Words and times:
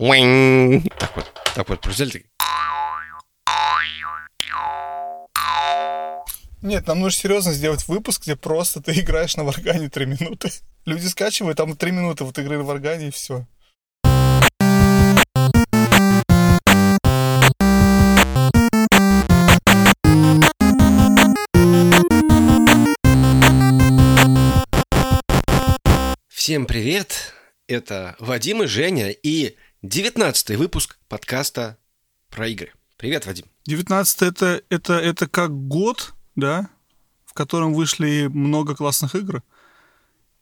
Уинг. 0.00 0.84
Так 0.98 1.14
вот, 1.14 1.30
так 1.54 1.68
вот, 1.68 1.86
взяли. 1.86 2.24
Нет, 6.62 6.86
нам 6.86 7.00
нужно 7.00 7.20
серьезно 7.20 7.52
сделать 7.52 7.86
выпуск, 7.86 8.22
где 8.22 8.34
просто 8.34 8.80
ты 8.80 8.98
играешь 8.98 9.36
на 9.36 9.44
варгане 9.44 9.90
3 9.90 10.06
минуты. 10.06 10.50
Люди 10.86 11.06
скачивают, 11.06 11.58
там 11.58 11.76
3 11.76 11.90
минуты 11.90 12.24
вот 12.24 12.38
игры 12.38 12.56
на 12.56 12.64
варгане 12.64 13.08
и 13.08 13.10
все. 13.10 13.46
Всем 26.30 26.64
привет! 26.64 27.34
Это 27.68 28.16
Вадим 28.18 28.62
и 28.62 28.66
Женя 28.66 29.10
и 29.10 29.56
19 29.82 30.58
выпуск 30.58 30.98
подкаста 31.08 31.78
про 32.28 32.48
игры. 32.48 32.70
Привет, 32.98 33.24
Вадим. 33.24 33.46
19 33.64 34.22
это, 34.22 34.62
это, 34.68 34.92
это 34.92 35.26
как 35.26 35.52
год, 35.52 36.12
да, 36.36 36.68
в 37.24 37.32
котором 37.32 37.72
вышли 37.72 38.28
много 38.30 38.76
классных 38.76 39.14
игр. 39.14 39.42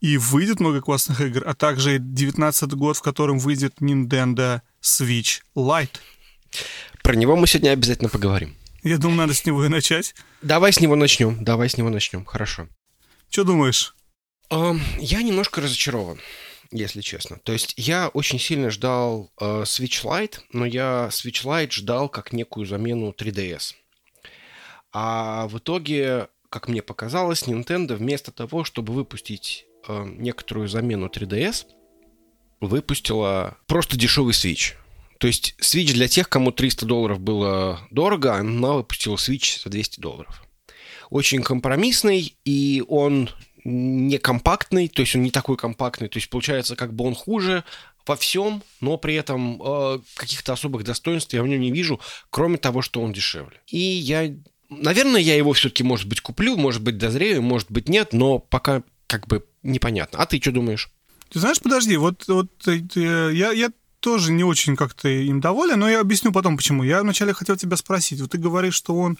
И 0.00 0.16
выйдет 0.16 0.58
много 0.58 0.80
классных 0.80 1.20
игр, 1.20 1.44
а 1.46 1.54
также 1.54 1.98
19 2.00 2.72
год, 2.72 2.96
в 2.96 3.02
котором 3.02 3.38
выйдет 3.38 3.74
Nintendo 3.80 4.60
Switch 4.82 5.42
Lite. 5.54 6.00
Про 7.04 7.14
него 7.14 7.36
мы 7.36 7.46
сегодня 7.46 7.70
обязательно 7.70 8.08
поговорим. 8.08 8.56
Я 8.82 8.98
думаю, 8.98 9.18
надо 9.18 9.34
с 9.34 9.46
него 9.46 9.64
и 9.64 9.68
начать. 9.68 10.16
Давай 10.42 10.72
с 10.72 10.80
него 10.80 10.96
начнем. 10.96 11.44
Давай 11.44 11.68
с 11.68 11.76
него 11.76 11.90
начнем. 11.90 12.24
Хорошо. 12.24 12.66
Что 13.30 13.44
думаешь? 13.44 13.94
Я 14.50 15.22
немножко 15.22 15.60
разочарован, 15.60 16.18
если 16.70 17.00
честно. 17.00 17.38
То 17.42 17.52
есть 17.52 17.74
я 17.76 18.08
очень 18.08 18.38
сильно 18.38 18.70
ждал 18.70 19.32
э, 19.40 19.62
Switch 19.62 20.04
Lite, 20.04 20.40
но 20.52 20.66
я 20.66 21.08
Switch 21.10 21.44
Lite 21.44 21.72
ждал 21.72 22.08
как 22.08 22.32
некую 22.32 22.66
замену 22.66 23.14
3DS. 23.16 23.74
А 24.92 25.46
в 25.48 25.58
итоге, 25.58 26.28
как 26.50 26.68
мне 26.68 26.82
показалось, 26.82 27.44
Nintendo 27.44 27.94
вместо 27.94 28.32
того, 28.32 28.64
чтобы 28.64 28.92
выпустить 28.92 29.66
э, 29.86 30.04
некоторую 30.06 30.68
замену 30.68 31.08
3DS, 31.08 31.66
выпустила 32.60 33.56
просто 33.66 33.96
дешевый 33.96 34.32
Switch. 34.32 34.74
То 35.18 35.26
есть 35.26 35.54
Switch 35.60 35.92
для 35.92 36.08
тех, 36.08 36.28
кому 36.28 36.52
300 36.52 36.86
долларов 36.86 37.20
было 37.20 37.80
дорого, 37.90 38.34
она 38.34 38.74
выпустила 38.74 39.16
Switch 39.16 39.62
за 39.62 39.70
200 39.70 40.00
долларов. 40.00 40.42
Очень 41.10 41.42
компромиссный, 41.42 42.36
и 42.44 42.84
он 42.86 43.30
не 43.68 44.18
компактный, 44.18 44.88
то 44.88 45.02
есть 45.02 45.14
он 45.14 45.22
не 45.22 45.30
такой 45.30 45.56
компактный, 45.56 46.08
то 46.08 46.18
есть 46.18 46.30
получается, 46.30 46.76
как 46.76 46.94
бы 46.94 47.04
он 47.04 47.14
хуже 47.14 47.64
во 48.06 48.16
всем, 48.16 48.62
но 48.80 48.96
при 48.96 49.14
этом 49.14 49.60
э, 49.62 50.00
каких-то 50.14 50.54
особых 50.54 50.84
достоинств 50.84 51.32
я 51.34 51.42
в 51.42 51.46
нем 51.46 51.60
не 51.60 51.70
вижу, 51.70 52.00
кроме 52.30 52.56
того, 52.56 52.82
что 52.82 53.02
он 53.02 53.12
дешевле. 53.12 53.60
И 53.66 53.78
я, 53.78 54.34
наверное, 54.70 55.20
я 55.20 55.36
его 55.36 55.52
все-таки, 55.52 55.82
может 55.82 56.08
быть, 56.08 56.20
куплю, 56.20 56.56
может 56.56 56.82
быть, 56.82 56.96
дозрею, 56.96 57.42
может 57.42 57.70
быть, 57.70 57.88
нет, 57.88 58.12
но 58.12 58.38
пока 58.38 58.82
как 59.06 59.26
бы 59.26 59.44
непонятно. 59.62 60.18
А 60.18 60.26
ты 60.26 60.40
что 60.40 60.52
думаешь? 60.52 60.90
Ты 61.28 61.40
знаешь, 61.40 61.60
подожди, 61.60 61.96
вот, 61.96 62.26
вот 62.28 62.50
э, 62.66 62.80
я, 63.34 63.52
я 63.52 63.70
тоже 64.00 64.32
не 64.32 64.44
очень 64.44 64.76
как-то 64.76 65.08
им 65.08 65.40
доволен, 65.40 65.80
но 65.80 65.88
я 65.88 66.00
объясню 66.00 66.32
потом, 66.32 66.56
почему. 66.56 66.84
Я 66.84 67.02
вначале 67.02 67.32
хотел 67.34 67.56
тебя 67.56 67.76
спросить. 67.76 68.20
Вот 68.20 68.30
ты 68.30 68.38
говоришь, 68.38 68.74
что 68.74 68.94
он 68.94 69.18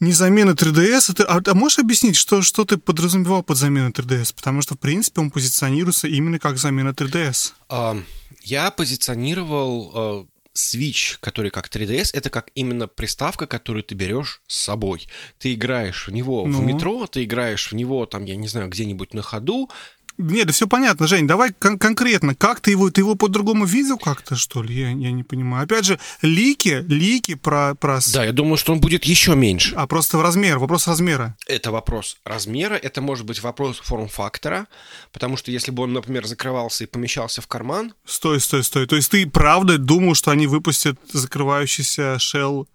не 0.00 0.12
замена 0.12 0.50
3DS. 0.52 1.10
А, 1.10 1.12
ты- 1.14 1.22
а, 1.24 1.40
а 1.44 1.54
можешь 1.54 1.78
объяснить, 1.78 2.16
что, 2.16 2.42
что 2.42 2.64
ты 2.64 2.76
подразумевал 2.78 3.42
под 3.42 3.56
заменой 3.58 3.90
3DS? 3.90 4.34
Потому 4.34 4.62
что, 4.62 4.74
в 4.74 4.78
принципе, 4.78 5.20
он 5.20 5.30
позиционируется 5.30 6.08
именно 6.08 6.38
как 6.38 6.58
замена 6.58 6.90
3DS. 6.90 7.52
Ам, 7.68 8.04
Я 8.42 8.70
позиционировал 8.70 9.92
э, 9.94 10.24
Switch, 10.56 11.16
который 11.20 11.50
как 11.50 11.68
3DS, 11.68 12.10
это 12.12 12.30
как 12.30 12.50
именно 12.54 12.86
приставка, 12.88 13.46
которую 13.46 13.82
ты 13.84 13.94
берешь 13.94 14.40
с 14.46 14.56
собой. 14.64 15.06
Ты 15.38 15.54
играешь 15.54 16.08
в 16.08 16.10
него 16.12 16.44
в 16.44 16.48
Ну? 16.48 16.62
метро, 16.62 17.06
ты 17.06 17.24
играешь 17.24 17.70
в 17.70 17.74
него, 17.74 18.06
там, 18.06 18.24
я 18.24 18.36
не 18.36 18.48
знаю, 18.48 18.68
где-нибудь 18.68 19.14
на 19.14 19.22
ходу. 19.22 19.70
Нет, 20.20 20.46
да 20.46 20.52
все 20.52 20.66
понятно, 20.66 21.06
Жень, 21.06 21.26
давай 21.26 21.52
кон- 21.52 21.78
конкретно. 21.78 22.34
Как 22.34 22.60
ты 22.60 22.70
его, 22.70 22.90
ты 22.90 23.00
его 23.00 23.14
по-другому 23.14 23.64
видел 23.64 23.98
как-то, 23.98 24.36
что 24.36 24.62
ли? 24.62 24.74
Я, 24.78 24.90
я 24.90 25.12
не 25.12 25.22
понимаю. 25.22 25.64
Опять 25.64 25.84
же, 25.84 25.98
лики, 26.22 26.84
лики 26.88 27.34
про... 27.34 27.74
про... 27.74 28.00
Да, 28.12 28.24
я 28.24 28.32
думаю, 28.32 28.56
что 28.56 28.72
он 28.72 28.80
будет 28.80 29.04
еще 29.04 29.34
меньше. 29.34 29.74
А 29.76 29.86
просто 29.86 30.18
в 30.18 30.22
размер, 30.22 30.58
вопрос 30.58 30.86
размера. 30.86 31.36
Это 31.46 31.70
вопрос 31.70 32.18
размера, 32.24 32.74
это 32.74 33.00
может 33.00 33.24
быть 33.26 33.40
вопрос 33.42 33.78
форм-фактора, 33.78 34.66
потому 35.12 35.36
что 35.36 35.50
если 35.50 35.70
бы 35.70 35.82
он, 35.84 35.92
например, 35.92 36.26
закрывался 36.26 36.84
и 36.84 36.86
помещался 36.86 37.40
в 37.40 37.46
карман, 37.46 37.94
Стой, 38.04 38.40
стой, 38.40 38.64
стой. 38.64 38.86
То 38.86 38.96
есть 38.96 39.10
ты 39.10 39.26
правда 39.26 39.78
думал, 39.78 40.14
что 40.14 40.30
они 40.30 40.46
выпустят 40.46 40.98
закрывающийся 41.12 42.16
shell 42.16 42.66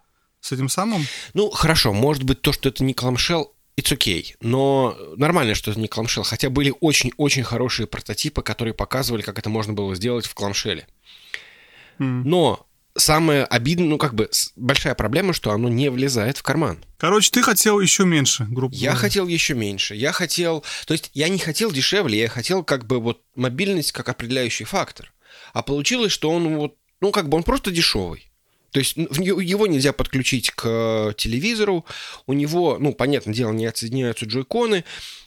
с 0.42 0.52
этим 0.52 0.70
самым? 0.70 1.06
ну, 1.34 1.50
хорошо, 1.50 1.92
может 1.94 2.24
быть, 2.24 2.42
то, 2.42 2.54
что 2.54 2.70
это 2.70 2.84
не 2.84 2.94
кламшел, 2.94 3.55
it's 3.78 3.92
okay, 3.92 4.36
но 4.42 4.98
нормально, 5.18 5.56
что 5.56 5.72
это 5.72 5.80
не 5.80 5.88
кламшел, 5.88 6.24
хотя 6.24 6.50
были 6.50 6.74
очень-очень 6.80 7.44
хорошие 7.44 7.88
прототипы, 7.88 8.42
которые 8.42 8.74
показывали, 8.74 9.22
как 9.22 9.40
это 9.40 9.50
можно 9.50 9.74
было 9.74 9.96
сделать 9.96 10.26
в 10.26 10.34
кламшеле. 10.34 10.88
М. 12.00 12.24
Но 12.24 12.68
самое 12.98 13.44
обидное, 13.46 13.88
ну, 13.88 13.98
как 13.98 14.16
бы, 14.16 14.30
большая 14.56 14.96
проблема, 14.96 15.34
что 15.34 15.52
оно 15.52 15.70
не 15.70 15.90
влезает 15.90 16.38
в 16.38 16.44
карман. 16.44 16.84
Короче, 16.98 17.30
ты 17.32 17.42
хотел 17.44 17.80
еще 17.80 18.06
меньше, 18.06 18.46
грубо 18.50 18.74
Я 18.74 18.92
говоря. 18.92 19.00
хотел 19.02 19.28
еще 19.28 19.54
меньше. 19.54 19.96
Я 19.96 20.12
хотел... 20.12 20.64
То 20.86 20.94
есть 20.94 21.12
я 21.14 21.30
не 21.30 21.40
хотел 21.40 21.72
дешевле, 21.72 22.20
я 22.20 22.30
хотел 22.30 22.64
как 22.64 22.86
бы 22.88 23.00
вот 23.00 23.22
мобильность 23.36 23.92
как 23.92 24.10
определяющий 24.10 24.64
фактор. 24.64 25.14
А 25.54 25.62
получилось, 25.62 26.12
что 26.12 26.32
он 26.32 26.56
вот... 26.58 26.76
Ну, 27.02 27.12
как 27.12 27.28
бы 27.28 27.38
он 27.38 27.44
просто 27.44 27.72
дешевый. 27.72 28.32
То 28.76 28.80
есть 28.80 28.98
него 28.98 29.40
его 29.40 29.68
нельзя 29.68 29.94
подключить 29.94 30.52
к 30.52 30.66
э, 30.66 31.14
телевизору. 31.16 31.86
У 32.28 32.34
него, 32.34 32.76
ну, 32.78 32.94
понятное 32.94 33.34
дело, 33.34 33.54
не 33.54 33.68
отсоединяются 33.68 34.26
джойконы. 34.26 34.84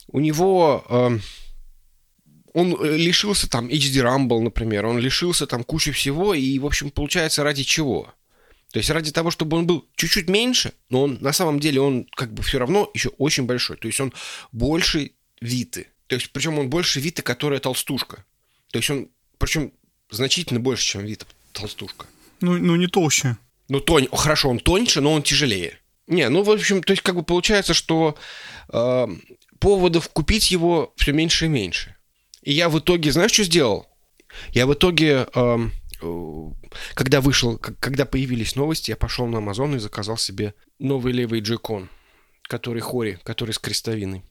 У 0.07 0.19
него... 0.19 0.85
эм, 0.87 1.19
он 2.53 2.77
э, 2.79 2.95
лишился 2.95 3.49
там 3.49 3.67
HD 3.67 4.03
Rumble, 4.03 4.41
например, 4.41 4.85
он 4.85 4.99
лишился 4.99 5.47
там 5.47 5.63
кучи 5.63 5.91
всего, 5.91 6.35
и, 6.35 6.59
в 6.59 6.65
общем, 6.67 6.91
получается, 6.91 7.43
ради 7.43 7.63
чего? 7.63 8.13
То 8.71 8.77
есть 8.77 8.91
ради 8.91 9.11
того, 9.11 9.31
чтобы 9.31 9.57
он 9.57 9.65
был 9.65 9.83
чуть-чуть 9.95 10.29
меньше, 10.29 10.73
но 10.91 11.05
он 11.05 11.17
на 11.19 11.33
самом 11.33 11.59
деле 11.59 11.81
он 11.81 12.05
как 12.13 12.31
бы 12.31 12.43
все 12.43 12.59
равно 12.59 12.91
еще 12.93 13.09
очень 13.17 13.45
большой. 13.45 13.77
То 13.77 13.87
есть 13.87 13.99
он 13.99 14.13
больше 14.51 15.13
Виты. 15.41 15.87
То 16.05 16.13
есть 16.13 16.29
причем 16.29 16.59
он 16.59 16.69
больше 16.69 16.99
Виты, 16.99 17.23
которая 17.23 17.59
толстушка. 17.59 18.23
То 18.69 18.77
есть 18.77 18.91
он 18.91 19.09
причем 19.39 19.71
значительно 20.11 20.59
больше, 20.59 20.85
чем 20.85 21.03
Вита 21.03 21.25
толстушка. 21.51 22.05
Ну, 22.41 22.57
ну, 22.57 22.75
не 22.75 22.87
толще. 22.87 23.37
Ну, 23.67 23.79
тонь, 23.79 24.07
хорошо, 24.11 24.49
он 24.49 24.59
тоньше, 24.59 25.01
но 25.01 25.13
он 25.13 25.21
тяжелее. 25.21 25.79
Не, 26.07 26.27
ну, 26.29 26.41
в 26.41 26.49
общем, 26.49 26.81
то 26.81 26.91
есть 26.91 27.03
как 27.03 27.15
бы 27.15 27.23
получается, 27.23 27.73
что 27.73 28.17
э, 28.73 29.07
поводов 29.59 30.09
купить 30.09 30.49
его 30.49 30.91
все 30.97 31.13
меньше 31.13 31.45
и 31.45 31.49
меньше. 31.49 31.95
И 32.41 32.53
я 32.53 32.69
в 32.69 32.79
итоге, 32.79 33.11
знаешь, 33.11 33.31
что 33.31 33.43
сделал? 33.43 33.87
Я 34.49 34.65
в 34.65 34.73
итоге, 34.73 35.27
эм, 35.35 35.71
э, 36.01 36.45
когда 36.95 37.21
вышел, 37.21 37.57
когда 37.57 38.05
появились 38.05 38.55
новости, 38.55 38.89
я 38.89 38.97
пошел 38.97 39.27
на 39.27 39.37
Amazon 39.37 39.75
и 39.75 39.79
заказал 39.79 40.17
себе 40.17 40.55
новый 40.79 41.13
левый 41.13 41.41
джойкон, 41.41 41.89
который 42.43 42.81
Хори, 42.81 43.19
который 43.23 43.51
с 43.51 43.59
крестовиной. 43.59 44.23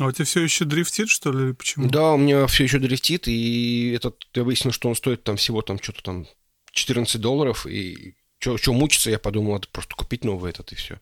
А 0.00 0.06
у 0.06 0.12
тебя 0.12 0.24
все 0.24 0.40
еще 0.42 0.64
дрифтит, 0.64 1.08
что 1.08 1.30
ли? 1.30 1.46
или 1.46 1.52
Почему? 1.52 1.88
Да, 1.88 2.12
у 2.12 2.16
меня 2.16 2.46
все 2.46 2.64
еще 2.64 2.78
дрифтит, 2.78 3.28
и 3.28 3.92
этот, 3.94 4.26
я 4.34 4.44
выяснил, 4.44 4.72
что 4.72 4.88
он 4.88 4.96
стоит 4.96 5.22
там 5.22 5.36
всего 5.36 5.62
там 5.62 5.80
что-то 5.80 6.02
там 6.02 6.26
14 6.72 7.20
долларов, 7.20 7.66
и 7.66 8.16
что 8.38 8.72
мучиться, 8.72 9.10
я 9.10 9.18
подумал, 9.18 9.54
надо 9.54 9.68
просто 9.68 9.94
купить 9.94 10.24
новый 10.24 10.50
этот, 10.50 10.72
и 10.72 10.76
все. 10.76 10.98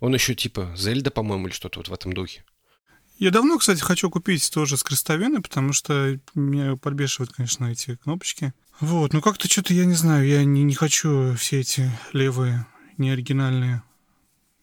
Он 0.00 0.12
еще 0.14 0.34
типа 0.34 0.74
Зельда, 0.76 1.10
по-моему, 1.10 1.46
или 1.46 1.54
что-то 1.54 1.78
вот 1.78 1.88
в 1.88 1.92
этом 1.92 2.12
духе. 2.12 2.44
Я 3.18 3.30
давно, 3.30 3.58
кстати, 3.58 3.80
хочу 3.80 4.10
купить 4.10 4.50
тоже 4.52 4.76
с 4.76 4.82
крестовиной, 4.82 5.40
потому 5.40 5.72
что 5.72 6.18
меня 6.34 6.76
подбешивают, 6.76 7.32
конечно, 7.32 7.66
эти 7.66 7.96
кнопочки. 7.96 8.52
Вот, 8.80 9.12
ну 9.12 9.22
как-то 9.22 9.48
что-то, 9.48 9.72
я 9.72 9.84
не 9.84 9.94
знаю, 9.94 10.26
я 10.26 10.44
не, 10.44 10.64
не 10.64 10.74
хочу 10.74 11.34
все 11.34 11.60
эти 11.60 11.90
левые, 12.12 12.66
неоригинальные. 12.98 13.82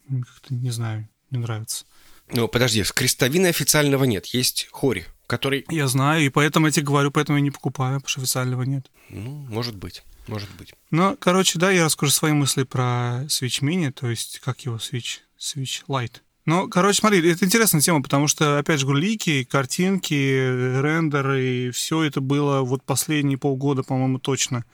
Как-то, 0.08 0.54
не 0.54 0.70
знаю, 0.70 1.08
не 1.30 1.38
нравится. 1.38 1.86
Ну, 2.30 2.46
подожди, 2.46 2.84
с 2.84 2.92
крестовины 2.92 3.46
официального 3.46 4.04
нет, 4.04 4.26
есть 4.26 4.68
Хори, 4.70 5.06
который, 5.26 5.64
Я 5.70 5.88
знаю, 5.88 6.24
и 6.24 6.28
поэтому 6.28 6.66
я 6.66 6.72
тебе 6.72 6.86
говорю, 6.86 7.10
поэтому 7.10 7.38
я 7.38 7.42
не 7.42 7.50
покупаю, 7.50 7.96
потому 7.96 8.08
что 8.08 8.20
официального 8.20 8.62
нет. 8.62 8.90
ну, 9.08 9.46
может 9.48 9.76
быть, 9.76 10.02
может 10.26 10.48
быть. 10.56 10.74
Ну, 10.90 11.16
короче, 11.18 11.58
да, 11.58 11.70
я 11.70 11.84
расскажу 11.84 12.12
свои 12.12 12.32
мысли 12.32 12.62
про 12.64 13.24
Switch 13.26 13.62
Mini, 13.62 13.90
то 13.90 14.08
есть, 14.08 14.40
как 14.40 14.60
его 14.60 14.76
Switch, 14.76 15.20
Switch 15.38 15.84
Lite. 15.88 16.20
Ну, 16.44 16.68
короче, 16.68 16.98
смотри, 16.98 17.26
это 17.30 17.44
интересная 17.44 17.80
тема, 17.80 18.02
потому 18.02 18.26
что, 18.26 18.58
опять 18.58 18.80
же, 18.80 18.86
лики, 18.86 19.44
картинки, 19.44 20.80
рендеры, 20.80 21.70
все 21.70 22.02
это 22.02 22.20
было 22.20 22.62
вот 22.62 22.82
последние 22.82 23.38
полгода, 23.38 23.84
по-моему, 23.84 24.18
точно. 24.18 24.64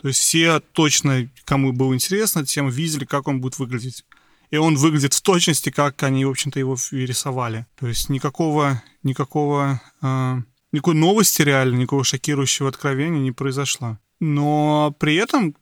То 0.00 0.08
есть 0.08 0.20
все 0.20 0.60
точно, 0.60 1.28
кому 1.44 1.72
было 1.72 1.92
интересно, 1.92 2.46
тем 2.46 2.68
видели, 2.68 3.04
как 3.04 3.28
он 3.28 3.40
будет 3.40 3.58
выглядеть. 3.58 4.04
И 4.50 4.56
он 4.56 4.76
выглядит 4.76 5.12
в 5.12 5.20
точности, 5.20 5.70
как 5.70 6.02
они, 6.02 6.24
в 6.24 6.30
общем-то, 6.30 6.58
его 6.58 6.76
рисовали. 6.92 7.66
То 7.78 7.86
есть 7.86 8.08
никакого, 8.08 8.82
никакого, 9.02 9.82
э, 10.00 10.36
никакой 10.72 10.94
новости 10.94 11.42
реально, 11.42 11.76
никакого 11.76 12.04
шокирующего 12.04 12.70
откровения 12.70 13.20
не 13.20 13.32
произошло. 13.32 13.98
Но 14.20 14.94
при 14.98 15.16
этом 15.16 15.54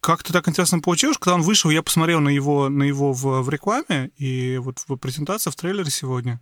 как-то 0.00 0.32
так 0.32 0.48
интересно 0.48 0.80
получилось, 0.80 1.16
когда 1.18 1.36
он 1.36 1.42
вышел, 1.42 1.70
я 1.70 1.82
посмотрел 1.82 2.20
на 2.20 2.28
его, 2.28 2.68
на 2.68 2.82
его 2.82 3.12
в, 3.12 3.42
в 3.42 3.48
рекламе 3.48 4.10
и 4.16 4.58
вот 4.58 4.82
в 4.86 4.96
презентации, 4.96 5.50
в 5.50 5.56
трейлере 5.56 5.90
сегодня, 5.90 6.40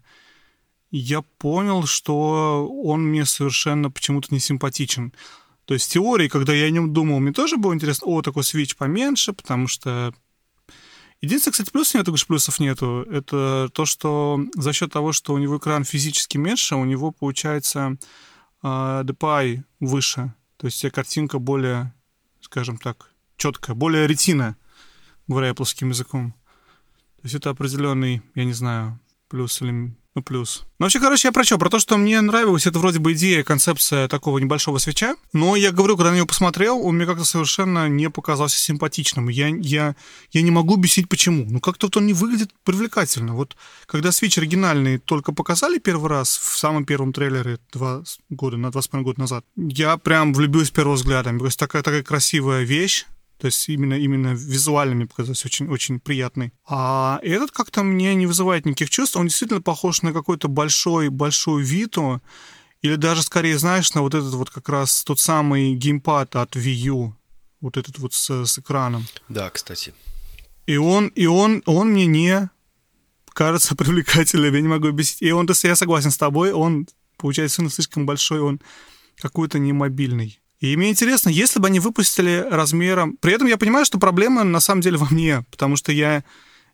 я 0.91 1.23
понял, 1.23 1.85
что 1.85 2.69
он 2.83 3.03
мне 3.03 3.25
совершенно 3.25 3.91
почему-то 3.91 4.29
не 4.33 4.41
симпатичен. 4.41 5.13
То 5.67 5.75
есть 5.75 5.93
теории, 5.93 6.29
когда 6.29 6.53
я 6.53 6.65
о 6.65 6.71
нем 6.71 6.93
думал, 6.93 7.21
мне 7.21 7.33
тоже 7.33 7.59
было 7.59 7.75
интересно, 7.75 8.09
о, 8.09 8.23
такой 8.23 8.45
свич 8.45 8.77
поменьше, 8.77 9.33
потому 9.33 9.69
что... 9.69 10.13
Единственное, 11.21 11.53
кстати, 11.53 11.71
плюс 11.71 11.93
нет, 11.93 12.09
уж 12.09 12.27
плюсов 12.27 12.61
нету, 12.61 13.07
это 13.11 13.69
то, 13.75 13.85
что 13.85 14.41
за 14.55 14.73
счет 14.73 14.91
того, 14.91 15.13
что 15.13 15.35
у 15.35 15.39
него 15.39 15.59
экран 15.59 15.85
физически 15.85 16.39
меньше, 16.39 16.77
у 16.77 16.85
него 16.87 17.13
получается 17.13 17.99
э, 18.63 18.67
DPI 18.67 19.63
выше. 19.81 20.33
То 20.61 20.67
есть 20.67 20.91
картинка 20.91 21.39
более, 21.39 21.95
скажем 22.43 22.77
так, 22.77 23.15
четкая, 23.39 23.75
более 23.75 24.07
ретина, 24.07 24.59
говоря 25.27 25.55
плоским 25.55 25.89
языком. 25.89 26.35
То 27.17 27.23
есть 27.23 27.35
это 27.35 27.49
определенный, 27.49 28.21
я 28.35 28.45
не 28.45 28.53
знаю, 28.53 29.01
плюс 29.29 29.63
или 29.63 29.97
ну, 30.21 30.25
плюс. 30.25 30.67
Ну, 30.79 30.85
вообще, 30.85 31.01
короче, 31.01 31.29
я 31.29 31.33
про 31.33 31.45
что? 31.45 31.59
Про 31.59 31.71
то, 31.71 31.79
что 31.79 31.97
мне 31.97 32.21
нравилась 32.21 32.67
это 32.67 32.79
вроде 32.79 32.99
бы 32.99 33.13
идея, 33.13 33.43
концепция 33.43 34.07
такого 34.07 34.39
небольшого 34.39 34.79
свеча. 34.79 35.17
Но 35.33 35.57
я 35.57 35.73
говорю, 35.73 35.97
когда 35.97 36.11
на 36.11 36.17
него 36.17 36.27
посмотрел, 36.27 36.79
он 36.85 36.97
мне 36.97 37.07
как-то 37.07 37.25
совершенно 37.25 37.89
не 37.89 38.11
показался 38.11 38.59
симпатичным. 38.59 39.29
Я, 39.29 39.49
я, 39.49 39.97
я 40.31 40.43
не 40.43 40.51
могу 40.51 40.75
объяснить, 40.75 41.09
почему. 41.09 41.47
Ну, 41.49 41.61
как-то 41.61 41.87
вот 41.87 41.97
он 41.97 42.07
не 42.07 42.13
выглядит 42.13 42.51
привлекательно. 42.65 43.35
Вот 43.35 43.57
когда 43.87 44.13
свеч 44.13 44.37
оригинальный 44.39 44.99
только 44.99 45.33
показали 45.33 45.79
первый 45.79 46.11
раз 46.11 46.37
в 46.37 46.59
самом 46.59 46.85
первом 46.85 47.13
трейлере 47.13 47.59
два 47.73 48.03
года, 48.29 48.57
на 48.57 48.71
два 48.71 48.83
с 48.83 48.89
половиной 48.89 49.07
года 49.07 49.21
назад, 49.21 49.45
я 49.57 49.97
прям 49.97 50.35
влюбился 50.35 50.69
с 50.69 50.71
первого 50.71 50.95
взгляда. 50.95 51.37
То 51.39 51.45
есть 51.47 51.59
такая, 51.59 51.83
такая 51.83 52.03
красивая 52.03 52.63
вещь, 52.63 53.07
то 53.41 53.47
есть 53.47 53.69
именно, 53.71 53.95
именно 53.95 54.35
визуально 54.35 54.95
мне 54.95 55.07
показался 55.07 55.47
очень, 55.47 55.67
очень 55.69 55.99
приятный. 55.99 56.53
А 56.67 57.19
этот 57.23 57.53
как-то 57.53 57.83
мне 57.83 58.15
не 58.15 58.27
вызывает 58.27 58.67
никаких 58.67 58.91
чувств. 58.91 59.17
Он 59.17 59.29
действительно 59.29 59.63
похож 59.63 60.03
на 60.03 60.13
какой-то 60.13 60.49
большой, 60.49 61.09
большой 61.09 61.63
Виту. 61.63 62.21
Или 62.83 62.97
даже 62.97 63.23
скорее, 63.23 63.57
знаешь, 63.59 63.95
на 63.95 64.03
вот 64.03 64.15
этот 64.15 64.35
вот 64.35 64.51
как 64.51 64.69
раз 64.69 65.05
тот 65.05 65.19
самый 65.19 65.75
геймпад 65.75 66.37
от 66.37 66.55
Wii 66.55 66.75
U. 66.93 67.17
Вот 67.63 67.79
этот 67.79 67.99
вот 67.99 68.13
с, 68.13 68.45
с 68.45 68.59
экраном. 68.59 69.07
Да, 69.31 69.49
кстати. 69.49 69.95
И 70.67 70.77
он, 70.77 71.09
и 71.09 71.25
он, 71.25 71.63
он 71.65 71.93
мне 71.93 72.05
не 72.05 72.51
кажется 73.33 73.75
привлекательным, 73.77 74.55
я 74.55 74.61
не 74.61 74.69
могу 74.69 74.89
объяснить. 74.89 75.23
И 75.23 75.33
он, 75.33 75.49
я 75.63 75.77
согласен 75.77 76.11
с 76.11 76.19
тобой, 76.19 76.53
он, 76.53 76.87
получается, 77.17 77.63
он 77.63 77.71
слишком 77.71 78.05
большой, 78.05 78.41
он 78.41 78.61
какой-то 79.17 79.59
не 79.59 79.73
мобильный. 79.73 80.41
И 80.61 80.77
мне 80.77 80.91
интересно, 80.91 81.31
если 81.31 81.59
бы 81.59 81.69
они 81.69 81.81
выпустили 81.81 82.47
размером... 82.49 83.17
При 83.17 83.33
этом 83.33 83.49
я 83.49 83.57
понимаю, 83.57 83.87
что 83.87 83.99
проблема 83.99 84.45
на 84.45 84.61
самом 84.61 84.83
деле 84.83 84.99
во 84.99 85.09
мне, 85.11 85.45
потому 85.51 85.77
что 85.77 85.91
я, 85.91 86.23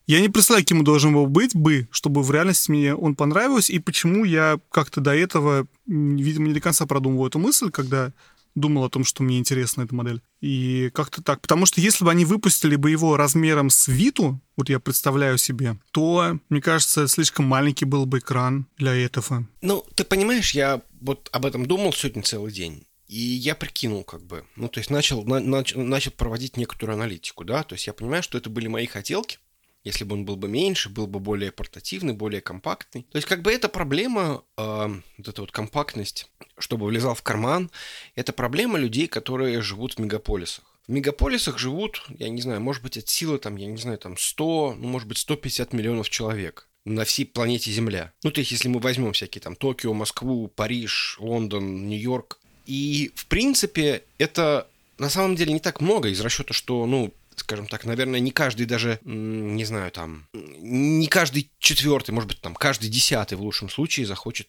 я 0.06 0.21
не 0.21 0.29
представляю, 0.29 0.67
он 0.73 0.85
должен 0.85 1.12
был 1.12 1.27
быть 1.27 1.55
бы, 1.55 1.88
чтобы 1.93 2.23
в 2.23 2.31
реальности 2.33 2.71
мне 2.71 2.94
он 2.94 3.15
понравился, 3.15 3.73
и 3.73 3.79
почему 3.79 4.25
я 4.25 4.59
как-то 4.71 5.00
до 5.00 5.15
этого, 5.15 5.67
видимо, 5.87 6.49
не 6.49 6.55
до 6.55 6.61
конца 6.61 6.85
продумывал 6.87 7.29
эту 7.29 7.38
мысль, 7.38 7.71
когда 7.71 8.12
думал 8.56 8.85
о 8.85 8.91
том, 8.91 9.05
что 9.05 9.23
мне 9.23 9.38
интересна 9.38 9.83
эта 9.83 9.94
модель. 9.94 10.21
И 10.41 10.91
как-то 10.94 11.23
так. 11.23 11.41
Потому 11.41 11.67
что 11.67 11.81
если 11.81 12.05
бы 12.05 12.11
они 12.11 12.25
выпустили 12.25 12.75
бы 12.75 12.91
его 12.91 13.17
размером 13.17 13.71
с 13.71 13.87
Виту, 13.87 14.41
вот 14.56 14.69
я 14.69 14.81
представляю 14.81 15.38
себе, 15.38 15.77
то, 15.93 16.38
мне 16.49 16.61
кажется, 16.61 17.06
слишком 17.06 17.47
маленький 17.47 17.85
был 17.85 18.06
бы 18.06 18.19
экран 18.19 18.67
для 18.79 18.94
этого. 18.94 19.47
Ну, 19.61 19.85
ты 19.94 20.05
понимаешь, 20.05 20.53
я 20.53 20.81
вот 21.00 21.29
об 21.33 21.47
этом 21.47 21.67
думал 21.67 21.93
сегодня 21.93 22.23
целый 22.23 22.50
день. 22.50 22.86
И 23.06 23.19
я 23.19 23.55
прикинул, 23.55 24.03
как 24.05 24.23
бы, 24.23 24.44
ну, 24.56 24.69
то 24.69 24.79
есть 24.81 24.91
начал, 24.91 25.25
на, 25.25 25.38
нач, 25.38 25.75
начал 25.75 26.11
проводить 26.11 26.56
некоторую 26.56 26.97
аналитику, 26.97 27.44
да, 27.44 27.62
то 27.62 27.75
есть 27.75 27.87
я 27.87 27.93
понимаю, 27.93 28.23
что 28.23 28.37
это 28.37 28.50
были 28.50 28.67
мои 28.67 28.87
хотелки, 28.87 29.38
если 29.85 30.03
бы 30.03 30.17
он 30.17 30.25
был 30.25 30.35
бы 30.35 30.49
меньше, 30.49 30.88
был 30.88 31.06
бы 31.06 31.20
более 31.20 31.53
портативный, 31.53 32.12
более 32.12 32.41
компактный. 32.41 33.05
То 33.05 33.19
есть 33.19 33.29
как 33.29 33.43
бы 33.43 33.53
эта 33.53 33.69
проблема, 33.69 34.43
э, 34.56 35.00
вот 35.19 35.29
эта 35.29 35.41
вот 35.41 35.53
компактность, 35.53 36.29
чтобы 36.58 36.87
влезал 36.87 37.14
в 37.14 37.23
карман, 37.23 37.70
это 38.17 38.32
проблема 38.32 38.79
людей, 38.79 39.06
которые 39.06 39.62
живут 39.62 39.94
в 39.94 40.00
мегаполисах. 40.00 40.64
В 40.88 40.91
мегаполисах 40.91 41.59
живут, 41.59 42.05
я 42.19 42.29
не 42.29 42.43
знаю, 42.43 42.61
может 42.61 42.82
быть, 42.82 42.99
от 42.99 43.09
силы 43.09 43.38
там, 43.38 43.55
я 43.55 43.67
не 43.67 43.76
знаю, 43.76 43.99
там 43.99 44.17
100, 44.17 44.75
ну, 44.76 44.88
может 44.88 45.06
быть, 45.06 45.19
150 45.19 45.73
миллионов 45.73 46.11
человек 46.11 46.69
на 46.85 47.05
всей 47.05 47.25
планете 47.25 47.70
Земля. 47.70 48.12
Ну, 48.25 48.32
то 48.32 48.41
есть, 48.41 48.50
если 48.50 48.69
мы 48.69 48.81
возьмем 48.81 49.12
всякие 49.12 49.43
там 49.43 49.55
Токио, 49.55 49.93
Москву, 49.93 50.49
Париж, 50.49 51.17
Лондон, 51.20 51.88
Нью-Йорк, 51.88 52.41
и, 52.67 53.13
в 53.15 53.27
принципе, 53.27 54.03
это 54.19 54.69
на 54.99 55.11
самом 55.11 55.37
деле 55.37 55.53
не 55.53 55.61
так 55.61 55.81
много 55.81 56.09
из 56.09 56.21
расчета, 56.21 56.55
что, 56.55 56.87
ну, 56.87 57.13
скажем 57.37 57.67
так, 57.67 57.85
наверное, 57.85 58.19
не 58.19 58.31
каждый 58.31 58.67
даже, 58.67 58.99
не 59.05 59.65
знаю, 59.65 59.93
там, 59.93 60.27
не 60.33 61.07
каждый 61.07 61.51
четвертый, 61.59 62.11
может 62.13 62.29
быть, 62.29 62.41
там, 62.41 62.55
каждый 62.55 62.89
десятый 62.89 63.37
в 63.37 63.43
лучшем 63.43 63.69
случае 63.69 64.07
захочет 64.07 64.49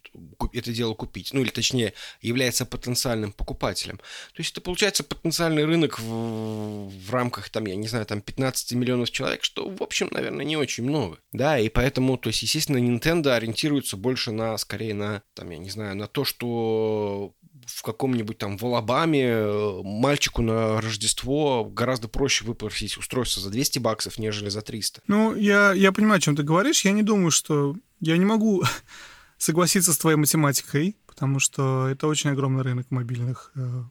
это 0.54 0.72
дело 0.72 0.94
купить. 0.94 1.34
Ну, 1.34 1.42
или 1.42 1.50
точнее, 1.50 1.94
является 2.22 2.66
потенциальным 2.66 3.34
покупателем. 3.34 3.98
То 3.98 4.40
есть 4.40 4.52
это 4.52 4.62
получается 4.62 5.04
потенциальный 5.04 5.66
рынок 5.66 6.00
в, 6.00 6.90
в 6.90 7.12
рамках, 7.12 7.50
там, 7.50 7.66
я 7.66 7.76
не 7.76 7.88
знаю, 7.88 8.06
там, 8.06 8.22
15 8.22 8.74
миллионов 8.74 9.12
человек, 9.12 9.44
что, 9.44 9.70
в 9.70 9.84
общем, 9.84 10.10
наверное, 10.12 10.46
не 10.46 10.58
очень 10.58 10.84
много. 10.84 11.20
Да, 11.34 11.60
и 11.60 11.70
поэтому, 11.70 12.18
то 12.18 12.30
есть, 12.30 12.42
естественно, 12.42 12.78
Nintendo 12.78 13.34
ориентируется 13.34 13.98
больше 13.98 14.32
на, 14.32 14.58
скорее 14.58 14.94
на, 14.94 15.22
там, 15.34 15.50
я 15.50 15.58
не 15.58 15.70
знаю, 15.70 15.96
на 15.96 16.08
то, 16.08 16.24
что 16.24 17.34
в 17.68 17.82
каком-нибудь 17.84 18.38
там 18.38 18.58
в 18.58 18.64
Алабаме 18.64 19.26
э, 19.26 19.82
мальчику 19.84 20.42
на 20.42 20.80
Рождество 20.82 21.66
гораздо 21.66 22.08
проще 22.08 22.46
выпросить 22.46 22.98
устройство 22.98 23.42
за 23.42 23.50
200 23.50 23.80
баксов, 23.80 24.18
нежели 24.18 24.50
за 24.50 24.62
300. 24.62 25.02
Ну, 25.08 25.36
я, 25.36 25.74
я 25.74 25.92
понимаю, 25.92 26.18
о 26.18 26.22
чем 26.22 26.36
ты 26.36 26.44
говоришь. 26.44 26.86
Я 26.86 26.92
не 26.92 27.04
думаю, 27.04 27.32
что... 27.32 27.76
Я 28.00 28.18
не 28.18 28.26
могу 28.26 28.64
согласиться 29.38 29.94
с 29.94 29.98
твоей 29.98 30.18
математикой, 30.18 30.96
потому 31.06 31.40
что 31.40 31.88
это 31.88 32.08
очень 32.08 32.30
огромный 32.30 32.64
рынок 32.64 32.90
мобильных 32.90 33.52
э, 33.56 33.84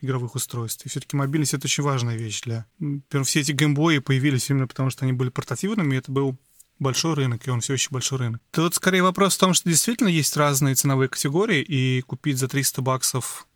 игровых 0.00 0.34
устройств. 0.36 0.86
И 0.86 0.88
все-таки 0.88 1.16
мобильность— 1.16 1.54
это 1.54 1.66
очень 1.66 1.82
важная 1.82 2.16
вещь 2.16 2.42
для... 2.42 2.66
Например, 2.78 3.24
все 3.24 3.40
эти 3.40 3.52
геймбои 3.52 3.98
появились 3.98 4.50
именно 4.50 4.68
потому, 4.68 4.90
что 4.90 5.04
они 5.04 5.12
были 5.12 5.30
портативными, 5.30 5.94
и 5.94 5.98
это 5.98 6.12
был 6.12 6.38
большой 6.78 7.14
рынок, 7.14 7.46
и 7.46 7.50
он 7.50 7.60
все 7.60 7.74
еще 7.74 7.88
большой 7.90 8.18
рынок. 8.18 8.40
Тут 8.50 8.74
скорее 8.74 9.02
вопрос 9.02 9.36
в 9.36 9.40
том, 9.40 9.54
что 9.54 9.68
действительно 9.68 10.08
есть 10.08 10.36
разные 10.36 10.74
ценовые 10.74 11.08
категории, 11.08 11.62
и 11.62 12.02
купить 12.02 12.38
за 12.38 12.48
300 12.48 12.82
баксов 12.82 13.46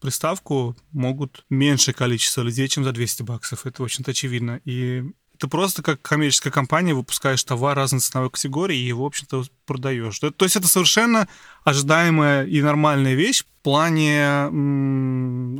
приставку 0.00 0.76
могут 0.92 1.44
меньшее 1.50 1.94
количество 1.94 2.42
людей, 2.42 2.68
чем 2.68 2.84
за 2.84 2.92
200 2.92 3.22
баксов. 3.22 3.66
Это 3.66 3.82
очень 3.82 4.04
очевидно. 4.06 4.60
И 4.64 5.04
ты 5.38 5.48
просто 5.48 5.82
как 5.82 6.02
коммерческая 6.02 6.52
компания 6.52 6.94
выпускаешь 6.94 7.42
товар 7.44 7.76
разной 7.76 8.00
ценовой 8.00 8.30
категории 8.30 8.78
и 8.78 8.92
в 8.92 9.02
общем-то, 9.02 9.44
продаешь. 9.64 10.18
То, 10.18 10.32
есть 10.40 10.56
это 10.56 10.68
совершенно 10.68 11.28
ожидаемая 11.64 12.46
и 12.46 12.62
нормальная 12.62 13.14
вещь 13.14 13.42
в 13.42 13.62
плане 13.62 14.46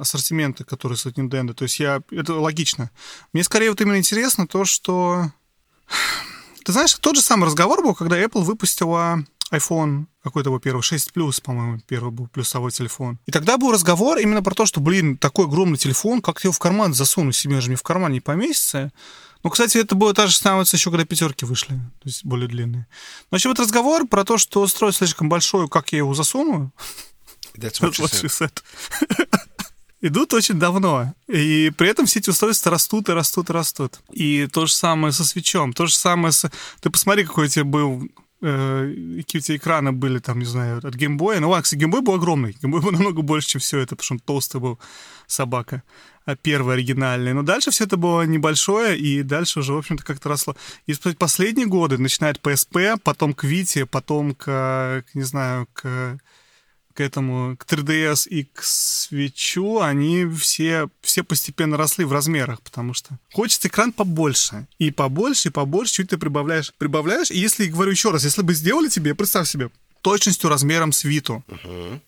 ассортимента, 0.01 0.65
который 0.65 0.97
стоит 0.97 1.19
Nintendo. 1.19 1.53
То 1.55 1.65
есть 1.65 1.79
я... 1.81 2.03
это 2.11 2.35
логично. 2.35 2.91
Мне 3.33 3.45
скорее 3.45 3.71
вот 3.71 3.81
именно 3.81 3.99
интересно 3.99 4.47
то, 4.47 4.65
что 4.65 5.33
ты 6.67 6.73
знаешь, 6.73 6.95
тот 6.95 7.15
же 7.15 7.23
самый 7.23 7.45
разговор 7.45 7.81
был, 7.81 7.95
когда 7.95 8.21
Apple 8.21 8.43
выпустила 8.43 9.25
iPhone 9.53 10.07
какой-то 10.21 10.51
был 10.51 10.59
первый, 10.59 10.83
6 10.83 11.13
плюс, 11.13 11.39
по-моему, 11.41 11.79
первый 11.87 12.11
был 12.11 12.27
плюсовой 12.27 12.73
телефон. 12.73 13.21
И 13.25 13.31
тогда 13.31 13.57
был 13.57 13.71
разговор 13.71 14.19
именно 14.19 14.43
про 14.43 14.53
то, 14.53 14.67
что, 14.67 14.81
блин, 14.81 15.17
такой 15.17 15.45
огромный 15.45 15.79
телефон, 15.79 16.21
как 16.21 16.43
его 16.43 16.53
в 16.53 16.59
карман 16.59 16.93
засунуть 16.93 17.37
себе 17.37 17.61
же 17.61 17.69
мне 17.69 17.77
в 17.77 17.85
карман 17.85 18.11
не 18.11 18.21
поместится. 18.21 18.93
Ну, 19.45 19.51
кстати, 19.51 19.79
это 19.79 19.95
было 19.95 20.13
та 20.13 20.27
же 20.27 20.37
самая 20.37 20.65
еще, 20.65 20.91
когда 20.91 21.05
пятерки 21.05 21.45
вышли, 21.45 21.75
то 21.77 22.09
есть 22.09 22.25
более 22.25 22.49
длинные. 22.49 22.89
Но 23.31 23.37
еще 23.37 23.49
вот 23.49 23.61
разговор 23.61 24.09
про 24.09 24.25
то, 24.25 24.37
что 24.37 24.61
устройство 24.61 25.07
слишком 25.07 25.29
большое, 25.29 25.69
как 25.69 25.93
я 25.93 25.99
его 25.99 26.15
засуну. 26.15 26.73
That's 27.55 27.81
what, 27.81 27.93
That's 27.93 28.25
what 28.25 28.29
said. 28.29 29.49
Идут 30.01 30.35
очень 30.35 30.59
давно. 30.59 31.15
И 31.29 31.73
при 31.77 31.89
этом 31.89 32.07
все 32.07 32.21
эти 32.21 32.31
устройства 32.31 32.71
растут 32.71 33.09
и 33.09 33.13
растут 33.13 33.51
и 33.51 33.53
растут. 33.53 34.01
И 34.13 34.49
то 34.53 34.67
же 34.67 34.73
самое 34.73 35.13
со 35.13 35.25
свечом. 35.25 35.73
То 35.73 35.87
же 35.87 35.95
самое 35.95 36.33
с... 36.33 36.51
Ты 36.81 36.91
посмотри, 36.91 37.25
какой 37.25 37.47
у 37.47 37.49
тебя 37.49 37.65
был 37.65 38.09
э, 38.43 39.17
какие 39.19 39.41
у 39.41 39.43
тебя 39.43 39.57
экраны 39.57 39.93
были, 39.93 40.19
там, 40.19 40.39
не 40.39 40.45
знаю, 40.45 40.79
от 40.83 40.95
геймбоя. 40.95 41.41
Ну, 41.41 41.51
ладно, 41.51 41.63
кстати, 41.63 41.81
геймбой 41.81 42.03
был 42.03 42.15
огромный. 42.15 42.57
Геймбой 42.61 42.81
был 42.81 42.91
намного 42.93 43.23
больше, 43.23 43.49
чем 43.49 43.61
все 43.61 43.79
это, 43.79 43.97
потому 43.97 44.05
что 44.05 44.15
он 44.15 44.21
толстый 44.21 44.61
был 44.61 44.79
собака. 45.27 45.83
А 46.25 46.35
первый 46.35 46.75
оригинальный. 46.75 47.33
Но 47.35 47.43
дальше 47.43 47.71
все 47.71 47.85
это 47.85 47.97
было 47.97 48.23
небольшое, 48.23 48.99
и 48.99 49.23
дальше 49.23 49.61
уже, 49.61 49.73
в 49.73 49.79
общем-то, 49.79 50.05
как-то 50.05 50.29
росло. 50.29 50.57
И 50.87 50.95
последние 51.17 51.67
годы, 51.67 51.99
начиная 51.99 52.33
от 52.33 52.41
PSP, 52.41 52.99
потом 53.03 53.33
к 53.33 53.45
Вите, 53.45 53.87
потом 53.87 54.35
к, 54.35 55.05
не 55.15 55.23
знаю, 55.23 55.69
к 55.73 56.19
к 56.97 57.01
этому, 57.01 57.57
к 57.57 57.67
3DS 57.67 58.29
и 58.29 58.45
к 58.45 58.63
свечу, 58.63 59.81
они 59.81 60.27
все, 60.27 60.89
все 61.03 61.23
постепенно 61.23 61.77
росли 61.77 62.05
в 62.05 62.13
размерах, 62.13 62.63
потому 62.63 62.95
что 62.95 63.19
хочется 63.33 63.69
экран 63.69 63.93
побольше. 63.93 64.67
И 64.79 64.91
побольше, 64.91 65.49
и 65.49 65.53
побольше, 65.53 65.95
чуть 65.95 66.11
ты 66.11 66.19
прибавляешь. 66.19 66.73
Прибавляешь, 66.79 67.31
и 67.31 67.39
если, 67.39 67.67
говорю 67.67 67.91
еще 67.91 68.11
раз, 68.11 68.25
если 68.25 68.43
бы 68.43 68.55
сделали 68.55 68.89
тебе, 68.89 69.15
представь 69.15 69.49
себе, 69.49 69.71
точностью 70.01 70.49
размером 70.51 70.93
с 70.93 71.05
Виту, 71.05 71.45
uh-huh. 71.49 72.01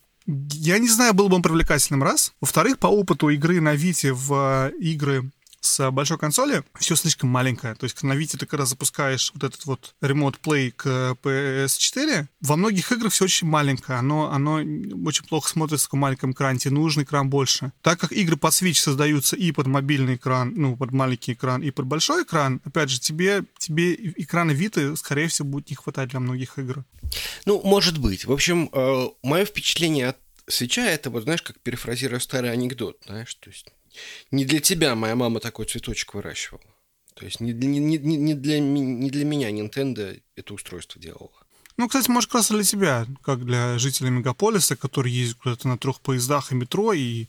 Я 0.52 0.78
не 0.78 0.88
знаю, 0.90 1.14
был 1.14 1.30
бы 1.30 1.36
он 1.36 1.42
привлекательным, 1.42 2.02
раз. 2.02 2.34
Во-вторых, 2.42 2.78
по 2.78 2.86
опыту 2.86 3.30
игры 3.30 3.62
на 3.62 3.74
Вите 3.74 4.12
в 4.12 4.70
э, 4.70 4.72
игры 4.78 5.30
с 5.60 5.90
большой 5.90 6.18
консоли 6.18 6.62
все 6.78 6.96
слишком 6.96 7.30
маленькое. 7.30 7.74
То 7.74 7.84
есть 7.84 8.02
на 8.02 8.14
Вите 8.14 8.38
ты 8.38 8.46
когда 8.46 8.66
запускаешь 8.66 9.30
вот 9.34 9.44
этот 9.44 9.66
вот 9.66 9.94
Remote 10.00 10.36
Play 10.42 10.72
к 10.72 11.16
PS4, 11.22 12.26
во 12.40 12.56
многих 12.56 12.92
играх 12.92 13.12
все 13.12 13.24
очень 13.24 13.46
маленькое. 13.46 13.98
Оно, 13.98 14.30
оно 14.30 14.54
очень 15.06 15.24
плохо 15.26 15.48
смотрится 15.48 15.88
в 15.90 15.92
маленьком 15.94 16.32
экране. 16.32 16.58
Тебе 16.58 16.74
нужен 16.74 17.02
экран 17.02 17.28
больше. 17.28 17.72
Так 17.82 18.00
как 18.00 18.12
игры 18.12 18.36
под 18.36 18.52
Switch 18.52 18.74
создаются 18.74 19.36
и 19.36 19.52
под 19.52 19.66
мобильный 19.66 20.16
экран, 20.16 20.52
ну, 20.56 20.76
под 20.76 20.92
маленький 20.92 21.32
экран, 21.32 21.62
и 21.62 21.70
под 21.70 21.86
большой 21.86 22.22
экран, 22.24 22.60
опять 22.64 22.90
же, 22.90 23.00
тебе, 23.00 23.44
тебе 23.58 23.94
экрана 23.94 24.52
Vita, 24.52 24.96
скорее 24.96 25.28
всего, 25.28 25.48
будет 25.48 25.70
не 25.70 25.76
хватать 25.76 26.10
для 26.10 26.20
многих 26.20 26.58
игр. 26.58 26.84
Ну, 27.44 27.60
может 27.64 27.98
быть. 27.98 28.24
В 28.24 28.32
общем, 28.32 28.68
э, 28.72 29.06
мое 29.22 29.44
впечатление 29.44 30.08
от 30.08 30.16
свеча 30.48 30.84
это 30.86 31.10
вот, 31.10 31.24
знаешь, 31.24 31.42
как 31.42 31.58
перефразируя 31.60 32.20
старый 32.20 32.50
анекдот, 32.50 32.98
знаешь, 33.06 33.34
то 33.34 33.50
есть 33.50 33.66
не 34.30 34.44
для 34.44 34.60
тебя 34.60 34.94
моя 34.94 35.14
мама 35.14 35.40
такой 35.40 35.66
цветочек 35.66 36.14
выращивала. 36.14 36.62
То 37.14 37.24
есть 37.24 37.40
не, 37.40 37.52
не, 37.52 37.78
не, 37.78 37.98
не, 37.98 38.34
для, 38.34 38.60
не 38.60 39.10
для 39.10 39.24
меня 39.24 39.50
Nintendo 39.50 40.20
это 40.36 40.54
устройство 40.54 41.00
делала. 41.00 41.32
Ну, 41.76 41.88
кстати, 41.88 42.10
может, 42.10 42.30
как 42.30 42.40
раз 42.40 42.50
для 42.50 42.62
тебя, 42.62 43.06
как 43.22 43.44
для 43.44 43.78
жителей 43.78 44.10
мегаполиса, 44.10 44.76
которые 44.76 45.16
ездят 45.16 45.38
куда-то 45.38 45.68
на 45.68 45.78
трех 45.78 46.00
поездах 46.00 46.50
и 46.50 46.54
метро, 46.54 46.92
и 46.92 47.26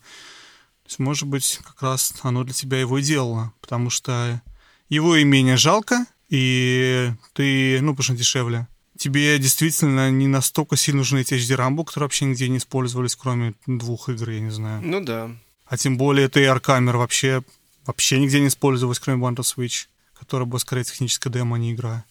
есть, 0.86 1.00
может 1.00 1.28
быть, 1.28 1.60
как 1.64 1.82
раз 1.82 2.14
оно 2.24 2.44
для 2.44 2.54
тебя 2.54 2.80
его 2.80 2.98
и 2.98 3.04
делало, 3.04 3.54
потому 3.62 3.90
что 3.90 4.42
его 4.90 5.22
имение 5.22 5.56
жалко, 5.56 6.06
и 6.30 7.12
ты, 7.34 7.80
ну, 7.82 7.92
потому 7.92 8.04
что 8.04 8.16
дешевле. 8.16 8.68
Тебе 9.00 9.40
действительно 9.40 10.12
не 10.12 10.28
настолько 10.28 10.76
сильно 10.76 11.00
нужны 11.00 11.22
эти 11.22 11.34
HD-рамбо, 11.34 11.86
которые 11.86 12.06
вообще 12.06 12.26
нигде 12.26 12.50
не 12.50 12.58
использовались, 12.58 13.16
кроме 13.16 13.56
двух 13.66 14.10
игр, 14.10 14.30
я 14.30 14.42
не 14.42 14.52
знаю. 14.52 14.82
Ну 14.84 15.00
да, 15.02 15.32
а 15.70 15.78
тем 15.78 15.98
более 15.98 16.26
это 16.26 16.40
AR-камера 16.40 16.98
вообще, 16.98 17.44
вообще 17.86 18.20
нигде 18.20 18.40
не 18.40 18.48
использовалась, 18.48 19.00
кроме 19.00 19.24
Band 19.24 19.38
Switch, 19.38 19.86
которая 20.18 20.48
была 20.48 20.60
скорее 20.60 20.84
техническая 20.84 21.32
демо, 21.32 21.56
а 21.56 21.60
не 21.60 21.74
игра. 21.74 22.04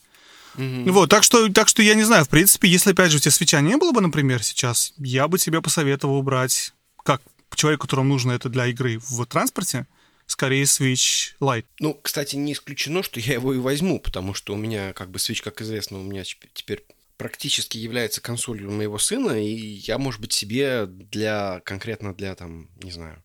Mm-hmm. 0.56 0.90
Вот, 0.92 1.10
так 1.10 1.24
что, 1.24 1.52
так 1.52 1.68
что 1.68 1.82
я 1.82 1.94
не 1.94 2.04
знаю, 2.04 2.24
в 2.24 2.28
принципе, 2.28 2.68
если, 2.68 2.92
опять 2.92 3.10
же, 3.10 3.18
у 3.18 3.20
тебя 3.20 3.32
свеча 3.32 3.60
не 3.60 3.76
было 3.76 3.92
бы, 3.92 4.00
например, 4.00 4.42
сейчас, 4.42 4.94
я 4.96 5.26
бы 5.26 5.38
тебе 5.38 5.60
посоветовал 5.60 6.22
брать, 6.22 6.72
как 7.04 7.20
человеку, 7.54 7.82
которому 7.82 8.10
нужно 8.10 8.32
это 8.32 8.48
для 8.48 8.66
игры 8.68 8.98
в 8.98 9.26
транспорте, 9.26 9.86
скорее 10.28 10.64
Switch 10.64 11.34
Lite. 11.40 11.64
Ну, 11.80 11.98
кстати, 12.00 12.36
не 12.36 12.52
исключено, 12.52 13.02
что 13.02 13.18
я 13.18 13.34
его 13.34 13.52
и 13.52 13.58
возьму, 13.58 13.98
потому 13.98 14.34
что 14.34 14.54
у 14.54 14.56
меня, 14.56 14.92
как 14.92 15.10
бы, 15.10 15.18
Switch, 15.18 15.42
как 15.42 15.60
известно, 15.60 15.98
у 15.98 16.04
меня 16.04 16.22
теперь 16.54 16.84
практически 17.16 17.78
является 17.78 18.20
консолью 18.20 18.70
моего 18.70 18.98
сына, 18.98 19.32
и 19.32 19.52
я, 19.52 19.98
может 19.98 20.20
быть, 20.20 20.32
себе 20.32 20.86
для, 20.86 21.60
конкретно 21.64 22.14
для, 22.14 22.36
там, 22.36 22.68
не 22.80 22.92
знаю, 22.92 23.24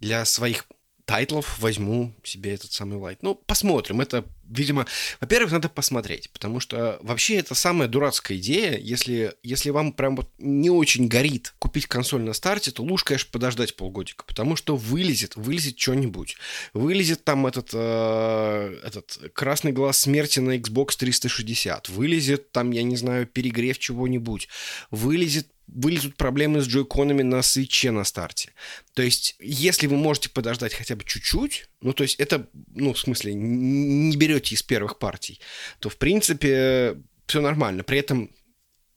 для 0.00 0.24
своих 0.24 0.64
тайтлов 1.10 1.58
возьму 1.58 2.14
себе 2.22 2.54
этот 2.54 2.70
самый 2.70 2.96
Lite. 2.96 3.18
Ну, 3.22 3.34
посмотрим. 3.34 4.00
Это, 4.00 4.24
видимо, 4.48 4.86
во-первых, 5.20 5.50
надо 5.50 5.68
посмотреть, 5.68 6.30
потому 6.30 6.60
что 6.60 7.00
вообще 7.02 7.38
это 7.38 7.56
самая 7.56 7.88
дурацкая 7.88 8.38
идея. 8.38 8.78
Если, 8.78 9.34
если 9.42 9.70
вам 9.70 9.92
прям 9.92 10.14
вот 10.14 10.30
не 10.38 10.70
очень 10.70 11.08
горит 11.08 11.52
купить 11.58 11.88
консоль 11.88 12.22
на 12.22 12.32
старте, 12.32 12.70
то 12.70 12.84
лучше, 12.84 13.06
конечно, 13.06 13.28
подождать 13.32 13.74
полгодика, 13.74 14.24
потому 14.24 14.54
что 14.54 14.76
вылезет, 14.76 15.34
вылезет 15.34 15.76
что-нибудь. 15.80 16.36
Вылезет 16.74 17.24
там 17.24 17.44
этот, 17.44 17.70
э, 17.72 18.80
этот 18.84 19.32
красный 19.32 19.72
глаз 19.72 19.98
смерти 19.98 20.38
на 20.38 20.58
Xbox 20.58 20.96
360, 20.96 21.88
вылезет 21.88 22.52
там, 22.52 22.70
я 22.70 22.84
не 22.84 22.94
знаю, 22.94 23.26
перегрев 23.26 23.80
чего-нибудь, 23.80 24.46
вылезет 24.92 25.48
вылезут 25.74 26.16
проблемы 26.16 26.60
с 26.60 26.66
джойконами 26.66 27.22
на 27.22 27.42
свече 27.42 27.90
на 27.90 28.04
старте. 28.04 28.52
То 28.94 29.02
есть, 29.02 29.36
если 29.40 29.86
вы 29.86 29.96
можете 29.96 30.30
подождать 30.30 30.74
хотя 30.74 30.96
бы 30.96 31.04
чуть-чуть, 31.04 31.68
ну, 31.80 31.92
то 31.92 32.02
есть 32.02 32.16
это, 32.20 32.48
ну, 32.74 32.92
в 32.92 32.98
смысле, 32.98 33.34
не 33.34 34.16
берете 34.16 34.54
из 34.54 34.62
первых 34.62 34.98
партий, 34.98 35.40
то, 35.78 35.88
в 35.88 35.96
принципе, 35.96 36.96
все 37.26 37.40
нормально. 37.40 37.84
При 37.84 37.98
этом 37.98 38.30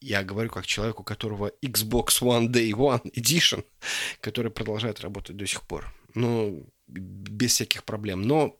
я 0.01 0.23
говорю 0.23 0.49
как 0.49 0.65
человек, 0.65 0.99
у 0.99 1.03
которого 1.03 1.51
Xbox 1.63 2.21
One 2.21 2.47
Day 2.47 2.71
One 2.71 3.03
Edition, 3.13 3.63
который 4.19 4.51
продолжает 4.51 5.01
работать 5.01 5.37
до 5.37 5.47
сих 5.47 5.61
пор. 5.61 5.93
Ну, 6.15 6.67
без 6.87 7.51
всяких 7.51 7.83
проблем. 7.83 8.23
Но 8.23 8.59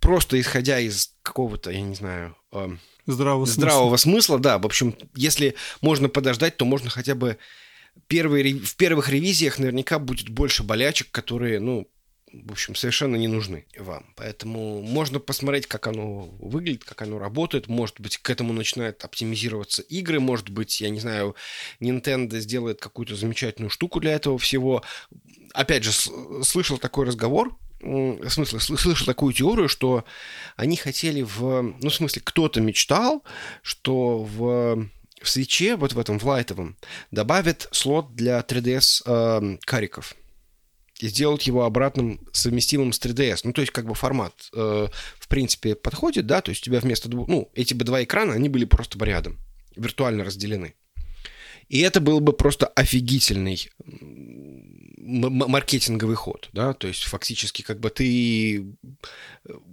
просто 0.00 0.40
исходя 0.40 0.80
из 0.80 1.14
какого-то, 1.22 1.70
я 1.70 1.80
не 1.80 1.94
знаю, 1.94 2.36
эм, 2.52 2.80
здравого, 3.06 3.46
здравого 3.46 3.96
смысла. 3.96 4.12
смысла, 4.12 4.38
да. 4.38 4.58
В 4.58 4.66
общем, 4.66 4.94
если 5.14 5.54
можно 5.80 6.08
подождать, 6.08 6.56
то 6.56 6.64
можно 6.64 6.90
хотя 6.90 7.14
бы 7.14 7.38
первые, 8.06 8.58
в 8.58 8.76
первых 8.76 9.08
ревизиях 9.08 9.58
наверняка 9.58 9.98
будет 9.98 10.28
больше 10.28 10.62
болячек, 10.62 11.10
которые, 11.10 11.60
ну, 11.60 11.88
в 12.32 12.52
общем, 12.52 12.74
совершенно 12.74 13.16
не 13.16 13.28
нужны 13.28 13.64
вам. 13.78 14.12
Поэтому 14.16 14.82
можно 14.82 15.18
посмотреть, 15.18 15.66
как 15.66 15.86
оно 15.86 16.26
выглядит, 16.38 16.84
как 16.84 17.02
оно 17.02 17.18
работает. 17.18 17.68
Может 17.68 18.00
быть, 18.00 18.18
к 18.18 18.28
этому 18.30 18.52
начинают 18.52 19.02
оптимизироваться 19.02 19.82
игры. 19.82 20.20
Может 20.20 20.50
быть, 20.50 20.80
я 20.80 20.90
не 20.90 21.00
знаю, 21.00 21.36
Nintendo 21.80 22.38
сделает 22.38 22.80
какую-то 22.80 23.16
замечательную 23.16 23.70
штуку 23.70 24.00
для 24.00 24.12
этого 24.12 24.38
всего. 24.38 24.82
Опять 25.54 25.84
же, 25.84 25.92
слышал 26.42 26.76
такой 26.76 27.06
разговор 27.06 27.56
в 27.80 28.28
смысле, 28.28 28.60
слышал 28.60 29.06
такую 29.06 29.32
теорию, 29.32 29.68
что 29.68 30.04
они 30.56 30.76
хотели 30.76 31.22
в... 31.22 31.74
Ну, 31.80 31.88
в 31.88 31.94
смысле, 31.94 32.22
кто-то 32.24 32.60
мечтал, 32.60 33.24
что 33.62 34.24
в 34.24 34.88
в 35.20 35.28
свече, 35.28 35.76
вот 35.76 35.92
в 35.92 35.98
этом, 35.98 36.18
в 36.18 36.24
лайтовом, 36.24 36.76
добавят 37.10 37.68
слот 37.72 38.14
для 38.14 38.38
3DS 38.40 39.02
э, 39.04 39.58
кариков 39.64 40.14
и 41.00 41.08
сделают 41.08 41.42
его 41.42 41.64
обратным 41.64 42.20
совместимым 42.32 42.92
с 42.92 43.00
3DS. 43.00 43.40
Ну, 43.44 43.52
то 43.52 43.60
есть, 43.60 43.72
как 43.72 43.86
бы 43.86 43.94
формат, 43.94 44.48
э, 44.52 44.88
в 45.18 45.28
принципе, 45.28 45.74
подходит, 45.74 46.26
да, 46.26 46.40
то 46.40 46.50
есть 46.50 46.62
у 46.62 46.64
тебя 46.66 46.80
вместо 46.80 47.08
двух... 47.08 47.28
Ну, 47.28 47.50
эти 47.54 47.74
бы 47.74 47.84
два 47.84 48.02
экрана, 48.02 48.34
они 48.34 48.48
были 48.48 48.64
просто 48.64 48.98
бы 48.98 49.06
рядом, 49.06 49.38
виртуально 49.76 50.24
разделены. 50.24 50.74
И 51.68 51.80
это 51.80 52.00
был 52.00 52.20
бы 52.20 52.32
просто 52.32 52.66
офигительный 52.66 53.70
маркетинговый 55.08 56.16
ход, 56.16 56.50
да, 56.52 56.74
то 56.74 56.86
есть 56.86 57.04
фактически 57.04 57.62
как 57.62 57.80
бы 57.80 57.88
ты 57.90 58.58
э, 58.58 58.62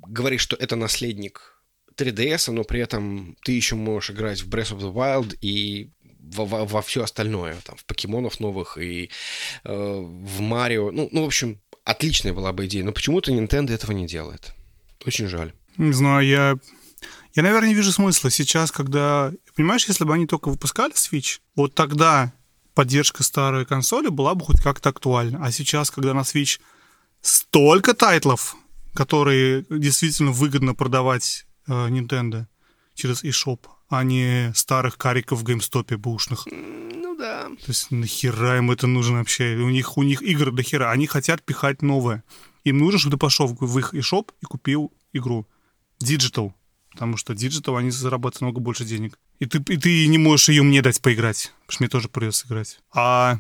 говоришь, 0.08 0.42
что 0.42 0.56
это 0.56 0.76
наследник 0.76 1.62
3DS, 1.98 2.52
но 2.52 2.64
при 2.64 2.80
этом 2.80 3.38
ты 3.44 3.52
еще 3.52 3.76
можешь 3.76 4.12
играть 4.12 4.42
в 4.42 4.50
Breath 4.50 4.78
of 4.78 4.80
the 4.80 4.94
Wild 4.94 5.38
и 5.42 5.92
во, 6.20 6.46
во, 6.46 6.66
во 6.66 6.82
все 6.82 7.04
остальное, 7.04 7.56
там, 7.66 7.76
в 7.76 7.86
покемонов 7.86 8.40
новых 8.40 8.78
и 8.78 9.10
э, 9.64 9.74
в 9.74 10.42
Марио. 10.42 10.92
Ну, 10.92 11.10
ну, 11.12 11.24
в 11.24 11.26
общем, 11.26 11.60
отличная 11.84 12.34
была 12.34 12.54
бы 12.54 12.66
идея, 12.66 12.84
но 12.84 12.92
почему-то 12.94 13.32
Nintendo 13.32 13.72
этого 13.72 13.92
не 13.92 14.08
делает. 14.08 14.54
Очень 15.06 15.28
жаль. 15.28 15.54
Не 15.78 15.94
знаю, 15.94 16.26
я... 16.26 16.56
Я, 17.34 17.44
наверное, 17.44 17.68
не 17.68 17.76
вижу 17.76 17.92
смысла 17.92 18.32
сейчас, 18.32 18.72
когда... 18.72 19.34
Понимаешь, 19.56 19.86
если 19.88 20.06
бы 20.06 20.14
они 20.14 20.26
только 20.26 20.48
выпускали 20.48 20.94
Switch, 20.94 21.40
вот 21.56 21.76
тогда 21.76 22.34
поддержка 22.76 23.24
старой 23.24 23.66
консоли 23.66 24.10
была 24.10 24.36
бы 24.36 24.46
хоть 24.46 24.62
как-то 24.62 24.90
актуальна. 24.90 25.40
А 25.44 25.52
сейчас, 25.52 25.90
когда 25.90 26.14
на 26.14 26.20
Switch 26.20 26.60
столько 27.22 27.94
тайтлов, 27.96 28.56
которые 28.94 29.66
действительно 29.70 30.32
выгодно 30.32 30.76
продавать 30.76 31.48
э, 31.68 31.72
Nintendo 31.72 32.46
через 32.94 33.24
eShop, 33.24 33.62
а 33.90 34.04
не 34.04 34.52
старых 34.54 34.98
кариков 34.98 35.40
в 35.40 35.44
GameStop 35.44 35.96
бушных. 35.98 36.46
Ну 36.52 37.16
да. 37.18 37.46
То 37.46 37.68
есть 37.68 37.92
нахера 37.92 38.58
им 38.58 38.72
это 38.72 38.88
нужно 38.88 39.20
вообще? 39.20 39.56
У 39.56 39.70
них, 39.70 39.98
у 39.98 40.04
них 40.04 40.22
игры 40.22 40.52
до 40.52 40.64
хера. 40.64 40.92
Они 40.92 41.08
хотят 41.08 41.44
пихать 41.44 41.82
новое. 41.82 42.24
Им 42.64 42.80
нужно, 42.80 43.00
чтобы 43.00 43.16
ты 43.16 43.20
пошел 43.20 43.48
в 43.48 43.80
их 43.80 43.94
eShop 43.94 44.32
и 44.42 44.46
купил 44.46 44.92
игру. 45.14 45.48
Digital. 46.04 46.54
Потому 46.96 47.18
что 47.18 47.34
Digital, 47.34 47.78
они 47.78 47.92
зарабатывают 47.92 48.42
много 48.42 48.62
больше 48.62 48.86
денег. 48.86 49.20
И 49.40 49.46
ты, 49.46 49.58
и 49.58 49.76
ты 49.76 50.08
не 50.08 50.18
можешь 50.18 50.48
ее 50.48 50.64
мне 50.64 50.82
дать 50.82 51.02
поиграть, 51.02 51.52
потому 51.66 51.74
что 51.74 51.84
мне 51.84 51.90
тоже 51.90 52.08
придется 52.08 52.48
играть. 52.48 52.80
А 52.94 53.40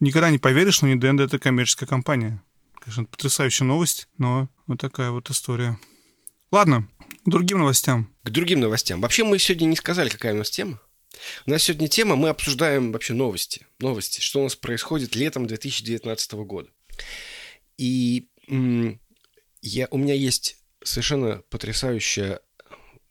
никогда 0.00 0.30
не 0.30 0.38
поверишь, 0.38 0.74
что 0.74 0.88
Nintendo— 0.88 1.22
это 1.24 1.38
коммерческая 1.38 1.88
компания. 1.88 2.42
Конечно, 2.80 3.04
потрясающая 3.04 3.64
новость, 3.64 4.08
но 4.18 4.48
вот 4.66 4.80
такая 4.80 5.12
вот 5.12 5.30
история. 5.30 5.78
Ладно, 6.50 6.88
к 7.24 7.30
другим 7.30 7.58
новостям. 7.58 8.12
К 8.24 8.30
другим 8.30 8.58
новостям. 8.58 9.00
Вообще 9.00 9.22
мы 9.22 9.38
сегодня 9.38 9.66
не 9.66 9.76
сказали, 9.76 10.08
какая 10.08 10.34
у 10.34 10.38
нас 10.38 10.50
тема. 10.50 10.80
У 11.46 11.50
нас 11.50 11.62
сегодня 11.62 11.86
тема, 11.86 12.16
мы 12.16 12.30
обсуждаем 12.30 12.90
вообще 12.90 13.14
новости. 13.14 13.64
Новости, 13.78 14.20
что 14.20 14.40
у 14.40 14.42
нас 14.42 14.56
происходит 14.56 15.14
летом 15.14 15.46
2019 15.46 16.32
года. 16.32 16.68
И 17.76 18.26
я, 19.62 19.86
у 19.92 19.98
меня 19.98 20.14
есть 20.14 20.56
совершенно 20.82 21.42
потрясающая 21.48 22.40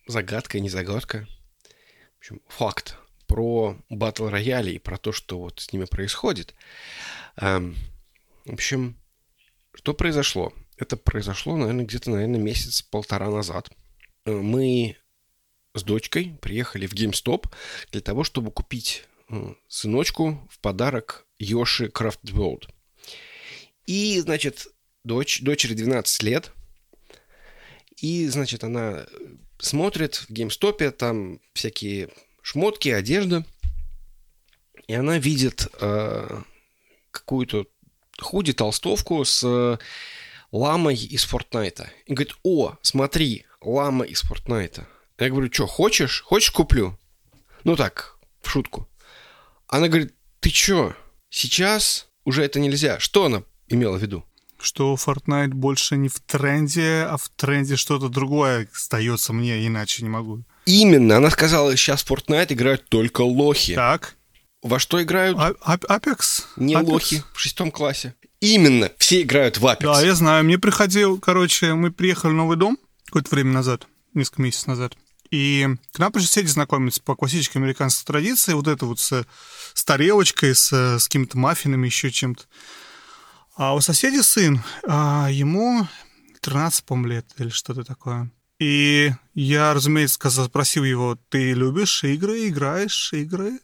загадка, 0.08 0.60
не 0.60 0.70
загадка, 0.70 1.28
общем, 2.28 2.42
факт 2.48 2.98
про 3.26 3.78
батл 3.90 4.28
рояли 4.28 4.72
и 4.72 4.80
про 4.80 4.98
то, 4.98 5.12
что 5.12 5.40
вот 5.40 5.60
с 5.62 5.72
ними 5.72 5.86
происходит. 5.86 6.56
Эм, 7.38 7.76
в 8.46 8.54
общем, 8.54 8.98
что 9.74 9.94
произошло? 9.94 10.54
Это 10.78 10.98
произошло, 10.98 11.56
наверное, 11.56 11.86
где-то, 11.86 12.12
наверное, 12.12 12.40
месяц-полтора 12.40 13.30
назад. 13.30 13.70
Э, 14.26 14.32
мы 14.32 14.98
с 15.74 15.84
дочкой 15.84 16.38
приехали 16.42 16.86
в 16.88 16.94
GameStop 16.94 17.50
для 17.92 18.02
того, 18.02 18.24
чтобы 18.24 18.52
купить 18.52 19.06
э, 19.30 19.54
сыночку 19.68 20.48
в 20.52 20.60
подарок 20.60 21.26
Йоши 21.40 21.88
Crafted 21.88 22.34
World. 22.34 22.70
И, 23.86 24.20
значит, 24.20 24.68
дочь, 25.04 25.42
дочери 25.42 25.74
12 25.74 26.24
лет. 26.24 26.52
И, 27.98 28.28
значит, 28.28 28.64
она 28.64 29.06
смотрит 29.60 30.16
в 30.16 30.30
геймстопе 30.30 30.92
там 30.92 31.40
всякие 31.54 32.10
шмотки, 32.42 32.90
одежда. 32.90 33.46
И 34.88 34.94
она 34.94 35.18
видит 35.18 35.68
э, 35.82 36.42
какую-то 37.12 37.68
худи, 38.20 38.54
толстовку 38.54 39.26
с 39.26 39.44
э, 39.44 39.78
ламой 40.52 40.96
из 40.96 41.26
Фортнайта. 41.26 41.92
И 42.06 42.14
говорит, 42.14 42.36
о, 42.44 42.76
смотри, 42.82 43.46
лама 43.62 44.06
из 44.06 44.22
Фортнайта. 44.22 44.88
Я 45.20 45.30
говорю, 45.30 45.52
что, 45.52 45.68
хочешь? 45.68 46.22
Хочешь, 46.22 46.52
куплю? 46.52 46.98
Ну 47.64 47.76
так, 47.76 48.18
в 48.42 48.50
шутку. 48.50 48.88
Она 49.68 49.88
говорит, 49.88 50.14
ты 50.40 50.50
чё, 50.50 50.96
сейчас 51.30 52.08
уже 52.24 52.44
это 52.44 52.60
нельзя. 52.60 53.00
Что 53.00 53.26
она 53.26 53.44
имела 53.68 53.98
в 53.98 54.02
виду? 54.02 54.24
Что 54.60 54.96
Fortnite 54.96 55.50
больше 55.50 55.98
не 55.98 56.10
в 56.10 56.20
тренде, 56.20 57.06
а 57.10 57.18
в 57.18 57.30
тренде 57.30 57.76
что-то 57.76 58.10
другое 58.10 58.68
остается 58.74 59.34
мне, 59.34 59.66
иначе 59.66 60.04
не 60.04 60.10
могу. 60.10 60.44
Именно, 60.66 61.18
она 61.18 61.30
сказала, 61.30 61.76
сейчас 61.78 62.04
в 62.04 62.12
Fortnite 62.12 62.54
играют 62.54 62.90
только 62.90 63.22
лохи. 63.22 63.76
Так. 63.76 64.16
Во 64.64 64.80
что 64.80 65.02
играют? 65.02 65.38
А- 65.40 65.54
а- 65.62 65.78
Apex? 65.78 66.44
Не 66.56 66.74
Apex? 66.74 66.84
лохи 66.86 67.24
в 67.34 67.40
шестом 67.40 67.72
классе. 67.72 68.16
Именно, 68.40 68.92
все 68.98 69.22
играют 69.22 69.58
в 69.58 69.66
Apex. 69.66 69.84
Да, 69.84 70.02
я 70.02 70.16
знаю. 70.16 70.44
Мне 70.44 70.58
приходил, 70.58 71.20
короче, 71.20 71.74
мы 71.74 71.92
приехали 71.92 72.32
в 72.32 72.36
новый 72.36 72.58
дом 72.58 72.78
какое-то 73.06 73.34
время 73.34 73.54
назад, 73.54 73.88
несколько 74.14 74.42
месяцев 74.42 74.68
назад. 74.68 74.94
И 75.30 75.68
к 75.92 76.00
нам 76.00 76.12
пришли 76.12 76.28
соседи 76.28 76.48
знакомиться 76.48 77.02
по 77.02 77.16
классической 77.16 77.58
американской 77.58 78.06
традиции, 78.06 78.54
вот 78.54 78.68
это 78.68 78.86
вот 78.86 79.00
с, 79.00 79.26
с 79.74 79.86
тарелочкой, 79.86 80.56
с, 80.56 80.72
с 80.72 81.04
какими-то 81.06 81.38
маффинами, 81.38 81.86
еще 81.86 82.12
чем-то. 82.12 82.46
А 83.58 83.74
у 83.74 83.82
соседей 83.82 84.22
сын, 84.22 84.62
а, 84.88 85.30
ему 85.32 85.88
13, 86.42 86.86
по-моему, 86.86 87.08
лет 87.10 87.26
или 87.38 87.50
что-то 87.50 87.84
такое. 87.84 88.30
И 88.60 89.12
я, 89.34 89.74
разумеется, 89.74 90.20
спросил 90.46 90.84
его, 90.84 91.18
ты 91.30 91.54
любишь 91.54 92.04
игры, 92.04 92.48
играешь 92.48 93.14
игры? 93.14 93.60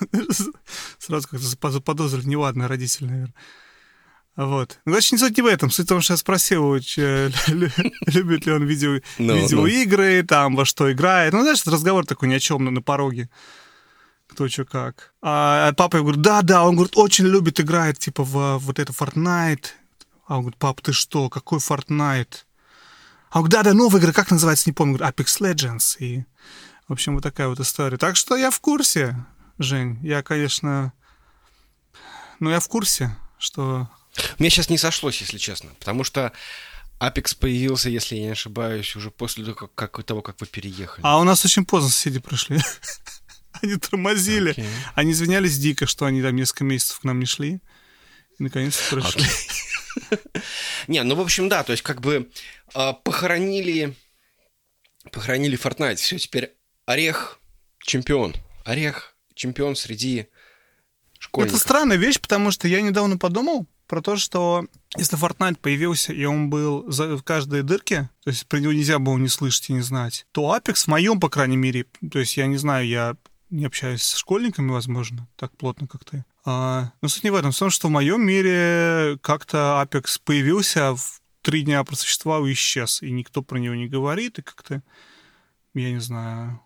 Сразу 0.98 1.28
как-то 1.28 1.46
запо- 1.46 1.70
заподозрили 1.70 2.26
неладно 2.26 2.68
родители, 2.68 3.06
наверное. 3.06 3.34
Вот. 4.36 4.80
Ну, 4.84 4.92
короче, 4.92 5.14
не 5.14 5.18
суть 5.20 5.36
не 5.36 5.42
в 5.42 5.46
этом. 5.46 5.70
Суть 5.70 5.86
в 5.86 5.88
том, 5.88 6.00
что 6.00 6.14
я 6.14 6.16
спросил, 6.16 6.74
лю- 6.74 7.70
любит 8.06 8.46
ли 8.46 8.52
он 8.52 8.64
видео, 8.64 9.00
Ну, 9.18 9.36
видеоигры, 9.36 10.24
там, 10.24 10.56
во 10.56 10.64
что 10.64 10.90
играет. 10.92 11.32
Ну, 11.32 11.42
знаешь, 11.42 11.64
разговор 11.66 12.04
такой 12.04 12.28
ни 12.28 12.34
о 12.34 12.40
чем 12.40 12.64
на 12.64 12.82
пороге. 12.82 13.28
Кто 14.26 14.48
что 14.48 14.64
как. 14.64 15.12
А 15.22 15.72
папа 15.74 15.98
говорит, 15.98 16.20
да-да, 16.20 16.64
он 16.64 16.74
говорит, 16.76 16.96
очень 16.96 17.26
любит, 17.26 17.60
играет, 17.60 17.98
типа, 17.98 18.24
в 18.24 18.58
вот 18.58 18.78
это 18.78 18.92
Fortnite. 18.92 19.66
А 20.26 20.36
он 20.36 20.42
говорит, 20.42 20.58
пап, 20.58 20.80
ты 20.80 20.92
что, 20.92 21.28
какой 21.28 21.58
Fortnite? 21.58 22.44
А 23.30 23.38
он 23.38 23.44
говорит, 23.44 23.52
да-да, 23.52 23.74
новая 23.74 24.00
игра, 24.00 24.12
как 24.12 24.30
называется, 24.30 24.68
не 24.68 24.72
помню. 24.72 24.96
Говорит, 24.96 25.18
Apex 25.18 25.40
Legends. 25.40 25.96
И, 25.98 26.24
в 26.88 26.92
общем, 26.92 27.14
вот 27.14 27.22
такая 27.22 27.48
вот 27.48 27.60
история. 27.60 27.96
Так 27.96 28.16
что 28.16 28.36
я 28.36 28.50
в 28.50 28.60
курсе, 28.60 29.16
Жень. 29.58 29.98
Я, 30.02 30.22
конечно... 30.22 30.92
Ну, 32.40 32.50
я 32.50 32.60
в 32.60 32.68
курсе, 32.68 33.16
что... 33.38 33.88
Мне 34.38 34.50
сейчас 34.50 34.68
не 34.68 34.78
сошлось, 34.78 35.20
если 35.20 35.38
честно, 35.38 35.70
потому 35.78 36.04
что 36.04 36.32
Apex 37.00 37.36
появился, 37.36 37.88
если 37.90 38.16
я 38.16 38.22
не 38.22 38.28
ошибаюсь, 38.28 38.94
уже 38.96 39.10
после 39.10 39.44
того, 39.44 39.68
как, 39.74 40.02
того, 40.04 40.22
как 40.22 40.40
вы 40.40 40.46
переехали. 40.46 41.04
А 41.04 41.18
у 41.18 41.24
нас 41.24 41.44
очень 41.44 41.64
поздно 41.64 41.90
соседи 41.90 42.20
пришли. 42.20 42.60
Они 43.62 43.76
тормозили. 43.76 44.50
Окей. 44.50 44.66
Они 44.94 45.12
извинялись 45.12 45.58
дико, 45.58 45.86
что 45.86 46.06
они 46.06 46.22
там 46.22 46.34
несколько 46.36 46.64
месяцев 46.64 47.00
к 47.00 47.04
нам 47.04 47.20
не 47.20 47.26
шли. 47.26 47.60
И 48.38 48.42
наконец-то 48.42 48.96
пришли. 48.96 49.24
Не, 50.88 51.02
ну, 51.04 51.14
в 51.14 51.20
общем, 51.20 51.48
да, 51.48 51.62
то 51.62 51.72
есть 51.72 51.82
как 51.82 52.00
бы 52.00 52.28
а, 52.74 52.92
похоронили, 52.94 53.94
похоронили 55.12 55.58
Fortnite. 55.58 55.96
Все, 55.96 56.18
теперь 56.18 56.52
Орех 56.86 57.38
чемпион. 57.78 58.34
Орех 58.64 59.14
чемпион 59.34 59.76
среди 59.76 60.26
школьников. 61.18 61.56
Это 61.56 61.62
странная 61.62 61.96
вещь, 61.96 62.20
потому 62.20 62.50
что 62.50 62.66
я 62.68 62.80
недавно 62.80 63.18
подумал 63.18 63.66
про 63.86 64.00
то, 64.00 64.16
что 64.16 64.66
если 64.96 65.16
Fortnite 65.18 65.56
появился, 65.60 66.12
и 66.12 66.24
он 66.24 66.50
был 66.50 66.90
за- 66.90 67.16
в 67.16 67.22
каждой 67.22 67.62
дырке, 67.62 68.10
то 68.24 68.30
есть 68.30 68.46
про 68.46 68.58
него 68.58 68.72
нельзя 68.72 68.98
было 68.98 69.16
не 69.18 69.28
слышать 69.28 69.70
и 69.70 69.74
не 69.74 69.82
знать, 69.82 70.26
то 70.32 70.56
Apex 70.56 70.84
в 70.84 70.86
моем, 70.88 71.20
по 71.20 71.28
крайней 71.28 71.56
мере, 71.56 71.86
то 72.10 72.18
есть 72.18 72.36
я 72.36 72.46
не 72.46 72.56
знаю, 72.56 72.86
я 72.88 73.16
не 73.54 73.64
общаюсь 73.64 74.02
с 74.02 74.16
школьниками, 74.16 74.70
возможно, 74.70 75.28
так 75.36 75.56
плотно, 75.56 75.86
как 75.86 76.04
ты. 76.04 76.24
А, 76.44 76.92
но 77.00 77.08
суть 77.08 77.24
не 77.24 77.30
в 77.30 77.34
этом. 77.34 77.52
В 77.52 77.58
том, 77.58 77.70
что 77.70 77.88
в 77.88 77.90
моем 77.90 78.26
мире 78.26 79.18
как-то 79.22 79.82
Apex 79.82 80.20
появился, 80.24 80.94
в 80.94 81.20
три 81.42 81.62
дня 81.62 81.82
просуществовал 81.84 82.46
и 82.46 82.52
исчез, 82.52 83.02
и 83.02 83.10
никто 83.10 83.42
про 83.42 83.58
него 83.58 83.74
не 83.74 83.86
говорит, 83.86 84.38
и 84.38 84.42
как-то, 84.42 84.82
я 85.74 85.92
не 85.92 86.00
знаю... 86.00 86.60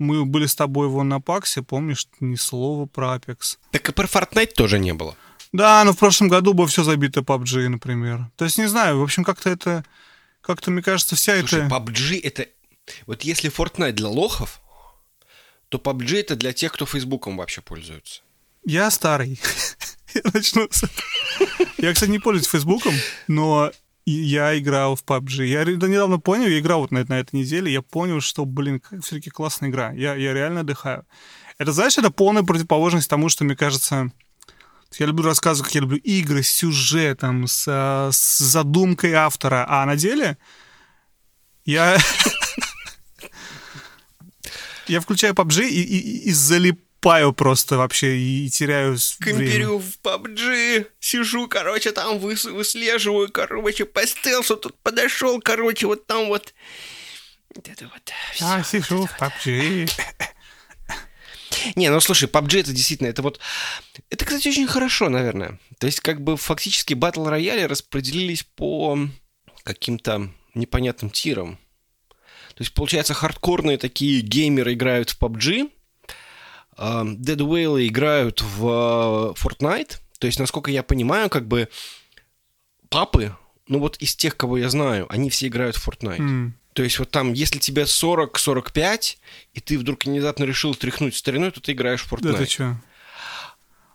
Мы 0.00 0.24
были 0.24 0.46
с 0.46 0.56
тобой 0.56 0.88
вон 0.88 1.08
на 1.08 1.20
Паксе, 1.20 1.62
помнишь, 1.62 2.08
ни 2.18 2.34
слова 2.34 2.86
про 2.86 3.14
Apex. 3.14 3.58
Так 3.70 3.88
и 3.88 3.92
про 3.92 4.06
Fortnite 4.06 4.52
тоже 4.54 4.80
не 4.80 4.92
было. 4.92 5.16
Да, 5.52 5.84
но 5.84 5.92
в 5.92 5.98
прошлом 5.98 6.28
году 6.28 6.52
было 6.52 6.66
все 6.66 6.82
забито 6.82 7.20
PUBG, 7.20 7.68
например. 7.68 8.28
То 8.34 8.44
есть, 8.44 8.58
не 8.58 8.66
знаю, 8.66 8.98
в 8.98 9.02
общем, 9.04 9.22
как-то 9.22 9.50
это... 9.50 9.84
Как-то, 10.40 10.72
мне 10.72 10.82
кажется, 10.82 11.14
вся 11.14 11.38
Слушай, 11.38 11.66
эта... 11.66 11.74
PUBG 11.76 12.20
это... 12.24 12.46
Вот 13.06 13.22
если 13.22 13.52
Fortnite 13.52 13.92
для 13.92 14.08
лохов, 14.08 14.60
то 15.68 15.78
PUBG 15.78 16.20
это 16.20 16.36
для 16.36 16.52
тех, 16.52 16.72
кто 16.72 16.86
Фейсбуком 16.86 17.36
вообще 17.36 17.60
пользуется. 17.60 18.22
Я 18.64 18.90
старый. 18.90 19.40
Я 20.14 20.22
начну 20.32 20.68
с. 20.70 20.84
Я, 21.78 21.92
кстати, 21.92 22.10
не 22.10 22.20
пользуюсь 22.20 22.48
Фейсбуком, 22.48 22.94
но 23.26 23.72
я 24.06 24.56
играл 24.58 24.96
в 24.96 25.04
PUBG. 25.04 25.44
Я 25.44 25.64
недавно 25.64 26.18
понял, 26.18 26.46
я 26.46 26.58
играл 26.58 26.80
вот 26.80 26.90
на, 26.90 27.04
на 27.04 27.18
этой 27.18 27.36
неделе, 27.36 27.72
я 27.72 27.82
понял, 27.82 28.20
что, 28.20 28.44
блин, 28.44 28.82
все-таки 29.02 29.30
классная 29.30 29.70
игра. 29.70 29.92
Я, 29.92 30.14
я 30.14 30.32
реально 30.32 30.60
отдыхаю. 30.60 31.06
Это, 31.58 31.72
знаешь, 31.72 31.98
это 31.98 32.10
полная 32.10 32.42
противоположность 32.42 33.08
тому, 33.08 33.28
что, 33.28 33.44
мне 33.44 33.56
кажется, 33.56 34.10
я 34.98 35.06
люблю 35.06 35.24
рассказывать, 35.24 35.68
как 35.68 35.74
я 35.74 35.80
люблю 35.80 35.98
игры 35.98 36.42
с 36.42 36.48
сюжетом, 36.48 37.46
с, 37.46 37.66
с 38.12 38.38
задумкой 38.38 39.12
автора, 39.14 39.66
а 39.68 39.84
на 39.86 39.96
деле 39.96 40.38
я... 41.64 41.96
Я 44.88 45.00
включаю 45.00 45.34
PUBG 45.34 45.68
и, 45.68 45.82
и- 45.82 46.28
и 46.28 46.32
залипаю 46.32 47.32
просто 47.32 47.76
вообще 47.76 48.16
и, 48.18 48.48
теряю 48.50 48.98
с- 48.98 49.16
время. 49.18 49.68
В 49.78 49.98
PUBG, 50.02 50.86
сижу, 51.00 51.48
короче, 51.48 51.92
там 51.92 52.18
выс- 52.18 52.50
выслеживаю, 52.50 53.30
короче, 53.30 53.84
по 53.84 54.06
стелсу 54.06 54.56
тут 54.56 54.78
подошел, 54.82 55.40
короче, 55.40 55.86
вот 55.86 56.06
там 56.06 56.26
вот. 56.28 56.54
Вот 57.54 57.68
это 57.68 57.84
вот. 57.92 58.12
всё. 58.32 58.44
Я 58.46 58.64
сижу 58.64 59.06
в 59.06 59.20
PUBG. 59.20 59.90
Не, 61.76 61.88
ну 61.90 62.00
слушай, 62.00 62.28
PUBG 62.28 62.60
это 62.60 62.72
действительно, 62.72 63.06
это 63.08 63.22
вот... 63.22 63.38
Это, 64.10 64.24
кстати, 64.24 64.48
очень 64.48 64.66
хорошо, 64.66 65.08
наверное. 65.08 65.58
То 65.78 65.86
есть, 65.86 66.00
как 66.00 66.20
бы, 66.20 66.36
фактически, 66.36 66.94
батл 66.94 67.26
рояли 67.26 67.62
распределились 67.62 68.42
по 68.42 68.98
каким-то 69.62 70.30
непонятным 70.54 71.10
тирам. 71.10 71.58
То 72.54 72.62
есть, 72.62 72.72
получается, 72.72 73.14
хардкорные 73.14 73.78
такие 73.78 74.20
геймеры 74.20 74.74
играют 74.74 75.10
в 75.10 75.20
PUBG, 75.20 75.70
а, 76.76 77.04
Dead 77.04 77.36
Whale 77.38 77.86
играют 77.86 78.42
в 78.42 78.66
э, 78.66 79.34
Fortnite. 79.40 79.98
То 80.18 80.26
есть, 80.26 80.38
насколько 80.38 80.70
я 80.70 80.82
понимаю, 80.82 81.30
как 81.30 81.46
бы 81.46 81.68
папы, 82.88 83.36
ну 83.66 83.78
вот 83.78 83.96
из 83.98 84.14
тех, 84.14 84.36
кого 84.36 84.56
я 84.58 84.68
знаю, 84.68 85.06
они 85.08 85.30
все 85.30 85.48
играют 85.48 85.76
в 85.76 85.88
Fortnite. 85.88 86.18
М. 86.18 86.58
То 86.74 86.82
есть 86.82 86.98
вот 86.98 87.10
там, 87.10 87.32
если 87.32 87.58
тебе 87.58 87.84
40-45, 87.84 89.18
и 89.52 89.60
ты 89.60 89.78
вдруг 89.78 90.04
внезапно 90.04 90.44
решил 90.44 90.74
тряхнуть 90.74 91.14
стариной, 91.14 91.50
то 91.52 91.60
ты 91.60 91.72
играешь 91.72 92.02
в 92.02 92.10
Да 92.10 92.30
Fortnite. 92.30 92.38
ты 92.38 92.46
чё? 92.46 92.76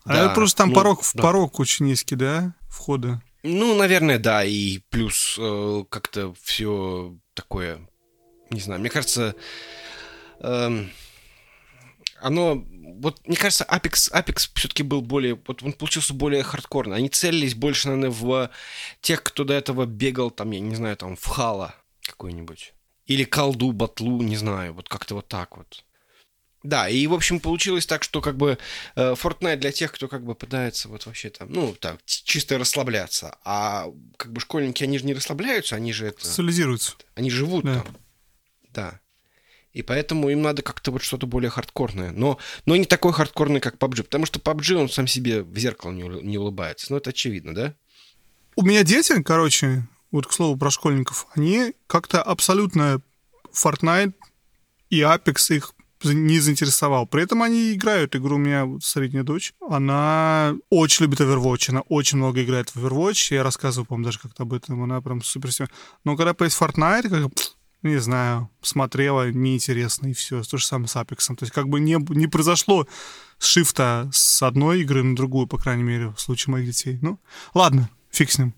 А 0.05 0.13
Да, 0.13 0.25
это 0.25 0.33
просто 0.33 0.57
там 0.59 0.69
ну, 0.69 0.75
порог, 0.75 1.03
да. 1.13 1.21
порог 1.21 1.59
очень 1.59 1.85
низкий, 1.85 2.15
да, 2.15 2.53
входа? 2.69 3.21
Ну, 3.43 3.75
наверное, 3.75 4.17
да, 4.17 4.43
и 4.43 4.79
плюс 4.89 5.35
э, 5.37 5.83
как-то 5.89 6.33
все 6.41 7.15
такое, 7.33 7.79
не 8.49 8.59
знаю, 8.59 8.79
мне 8.79 8.89
кажется, 8.89 9.35
эм, 10.39 10.91
оно, 12.21 12.65
вот, 12.99 13.25
мне 13.27 13.37
кажется, 13.37 13.65
Apex, 13.69 14.11
Apex 14.11 14.49
все-таки 14.55 14.83
был 14.83 15.01
более, 15.01 15.39
вот 15.47 15.63
он 15.63 15.73
получился 15.73 16.13
более 16.13 16.43
хардкорно. 16.43 16.95
Они 16.95 17.09
целились 17.09 17.55
больше, 17.55 17.87
наверное, 17.87 18.09
в 18.11 18.49
тех, 19.01 19.23
кто 19.23 19.43
до 19.43 19.53
этого 19.53 19.85
бегал, 19.85 20.31
там, 20.31 20.51
я 20.51 20.59
не 20.59 20.75
знаю, 20.75 20.97
там, 20.97 21.15
в 21.15 21.25
Хала 21.25 21.75
какой-нибудь. 22.01 22.73
Или 23.05 23.23
колду, 23.23 23.71
батлу, 23.71 24.21
не 24.21 24.37
знаю, 24.37 24.73
вот 24.73 24.89
как-то 24.89 25.15
вот 25.15 25.27
так 25.27 25.57
вот. 25.57 25.83
Да, 26.61 26.89
и, 26.89 27.07
в 27.07 27.13
общем, 27.13 27.39
получилось 27.39 27.85
так, 27.85 28.03
что 28.03 28.19
как 28.19 28.35
бы 28.35 28.57
э, 28.95 29.13
Fortnite 29.13 29.55
для 29.57 29.71
тех, 29.71 29.93
кто 29.93 30.09
как 30.09 30.25
бы 30.25 30.35
пытается 30.35 30.89
вот 30.89 31.05
вообще 31.05 31.29
там, 31.29 31.49
ну, 31.51 31.73
так, 31.79 31.99
чисто 32.05 32.57
расслабляться. 32.57 33.37
А 33.45 33.87
как 34.17 34.33
бы 34.33 34.41
школьники, 34.41 34.83
они 34.83 34.99
же 34.99 35.05
не 35.05 35.13
расслабляются, 35.13 35.77
они 35.77 35.93
же 35.93 36.07
это... 36.07 36.25
Социализируется. 36.25 36.95
Они 37.15 37.31
живут 37.31 37.63
Да. 37.63 37.79
там. 37.79 37.97
Да. 38.73 38.99
И 39.71 39.83
поэтому 39.83 40.29
им 40.29 40.41
надо 40.41 40.61
как-то 40.61 40.91
вот 40.91 41.03
что-то 41.03 41.27
более 41.27 41.49
хардкорное. 41.49 42.11
Но, 42.11 42.39
но 42.65 42.75
не 42.75 42.85
такое 42.85 43.11
хардкорное, 43.11 43.61
как 43.61 43.75
PUBG. 43.75 44.03
Потому 44.03 44.25
что 44.25 44.39
PUBG, 44.39 44.75
он 44.75 44.89
сам 44.89 45.07
себе 45.07 45.43
в 45.43 45.57
зеркало 45.57 45.91
не, 45.91 46.03
не 46.03 46.37
улыбается. 46.37 46.87
Ну, 46.89 46.97
это 46.97 47.11
очевидно, 47.11 47.53
да? 47.53 47.75
У 48.55 48.63
меня 48.63 48.83
дети, 48.83 49.21
короче, 49.21 49.87
вот 50.11 50.25
к 50.27 50.33
слову 50.33 50.57
про 50.57 50.71
школьников, 50.71 51.27
они 51.35 51.75
как-то 51.87 52.21
абсолютно 52.21 53.01
Fortnite 53.53 54.13
и 54.89 55.01
Apex 55.01 55.55
их 55.55 55.73
не 56.03 56.39
заинтересовал. 56.39 57.05
При 57.05 57.23
этом 57.23 57.43
они 57.43 57.73
играют 57.73 58.15
игру. 58.15 58.35
У 58.35 58.39
меня 58.39 58.67
средняя 58.81 59.23
дочь. 59.23 59.53
Она 59.69 60.55
очень 60.69 61.05
любит 61.05 61.19
Overwatch. 61.19 61.69
Она 61.69 61.81
очень 61.81 62.17
много 62.17 62.43
играет 62.43 62.69
в 62.69 62.77
Overwatch. 62.77 63.33
Я 63.35 63.43
рассказывал, 63.43 63.85
по-моему, 63.85 64.05
даже 64.05 64.19
как-то 64.19 64.43
об 64.43 64.53
этом. 64.53 64.81
Она 64.81 65.01
прям 65.01 65.21
супер. 65.21 65.51
Но 66.05 66.15
когда 66.15 66.33
появится 66.33 66.63
Fortnite, 66.63 67.09
как 67.09 67.31
не 67.81 67.97
знаю, 67.97 68.49
смотрела, 68.61 69.31
неинтересно, 69.31 70.07
и 70.07 70.13
все. 70.13 70.43
То 70.43 70.57
же 70.57 70.65
самое 70.65 70.87
с 70.87 70.95
Apex. 70.95 71.35
То 71.35 71.43
есть 71.43 71.53
как 71.53 71.69
бы 71.69 71.79
не, 71.79 71.97
не 72.09 72.27
произошло 72.27 72.87
шифта 73.39 74.09
с 74.13 74.43
одной 74.43 74.81
игры 74.81 75.03
на 75.03 75.15
другую, 75.15 75.47
по 75.47 75.57
крайней 75.57 75.83
мере, 75.83 76.09
в 76.09 76.19
случае 76.19 76.51
моих 76.51 76.67
детей. 76.67 76.99
Ну, 77.01 77.19
ладно, 77.53 77.89
фиг 78.11 78.31
с 78.31 78.37
ним. 78.37 78.53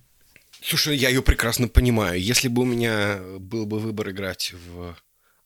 Слушай, 0.63 0.97
я 0.97 1.09
ее 1.09 1.21
прекрасно 1.21 1.67
понимаю. 1.67 2.21
Если 2.21 2.47
бы 2.47 2.63
у 2.63 2.65
меня 2.65 3.19
был 3.39 3.65
бы 3.65 3.79
выбор 3.79 4.11
играть 4.11 4.53
в 4.53 4.95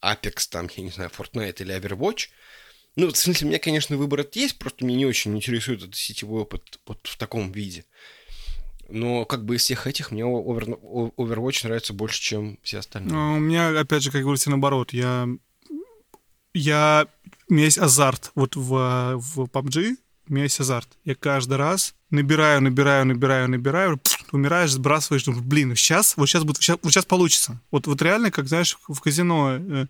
Apex, 0.01 0.47
там, 0.49 0.69
я 0.75 0.83
не 0.83 0.91
знаю, 0.91 1.09
Fortnite 1.17 1.61
или 1.61 1.75
Overwatch, 1.75 2.29
ну, 2.95 3.11
в 3.11 3.17
смысле, 3.17 3.45
у 3.45 3.49
меня, 3.49 3.59
конечно, 3.59 3.97
выбор 3.97 4.25
есть, 4.33 4.57
просто 4.57 4.85
меня 4.85 4.99
не 4.99 5.05
очень 5.05 5.35
интересует 5.35 5.81
этот 5.81 5.95
сетевой 5.95 6.43
опыт 6.43 6.79
вот 6.85 6.99
в 7.03 7.17
таком 7.17 7.51
виде. 7.51 7.83
Но 8.89 9.26
как 9.26 9.45
бы 9.45 9.56
из 9.56 9.62
всех 9.62 9.88
этих 9.88 10.12
мне 10.12 10.24
Overwatch 10.24 11.62
нравится 11.63 11.93
больше, 11.93 12.21
чем 12.21 12.60
все 12.62 12.80
остальные. 12.80 13.13
Ну, 13.13 13.36
у 13.36 13.39
меня, 13.39 13.80
опять 13.80 14.04
же, 14.04 14.12
как 14.12 14.21
говорится, 14.21 14.50
наоборот. 14.50 14.93
Я, 14.93 15.28
я, 16.54 17.08
у 17.50 17.54
меня 17.54 17.65
есть 17.65 17.80
азарт. 17.80 18.32
Вот 18.36 18.56
в, 18.56 19.17
в 19.17 19.43
PUBG 19.45 19.98
у 20.28 20.34
меня 20.34 20.43
есть 20.43 20.60
азарт. 20.60 20.89
Я 21.04 21.15
каждый 21.15 21.58
раз 21.58 21.95
набираю, 22.10 22.62
набираю, 22.62 23.06
набираю, 23.06 23.50
набираю, 23.50 24.00
умираешь, 24.32 24.71
сбрасываешь, 24.71 25.24
думаешь, 25.24 25.43
блин, 25.43 25.76
сейчас, 25.76 26.17
вот 26.17 26.28
сейчас 26.28 26.43
будет, 26.43 26.58
сейчас, 26.58 26.78
вот 26.82 26.91
сейчас 26.91 27.06
получится. 27.06 27.62
Вот, 27.71 27.88
вот 27.88 28.02
реально, 28.02 28.32
как, 28.32 28.48
знаешь, 28.48 28.78
в 28.88 29.00
казино 29.02 29.58
э, 29.60 29.86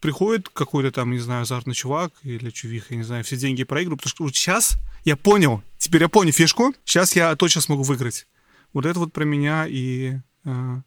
приходит 0.00 0.48
какой-то 0.48 0.90
там, 0.90 1.10
не 1.10 1.18
знаю, 1.18 1.42
азартный 1.42 1.74
чувак 1.74 2.12
или 2.22 2.50
чувиха, 2.50 2.88
я 2.90 2.96
не 2.96 3.04
знаю, 3.04 3.24
все 3.24 3.36
деньги 3.36 3.64
проигрывают, 3.64 4.00
потому 4.00 4.10
что 4.10 4.24
вот 4.24 4.34
сейчас 4.34 4.78
я 5.04 5.16
понял, 5.16 5.62
теперь 5.78 6.02
я 6.02 6.08
понял 6.08 6.32
фишку, 6.32 6.74
сейчас 6.84 7.16
я 7.16 7.34
точно 7.36 7.60
смогу 7.60 7.82
выиграть. 7.82 8.26
Вот 8.72 8.86
это 8.86 8.98
вот 8.98 9.12
про 9.12 9.24
меня 9.24 9.66
и 9.68 10.16
э, 10.44 10.80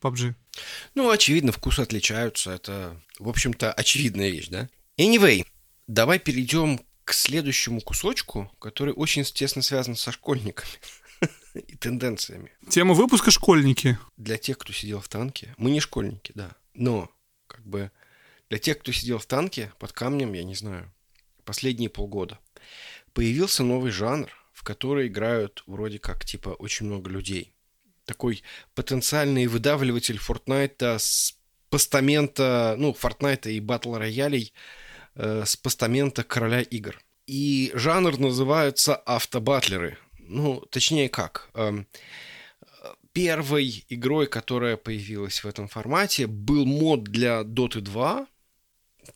PUBG. 0.00 0.34
Ну, 0.94 1.10
очевидно, 1.10 1.52
вкусы 1.52 1.80
отличаются, 1.80 2.50
это, 2.52 3.00
в 3.18 3.28
общем-то, 3.28 3.72
очевидная 3.72 4.30
вещь, 4.30 4.48
да? 4.48 4.68
Anyway, 4.96 5.46
давай 5.86 6.18
перейдем 6.18 6.80
к 7.04 7.12
следующему 7.12 7.80
кусочку, 7.80 8.50
который 8.58 8.92
очень 8.92 9.24
тесно 9.24 9.62
связан 9.62 9.96
со 9.96 10.12
школьниками 10.12 10.70
и 11.54 11.76
тенденциями. 11.76 12.52
Тема 12.68 12.94
выпуска 12.94 13.30
«Школьники». 13.30 13.98
Для 14.16 14.36
тех, 14.36 14.58
кто 14.58 14.72
сидел 14.72 15.00
в 15.00 15.08
танке, 15.08 15.54
мы 15.56 15.70
не 15.70 15.80
школьники, 15.80 16.32
да, 16.34 16.50
но 16.74 17.10
как 17.46 17.64
бы 17.66 17.90
для 18.50 18.58
тех, 18.58 18.78
кто 18.78 18.92
сидел 18.92 19.18
в 19.18 19.26
танке 19.26 19.72
под 19.78 19.92
камнем, 19.92 20.32
я 20.32 20.42
не 20.42 20.54
знаю, 20.54 20.92
последние 21.44 21.88
полгода, 21.88 22.38
появился 23.18 23.64
новый 23.64 23.90
жанр, 23.90 24.30
в 24.52 24.62
который 24.62 25.08
играют 25.08 25.64
вроде 25.66 25.98
как 25.98 26.24
типа 26.24 26.50
очень 26.50 26.86
много 26.86 27.10
людей. 27.10 27.52
Такой 28.04 28.44
потенциальный 28.76 29.48
выдавливатель 29.48 30.18
Фортнайта 30.18 30.98
с 31.00 31.36
постамента, 31.68 32.76
ну, 32.78 32.92
Фортнайта 32.92 33.50
и 33.50 33.58
батл 33.58 33.96
роялей 33.96 34.52
э, 35.16 35.42
с 35.44 35.56
постамента 35.56 36.22
короля 36.22 36.60
игр. 36.60 36.96
И 37.26 37.72
жанр 37.74 38.18
называется 38.18 38.94
автобатлеры. 38.94 39.98
Ну, 40.20 40.60
точнее 40.70 41.08
как. 41.08 41.50
Эм, 41.54 41.88
первой 43.12 43.84
игрой, 43.88 44.28
которая 44.28 44.76
появилась 44.76 45.42
в 45.42 45.48
этом 45.48 45.66
формате, 45.66 46.28
был 46.28 46.64
мод 46.66 47.02
для 47.02 47.40
Dota 47.40 47.80
2, 47.80 48.28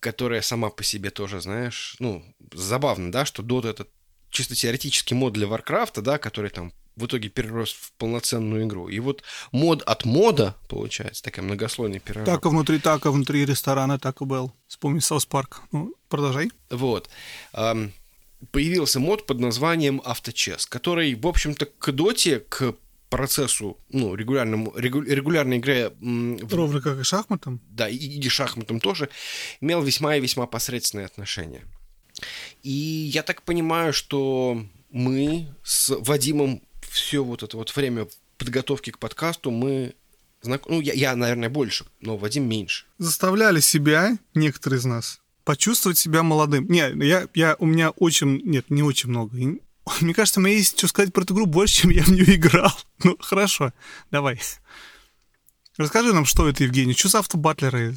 которая 0.01 0.43
сама 0.43 0.71
по 0.71 0.83
себе 0.83 1.11
тоже, 1.11 1.41
знаешь, 1.41 1.97
ну, 1.99 2.25
забавно, 2.53 3.13
да, 3.13 3.25
что 3.25 3.43
Dota 3.43 3.71
это 3.71 3.87
чисто 4.31 4.55
теоретический 4.55 5.15
мод 5.15 5.33
для 5.33 5.47
Warcraft, 5.47 6.01
да, 6.01 6.19
который 6.19 6.51
там 6.51 6.73
в 6.97 7.07
итоге 7.07 7.29
перерос 7.29 7.73
в 7.73 7.93
полноценную 7.93 8.67
игру. 8.67 8.89
И 8.89 8.99
вот 8.99 9.23
мод 9.51 9.83
от 9.83 10.05
мода, 10.05 10.57
получается, 10.69 11.23
такая 11.23 11.45
многослойная 11.45 12.01
пирог. 12.01 12.25
Так, 12.27 12.45
внутри 12.45 12.79
так, 12.79 13.05
внутри 13.07 13.47
ресторана 13.47 13.99
так 13.99 14.21
и 14.21 14.25
был. 14.25 14.53
Вспомни 14.67 15.01
South 15.01 15.25
Park. 15.25 15.63
Ну, 15.73 15.95
продолжай. 16.09 16.51
Вот. 16.71 17.09
Появился 18.51 19.01
мод 19.01 19.27
под 19.27 19.39
названием 19.39 20.03
Auto 20.05 20.30
Chess, 20.30 20.67
который, 20.67 21.15
в 21.15 21.27
общем-то, 21.27 21.67
к 21.67 21.93
доте, 21.93 22.41
к 22.41 22.75
процессу, 23.13 23.77
ну, 23.91 24.15
регулярному, 24.15 24.73
регу, 24.75 25.03
регулярной 25.03 25.59
игре... 25.59 25.93
Ровно 26.51 26.81
как 26.81 26.99
и 26.99 27.03
шахматам? 27.03 27.61
Да, 27.69 27.87
и, 27.87 27.97
и 27.97 28.29
шахматам 28.31 28.81
тоже, 28.81 29.11
имел 29.61 29.83
весьма 29.83 30.17
и 30.17 30.21
весьма 30.21 30.47
посредственное 30.47 31.05
отношение. 31.05 31.63
И 32.63 32.71
я 32.71 33.23
так 33.23 33.43
понимаю, 33.43 33.93
что 33.93 34.65
мы 34.91 35.55
с 35.63 35.95
Вадимом 35.95 36.63
все 36.91 37.23
вот 37.23 37.43
это 37.43 37.59
вот 37.59 37.77
время 37.77 38.09
подготовки 38.39 38.91
к 38.91 38.99
подкасту 38.99 39.51
мы 39.51 39.93
знак... 40.41 40.63
ну 40.69 40.81
я, 40.81 40.95
я 40.95 41.15
наверное 41.15 41.51
больше, 41.51 41.85
но 42.01 42.17
Вадим 42.17 42.49
меньше. 42.49 42.87
Заставляли 42.97 43.61
себя 43.61 44.17
некоторые 44.35 44.79
из 44.79 44.87
нас 44.87 45.21
почувствовать 45.45 45.99
себя 45.99 46.23
молодым. 46.23 46.67
Не, 46.69 46.91
я, 47.05 47.29
я 47.35 47.57
у 47.59 47.67
меня 47.67 47.91
очень 47.91 48.41
нет 48.45 48.71
не 48.71 48.83
очень 48.83 49.11
много. 49.11 49.37
Мне 50.01 50.15
кажется, 50.15 50.41
меня 50.41 50.57
есть 50.57 50.79
что 50.79 50.89
сказать 50.89 51.13
про 51.13 51.23
эту 51.23 51.35
игру 51.35 51.47
больше, 51.47 51.83
чем 51.83 51.91
я 51.91 52.03
в 52.03 52.09
нее 52.09 52.37
играл. 52.37 52.73
Ну, 53.05 53.17
хорошо, 53.19 53.73
давай. 54.13 54.41
Расскажи 55.77 56.13
нам, 56.13 56.25
что 56.25 56.49
это, 56.49 56.63
Евгений. 56.63 56.95
Что 56.95 57.09
за 57.09 57.19
автобатлеры? 57.19 57.97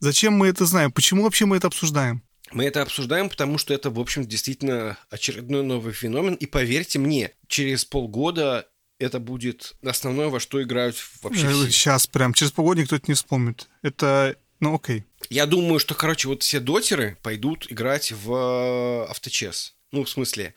Зачем 0.00 0.32
мы 0.32 0.48
это 0.48 0.64
знаем? 0.64 0.90
Почему 0.90 1.22
вообще 1.22 1.46
мы 1.46 1.58
это 1.58 1.68
обсуждаем? 1.68 2.22
Мы 2.50 2.64
это 2.64 2.82
обсуждаем, 2.82 3.28
потому 3.28 3.58
что 3.58 3.72
это, 3.72 3.90
в 3.90 4.00
общем, 4.00 4.26
действительно 4.26 4.98
очередной 5.08 5.62
новый 5.62 5.92
феномен. 5.92 6.34
И 6.34 6.46
поверьте 6.46 6.98
мне, 6.98 7.32
через 7.46 7.84
полгода 7.84 8.66
это 8.98 9.20
будет 9.20 9.74
основное, 9.84 10.28
во 10.28 10.40
что 10.40 10.62
играют 10.62 10.96
вообще 11.22 11.46
э, 11.46 11.52
все. 11.52 11.70
Сейчас 11.70 12.06
прям, 12.06 12.34
через 12.34 12.50
полгода 12.50 12.80
никто 12.80 12.96
это 12.96 13.06
не 13.08 13.14
вспомнит. 13.14 13.68
Это, 13.82 14.36
ну 14.58 14.74
окей. 14.74 15.04
Я 15.28 15.46
думаю, 15.46 15.78
что, 15.78 15.94
короче, 15.94 16.26
вот 16.26 16.42
все 16.42 16.58
дотеры 16.58 17.18
пойдут 17.22 17.70
играть 17.70 18.12
в 18.12 19.06
авточес. 19.08 19.76
Ну, 19.92 20.04
в 20.04 20.10
смысле, 20.10 20.54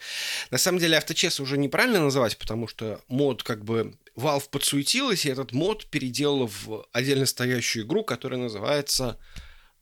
на 0.52 0.58
самом 0.58 0.80
деле 0.80 0.98
авточес 0.98 1.40
уже 1.40 1.58
неправильно 1.58 2.02
называть, 2.02 2.38
потому 2.38 2.68
что 2.68 3.02
мод 3.08 3.42
как 3.42 3.64
бы 3.66 3.98
Valve 4.16 4.48
подсуетилась, 4.50 5.26
и 5.26 5.30
этот 5.30 5.54
мод 5.54 5.88
переделал 5.88 6.48
в 6.48 6.86
отдельно 6.92 7.26
стоящую 7.26 7.86
игру, 7.86 8.04
которая 8.04 8.40
называется 8.40 9.20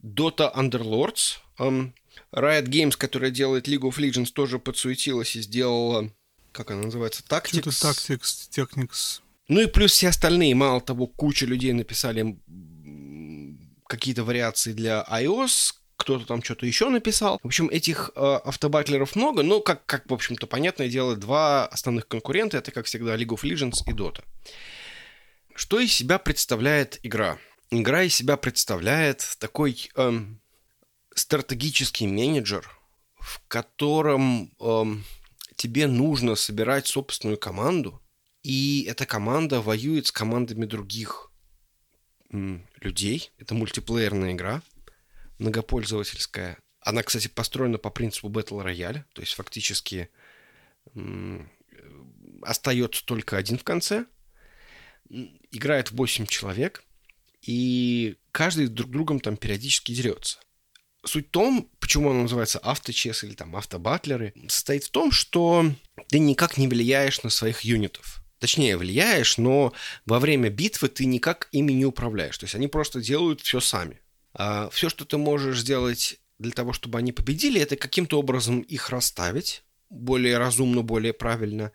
Dota 0.01 0.53
Underlords. 0.55 1.39
Um, 1.59 1.91
Riot 2.33 2.67
Games, 2.67 2.95
которая 2.97 3.29
делает 3.29 3.67
League 3.67 3.81
of 3.81 3.97
Legends, 3.97 4.31
тоже 4.31 4.57
подсуетилась 4.57 5.35
и 5.35 5.41
сделала, 5.41 6.11
как 6.53 6.71
она 6.71 6.83
называется, 6.83 7.23
Tactics. 7.27 7.63
Tactics, 7.63 8.49
Technics. 8.49 9.21
Ну 9.49 9.59
и 9.59 9.65
плюс 9.65 9.91
все 9.91 10.09
остальные, 10.09 10.55
мало 10.55 10.79
того, 10.79 11.07
куча 11.07 11.45
людей 11.45 11.73
написали 11.73 12.37
какие-то 13.87 14.23
вариации 14.23 14.71
для 14.71 15.05
iOS, 15.11 15.73
кто-то 16.01 16.25
там 16.25 16.43
что-то 16.43 16.65
еще 16.65 16.89
написал. 16.89 17.39
В 17.41 17.47
общем, 17.47 17.69
этих 17.69 18.11
э, 18.15 18.19
автобатлеров 18.19 19.15
много, 19.15 19.43
но, 19.43 19.61
как, 19.61 19.85
как, 19.85 20.09
в 20.09 20.13
общем-то, 20.13 20.47
понятное 20.47 20.89
дело, 20.89 21.15
два 21.15 21.67
основных 21.67 22.07
конкурента, 22.07 22.57
это, 22.57 22.71
как 22.71 22.85
всегда, 22.85 23.15
League 23.15 23.29
of 23.29 23.43
Legends 23.43 23.83
и 23.87 23.91
Dota. 23.91 24.23
Что 25.55 25.79
из 25.79 25.93
себя 25.93 26.17
представляет 26.17 26.99
игра? 27.03 27.37
Игра 27.69 28.03
из 28.03 28.15
себя 28.15 28.35
представляет 28.37 29.37
такой 29.39 29.89
эм, 29.95 30.41
стратегический 31.13 32.07
менеджер, 32.07 32.69
в 33.19 33.41
котором 33.47 34.51
эм, 34.59 35.05
тебе 35.55 35.87
нужно 35.87 36.35
собирать 36.35 36.87
собственную 36.87 37.37
команду, 37.37 38.01
и 38.43 38.85
эта 38.89 39.05
команда 39.05 39.61
воюет 39.61 40.07
с 40.07 40.11
командами 40.11 40.65
других 40.65 41.31
людей. 42.31 43.31
Это 43.37 43.53
мультиплеерная 43.53 44.31
игра 44.31 44.61
многопользовательская. 45.41 46.57
Она, 46.79 47.03
кстати, 47.03 47.27
построена 47.27 47.77
по 47.77 47.89
принципу 47.89 48.29
Battle 48.29 48.65
Royale, 48.65 49.03
то 49.13 49.21
есть 49.21 49.33
фактически 49.33 50.09
остается 52.41 53.05
только 53.05 53.37
один 53.37 53.57
в 53.57 53.63
конце. 53.63 54.05
Играет 55.51 55.91
8 55.91 56.25
человек, 56.25 56.83
и 57.41 58.17
каждый 58.31 58.67
друг 58.67 58.89
другом 58.89 59.19
там 59.19 59.35
периодически 59.35 59.93
дерется. 59.93 60.39
Суть 61.03 61.27
в 61.27 61.31
том, 61.31 61.69
почему 61.79 62.09
он 62.09 62.21
называется 62.21 62.59
авточес 62.59 63.23
или 63.23 63.33
там 63.33 63.55
автобатлеры, 63.55 64.33
состоит 64.47 64.83
в 64.85 64.91
том, 64.91 65.11
что 65.11 65.65
ты 66.07 66.19
никак 66.19 66.57
не 66.57 66.67
влияешь 66.67 67.23
на 67.23 67.29
своих 67.29 67.61
юнитов. 67.61 68.23
Точнее, 68.39 68.77
влияешь, 68.77 69.37
но 69.37 69.73
во 70.05 70.19
время 70.19 70.49
битвы 70.49 70.87
ты 70.87 71.05
никак 71.05 71.49
ими 71.51 71.73
не 71.73 71.85
управляешь. 71.85 72.37
То 72.37 72.45
есть 72.45 72.55
они 72.55 72.67
просто 72.67 73.01
делают 73.01 73.41
все 73.41 73.59
сами. 73.59 74.01
А, 74.33 74.69
все, 74.69 74.89
что 74.89 75.05
ты 75.05 75.17
можешь 75.17 75.61
сделать 75.61 76.19
для 76.39 76.51
того, 76.51 76.73
чтобы 76.73 76.97
они 76.97 77.11
победили, 77.11 77.61
это 77.61 77.75
каким-то 77.75 78.19
образом 78.19 78.61
их 78.61 78.89
расставить 78.89 79.63
более 79.89 80.37
разумно, 80.37 80.81
более 80.81 81.13
правильно, 81.13 81.71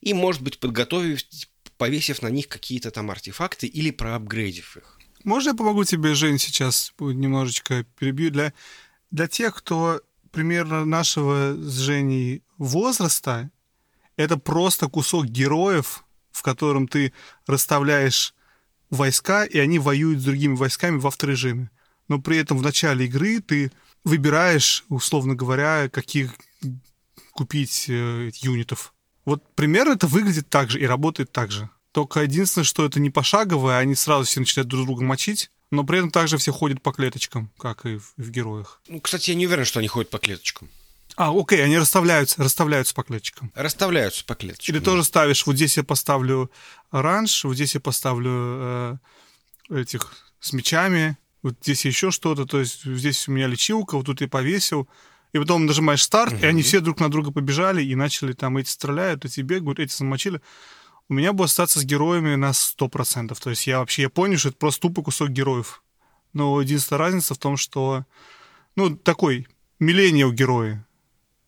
и, 0.00 0.12
может 0.12 0.42
быть, 0.42 0.58
подготовить, 0.58 1.48
повесив 1.78 2.20
на 2.20 2.28
них 2.28 2.48
какие-то 2.48 2.90
там 2.90 3.10
артефакты 3.10 3.66
или 3.66 3.90
проапгрейдив 3.90 4.76
их. 4.76 4.98
Можно 5.24 5.50
я 5.50 5.54
помогу 5.54 5.84
тебе, 5.84 6.14
Жень, 6.14 6.38
сейчас 6.38 6.92
немножечко 6.98 7.84
перебью? 7.98 8.30
Для, 8.30 8.52
для 9.10 9.28
тех, 9.28 9.54
кто 9.54 10.00
примерно 10.32 10.84
нашего 10.84 11.54
с 11.54 11.78
Женей 11.78 12.42
возраста, 12.58 13.50
это 14.16 14.36
просто 14.36 14.88
кусок 14.88 15.26
героев, 15.26 16.04
в 16.32 16.42
котором 16.42 16.88
ты 16.88 17.12
расставляешь 17.46 18.34
войска, 18.90 19.44
и 19.44 19.58
они 19.58 19.78
воюют 19.78 20.20
с 20.20 20.24
другими 20.24 20.56
войсками 20.56 20.98
в 20.98 21.06
авторежиме. 21.06 21.70
Но 22.10 22.18
при 22.18 22.38
этом 22.38 22.58
в 22.58 22.62
начале 22.62 23.06
игры 23.06 23.40
ты 23.40 23.70
выбираешь, 24.02 24.84
условно 24.88 25.36
говоря, 25.36 25.88
каких 25.88 26.34
купить 27.30 27.86
э, 27.88 28.32
юнитов. 28.34 28.92
Вот 29.24 29.44
примерно 29.54 29.92
это 29.92 30.08
выглядит 30.08 30.48
так 30.48 30.70
же 30.70 30.80
и 30.80 30.86
работает 30.86 31.30
так 31.30 31.52
же. 31.52 31.70
Только 31.92 32.22
единственное, 32.22 32.64
что 32.64 32.84
это 32.84 32.98
не 32.98 33.10
пошаговое, 33.10 33.78
они 33.78 33.94
сразу 33.94 34.24
все 34.24 34.40
начинают 34.40 34.66
друг 34.66 34.86
друга 34.86 35.04
мочить, 35.04 35.52
но 35.70 35.84
при 35.84 35.98
этом 35.98 36.10
также 36.10 36.36
все 36.36 36.52
ходят 36.52 36.82
по 36.82 36.90
клеточкам, 36.90 37.48
как 37.56 37.86
и 37.86 37.98
в, 37.98 38.12
в 38.16 38.30
героях. 38.30 38.80
Ну, 38.88 39.00
кстати, 39.00 39.30
я 39.30 39.36
не 39.36 39.46
уверен, 39.46 39.64
что 39.64 39.78
они 39.78 39.86
ходят 39.86 40.10
по 40.10 40.18
клеточкам. 40.18 40.68
А, 41.14 41.30
окей, 41.32 41.62
они 41.64 41.78
расставляются, 41.78 42.42
расставляются 42.42 42.92
по 42.92 43.04
клеточкам. 43.04 43.52
Расставляются 43.54 44.24
по 44.24 44.34
клеточкам. 44.34 44.74
Или 44.74 44.80
да. 44.80 44.84
тоже 44.84 45.04
ставишь, 45.04 45.46
вот 45.46 45.54
здесь 45.54 45.76
я 45.76 45.84
поставлю 45.84 46.50
оранж, 46.90 47.44
вот 47.44 47.54
здесь 47.54 47.74
я 47.74 47.80
поставлю 47.80 48.32
э, 48.32 48.96
этих 49.70 50.12
с 50.40 50.52
мечами, 50.52 51.16
вот 51.42 51.56
здесь 51.62 51.84
еще 51.84 52.10
что-то, 52.10 52.46
то 52.46 52.60
есть 52.60 52.84
здесь 52.84 53.28
у 53.28 53.32
меня 53.32 53.46
лечилка, 53.46 53.96
вот 53.96 54.06
тут 54.06 54.20
я 54.20 54.28
повесил, 54.28 54.88
и 55.32 55.38
потом 55.38 55.66
нажимаешь 55.66 56.02
старт, 56.02 56.34
угу. 56.34 56.42
и 56.42 56.46
они 56.46 56.62
все 56.62 56.80
друг 56.80 57.00
на 57.00 57.10
друга 57.10 57.30
побежали 57.30 57.82
и 57.82 57.94
начали 57.94 58.32
там, 58.32 58.56
эти 58.56 58.68
стреляют, 58.68 59.24
эти 59.24 59.40
бегают, 59.40 59.78
эти 59.78 59.94
замочили. 59.94 60.40
У 61.08 61.14
меня 61.14 61.32
будет 61.32 61.48
остаться 61.48 61.80
с 61.80 61.84
героями 61.84 62.34
на 62.36 62.50
100%. 62.50 63.36
То 63.40 63.50
есть 63.50 63.66
я 63.66 63.78
вообще, 63.78 64.02
я 64.02 64.10
понял, 64.10 64.38
что 64.38 64.48
это 64.50 64.58
просто 64.58 64.82
тупый 64.82 65.04
кусок 65.04 65.30
героев. 65.30 65.82
Но 66.32 66.60
единственная 66.60 66.98
разница 67.00 67.34
в 67.34 67.38
том, 67.38 67.56
что, 67.56 68.04
ну, 68.76 68.94
такой 68.96 69.48
миллениал 69.80 70.32
герои. 70.32 70.84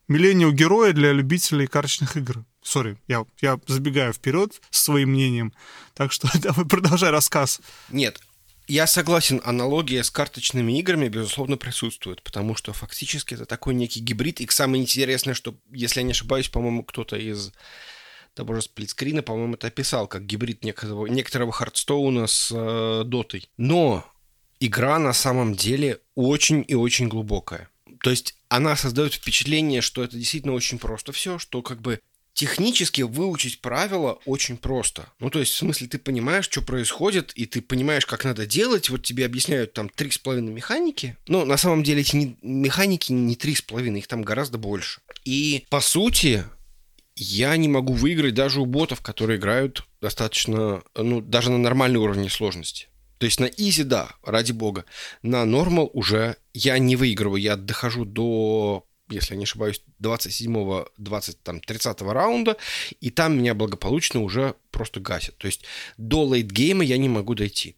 Миллениал 0.08 0.50
герои 0.50 0.92
для 0.92 1.12
любителей 1.12 1.68
карточных 1.68 2.16
игр. 2.16 2.44
Сори, 2.60 2.96
я, 3.06 3.24
я 3.40 3.58
забегаю 3.66 4.12
вперед 4.12 4.60
с 4.70 4.82
своим 4.82 5.10
мнением. 5.10 5.52
Так 5.94 6.10
что 6.12 6.28
давай 6.40 6.66
продолжай 6.66 7.10
рассказ. 7.10 7.60
Нет, 7.88 8.20
я 8.68 8.86
согласен, 8.86 9.40
аналогия 9.44 10.02
с 10.02 10.10
карточными 10.10 10.78
играми, 10.78 11.08
безусловно, 11.08 11.56
присутствует, 11.56 12.22
потому 12.22 12.54
что 12.54 12.72
фактически 12.72 13.34
это 13.34 13.46
такой 13.46 13.74
некий 13.74 14.00
гибрид. 14.00 14.40
И 14.40 14.48
самое 14.48 14.82
интересное, 14.82 15.34
что, 15.34 15.54
если 15.70 16.00
я 16.00 16.04
не 16.04 16.12
ошибаюсь, 16.12 16.48
по-моему, 16.48 16.84
кто-то 16.84 17.16
из 17.16 17.52
того 18.34 18.54
же 18.54 18.62
сплитскрина, 18.62 19.22
по-моему, 19.22 19.54
это 19.54 19.66
описал, 19.66 20.06
как 20.06 20.26
гибрид 20.26 20.64
некоторого, 20.64 21.06
некоторого 21.06 21.52
Хардстоуна 21.52 22.26
с 22.26 22.50
э, 22.50 23.04
Дотой. 23.04 23.48
Но 23.56 24.06
игра 24.60 24.98
на 24.98 25.12
самом 25.12 25.54
деле 25.54 26.00
очень 26.14 26.64
и 26.66 26.74
очень 26.74 27.08
глубокая. 27.08 27.68
То 28.02 28.10
есть 28.10 28.34
она 28.48 28.76
создает 28.76 29.14
впечатление, 29.14 29.80
что 29.80 30.02
это 30.02 30.16
действительно 30.16 30.54
очень 30.54 30.78
просто 30.78 31.12
все, 31.12 31.38
что 31.38 31.62
как 31.62 31.80
бы 31.80 32.00
технически 32.34 33.02
выучить 33.02 33.60
правила 33.60 34.18
очень 34.24 34.56
просто. 34.56 35.08
Ну, 35.20 35.30
то 35.30 35.38
есть, 35.38 35.52
в 35.52 35.56
смысле, 35.56 35.88
ты 35.88 35.98
понимаешь, 35.98 36.46
что 36.46 36.62
происходит, 36.62 37.32
и 37.34 37.46
ты 37.46 37.60
понимаешь, 37.60 38.06
как 38.06 38.24
надо 38.24 38.46
делать. 38.46 38.90
Вот 38.90 39.02
тебе 39.02 39.26
объясняют 39.26 39.72
там 39.74 39.88
три 39.88 40.10
с 40.10 40.18
половиной 40.18 40.52
механики. 40.52 41.16
Но 41.26 41.44
на 41.44 41.56
самом 41.56 41.82
деле 41.82 42.00
эти 42.00 42.16
не, 42.16 42.36
механики 42.42 43.12
не 43.12 43.36
три 43.36 43.54
с 43.54 43.62
половиной, 43.62 44.00
их 44.00 44.06
там 44.06 44.22
гораздо 44.22 44.58
больше. 44.58 45.00
И, 45.24 45.66
по 45.68 45.80
сути, 45.80 46.44
я 47.14 47.56
не 47.56 47.68
могу 47.68 47.92
выиграть 47.92 48.34
даже 48.34 48.60
у 48.60 48.66
ботов, 48.66 49.00
которые 49.00 49.38
играют 49.38 49.84
достаточно, 50.00 50.82
ну, 50.96 51.20
даже 51.20 51.50
на 51.50 51.58
нормальный 51.58 51.98
уровне 51.98 52.30
сложности. 52.30 52.88
То 53.18 53.26
есть 53.26 53.38
на 53.38 53.46
изи, 53.46 53.84
да, 53.84 54.16
ради 54.24 54.50
бога. 54.50 54.84
На 55.22 55.44
нормал 55.44 55.90
уже 55.92 56.36
я 56.54 56.78
не 56.78 56.96
выигрываю. 56.96 57.40
Я 57.40 57.54
дохожу 57.54 58.04
до 58.04 58.84
если 59.14 59.34
я 59.34 59.38
не 59.38 59.44
ошибаюсь, 59.44 59.82
27-го, 60.00 60.88
20, 60.98 61.42
там, 61.42 61.60
30 61.60 62.02
раунда, 62.02 62.56
и 63.00 63.10
там 63.10 63.38
меня 63.38 63.54
благополучно 63.54 64.20
уже 64.20 64.54
просто 64.70 65.00
гасят. 65.00 65.36
То 65.38 65.46
есть 65.46 65.64
до 65.96 66.24
лейтгейма 66.24 66.84
я 66.84 66.98
не 66.98 67.08
могу 67.08 67.34
дойти. 67.34 67.76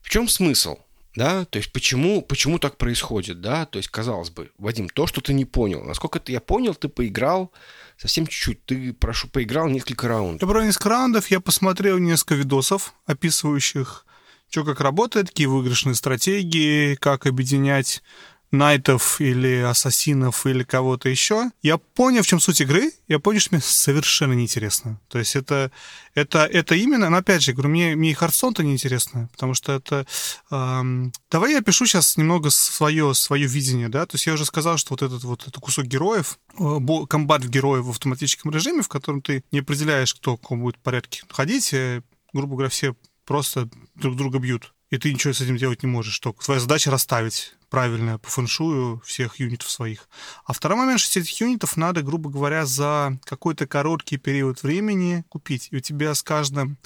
В 0.00 0.10
чем 0.10 0.28
смысл? 0.28 0.78
Да, 1.16 1.46
то 1.46 1.56
есть 1.56 1.72
почему, 1.72 2.20
почему 2.20 2.58
так 2.58 2.76
происходит, 2.76 3.40
да, 3.40 3.64
то 3.64 3.78
есть 3.78 3.88
казалось 3.88 4.28
бы, 4.28 4.50
Вадим, 4.58 4.90
то, 4.90 5.06
что 5.06 5.22
ты 5.22 5.32
не 5.32 5.46
понял, 5.46 5.82
насколько 5.82 6.18
это 6.18 6.30
я 6.30 6.40
понял, 6.40 6.74
ты 6.74 6.88
поиграл 6.88 7.52
совсем 7.96 8.26
чуть-чуть, 8.26 8.66
ты, 8.66 8.92
прошу, 8.92 9.26
поиграл 9.28 9.68
несколько 9.68 10.08
раундов. 10.08 10.46
Я 10.46 10.52
про 10.52 10.62
несколько 10.62 10.90
раундов, 10.90 11.30
я 11.30 11.40
посмотрел 11.40 11.96
несколько 11.96 12.34
видосов, 12.34 12.92
описывающих, 13.06 14.04
что 14.50 14.64
как 14.64 14.80
работает, 14.80 15.28
какие 15.28 15.46
выигрышные 15.46 15.94
стратегии, 15.94 16.96
как 16.96 17.24
объединять 17.24 18.02
найтов 18.50 19.20
или 19.20 19.62
ассасинов 19.62 20.46
или 20.46 20.62
кого-то 20.62 21.08
еще. 21.08 21.50
Я 21.62 21.78
понял, 21.78 22.22
в 22.22 22.26
чем 22.26 22.40
суть 22.40 22.60
игры, 22.60 22.92
я 23.08 23.18
понял, 23.18 23.40
что 23.40 23.54
мне 23.54 23.62
совершенно 23.62 24.32
неинтересно. 24.32 25.00
То 25.08 25.18
есть 25.18 25.36
это, 25.36 25.70
это, 26.14 26.44
это 26.46 26.74
именно, 26.74 27.10
но 27.10 27.18
опять 27.18 27.42
же, 27.42 27.52
говорю, 27.52 27.70
мне, 27.70 27.96
мне 27.96 28.10
и 28.10 28.14
Хардстон-то 28.14 28.62
неинтересно, 28.62 29.28
потому 29.32 29.54
что 29.54 29.72
это... 29.72 30.06
Эм, 30.50 31.12
давай 31.30 31.52
я 31.52 31.60
пишу 31.60 31.86
сейчас 31.86 32.16
немного 32.16 32.50
свое, 32.50 33.14
свое 33.14 33.46
видение, 33.46 33.88
да, 33.88 34.06
то 34.06 34.14
есть 34.14 34.26
я 34.26 34.34
уже 34.34 34.44
сказал, 34.44 34.78
что 34.78 34.92
вот 34.94 35.02
этот 35.02 35.24
вот 35.24 35.42
этот 35.42 35.56
кусок 35.56 35.86
героев, 35.86 36.38
э, 36.58 36.78
комбат 37.08 37.44
в 37.44 37.50
героев 37.50 37.84
в 37.84 37.90
автоматическом 37.90 38.50
режиме, 38.50 38.82
в 38.82 38.88
котором 38.88 39.22
ты 39.22 39.44
не 39.52 39.60
определяешь, 39.60 40.14
кто 40.14 40.36
в 40.36 40.40
каком 40.40 40.60
будет 40.60 40.78
порядке 40.78 41.22
ходить, 41.30 41.72
э, 41.72 42.02
грубо 42.32 42.54
говоря, 42.54 42.70
все 42.70 42.94
просто 43.24 43.68
друг 43.94 44.16
друга 44.16 44.38
бьют 44.38 44.72
и 44.90 44.98
ты 44.98 45.12
ничего 45.12 45.32
с 45.32 45.40
этим 45.40 45.56
делать 45.56 45.82
не 45.82 45.88
можешь. 45.88 46.18
Только 46.20 46.44
твоя 46.44 46.60
задача 46.60 46.90
расставить 46.90 47.54
правильно 47.68 48.18
по 48.18 48.28
фэншую 48.28 49.00
всех 49.04 49.40
юнитов 49.40 49.70
своих. 49.70 50.08
А 50.44 50.52
второй 50.52 50.78
момент, 50.78 51.00
что 51.00 51.18
этих 51.18 51.40
юнитов 51.40 51.76
надо, 51.76 52.02
грубо 52.02 52.30
говоря, 52.30 52.66
за 52.66 53.18
какой-то 53.24 53.66
короткий 53.66 54.16
период 54.16 54.62
времени 54.62 55.24
купить. 55.28 55.68
И 55.70 55.76
у 55.76 55.80
тебя 55.80 56.14
с 56.14 56.22
каждым 56.22 56.78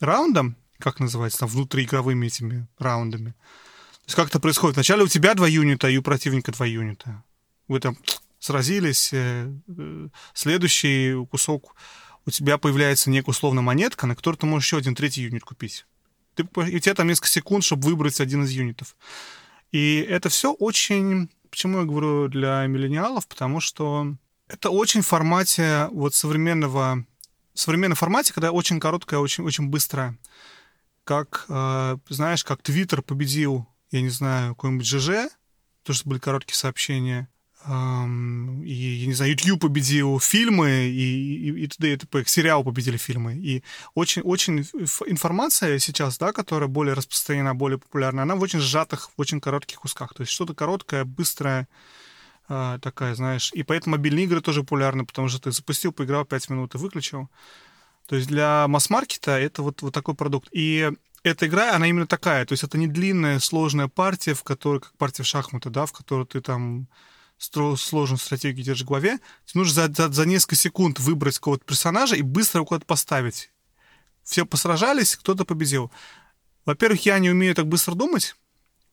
раундом, 0.00 0.56
как 0.78 1.00
называется, 1.00 1.40
там, 1.40 1.48
внутриигровыми 1.48 2.26
этими 2.26 2.66
раундами, 2.78 3.30
то 3.30 4.08
есть 4.08 4.16
как 4.16 4.28
это 4.28 4.38
происходит? 4.38 4.76
Вначале 4.76 5.02
у 5.02 5.08
тебя 5.08 5.34
два 5.34 5.48
юнита, 5.48 5.88
и 5.88 5.96
у 5.96 6.02
противника 6.02 6.52
два 6.52 6.66
юнита. 6.66 7.24
Вы 7.68 7.80
там 7.80 7.96
сразились, 8.38 9.10
э, 9.14 9.50
э, 9.66 10.08
следующий 10.34 11.24
кусок 11.30 11.74
у 12.26 12.30
тебя 12.30 12.58
появляется 12.58 13.10
некая 13.10 13.30
условно 13.30 13.62
монетка, 13.62 14.06
на 14.06 14.16
которую 14.16 14.38
ты 14.38 14.46
можешь 14.46 14.66
еще 14.66 14.78
один 14.78 14.94
третий 14.94 15.22
юнит 15.22 15.44
купить. 15.44 15.86
Ты, 16.34 16.42
и 16.42 16.76
у 16.76 16.78
тебя 16.78 16.94
там 16.94 17.06
несколько 17.06 17.28
секунд, 17.28 17.64
чтобы 17.64 17.88
выбрать 17.88 18.20
один 18.20 18.44
из 18.44 18.50
юнитов. 18.50 18.96
И 19.74 20.06
это 20.08 20.28
все 20.28 20.52
очень... 20.52 21.28
Почему 21.50 21.80
я 21.80 21.84
говорю 21.84 22.28
для 22.28 22.64
миллениалов? 22.68 23.26
Потому 23.26 23.58
что 23.58 24.14
это 24.46 24.70
очень 24.70 25.02
в 25.02 25.08
формате 25.08 25.88
вот 25.90 26.14
современного... 26.14 27.04
В 27.54 27.58
современном 27.58 27.96
формате, 27.96 28.32
когда 28.32 28.52
очень 28.52 28.78
короткое, 28.78 29.18
очень, 29.18 29.42
очень 29.42 29.66
быстрое. 29.66 30.16
Как, 31.02 31.46
э, 31.48 31.96
знаешь, 32.08 32.44
как 32.44 32.62
Твиттер 32.62 33.02
победил, 33.02 33.66
я 33.90 34.00
не 34.00 34.10
знаю, 34.10 34.54
какой-нибудь 34.54 34.86
ЖЖ, 34.86 35.28
то, 35.82 35.92
что 35.92 36.08
были 36.08 36.20
короткие 36.20 36.54
сообщения, 36.54 37.28
и, 37.66 37.70
я 37.70 39.06
не 39.06 39.14
знаю, 39.14 39.32
YouTube 39.32 39.62
победил 39.62 40.20
фильмы, 40.20 40.68
и, 40.68 41.48
и, 41.48 41.64
и 41.64 41.66
т.д. 41.66 41.92
и 41.94 41.96
т.п. 41.96 42.24
Сериал 42.26 42.62
победили 42.62 42.98
фильмы. 42.98 43.34
И 43.36 43.62
очень, 43.94 44.20
очень 44.22 44.66
информация 45.06 45.78
сейчас, 45.78 46.18
да, 46.18 46.32
которая 46.32 46.68
более 46.68 46.92
распространена, 46.92 47.54
более 47.54 47.78
популярна, 47.78 48.22
она 48.22 48.36
в 48.36 48.42
очень 48.42 48.58
сжатых, 48.58 49.10
в 49.16 49.20
очень 49.20 49.40
коротких 49.40 49.78
кусках. 49.78 50.12
То 50.12 50.22
есть 50.22 50.32
что-то 50.32 50.54
короткое, 50.54 51.04
быстрое, 51.06 51.66
э, 52.50 52.78
такая, 52.82 53.14
знаешь. 53.14 53.50
И 53.54 53.62
поэтому 53.62 53.96
мобильные 53.96 54.26
игры 54.26 54.42
тоже 54.42 54.60
популярны, 54.60 55.06
потому 55.06 55.28
что 55.28 55.40
ты 55.40 55.50
запустил, 55.50 55.92
поиграл 55.92 56.26
5 56.26 56.50
минут 56.50 56.74
и 56.74 56.78
выключил. 56.78 57.30
То 58.06 58.16
есть 58.16 58.28
для 58.28 58.68
масс-маркета 58.68 59.38
это 59.38 59.62
вот, 59.62 59.80
вот 59.80 59.94
такой 59.94 60.14
продукт. 60.14 60.48
И 60.52 60.92
эта 61.22 61.46
игра, 61.46 61.74
она 61.74 61.86
именно 61.86 62.06
такая. 62.06 62.44
То 62.44 62.52
есть 62.52 62.62
это 62.62 62.76
не 62.76 62.88
длинная, 62.88 63.38
сложная 63.38 63.88
партия, 63.88 64.34
в 64.34 64.42
которой, 64.42 64.80
как 64.80 64.92
партия 64.98 65.22
в 65.22 65.26
шахматы, 65.26 65.70
да, 65.70 65.86
в 65.86 65.92
которой 65.92 66.26
ты 66.26 66.42
там 66.42 66.88
сложную 67.38 68.18
стратегию 68.18 68.64
держишь 68.64 68.84
в 68.84 68.88
голове, 68.88 69.18
тебе 69.44 69.60
нужно 69.60 69.74
за, 69.74 69.92
за, 69.92 70.12
за 70.12 70.26
несколько 70.26 70.56
секунд 70.56 70.98
выбрать 71.00 71.38
какого-то 71.38 71.64
персонажа 71.64 72.16
и 72.16 72.22
быстро 72.22 72.58
его 72.58 72.66
куда-то 72.66 72.86
поставить. 72.86 73.50
Все 74.22 74.46
посражались, 74.46 75.16
кто-то 75.16 75.44
победил. 75.44 75.90
Во-первых, 76.64 77.04
я 77.04 77.18
не 77.18 77.30
умею 77.30 77.54
так 77.54 77.66
быстро 77.66 77.94
думать, 77.94 78.36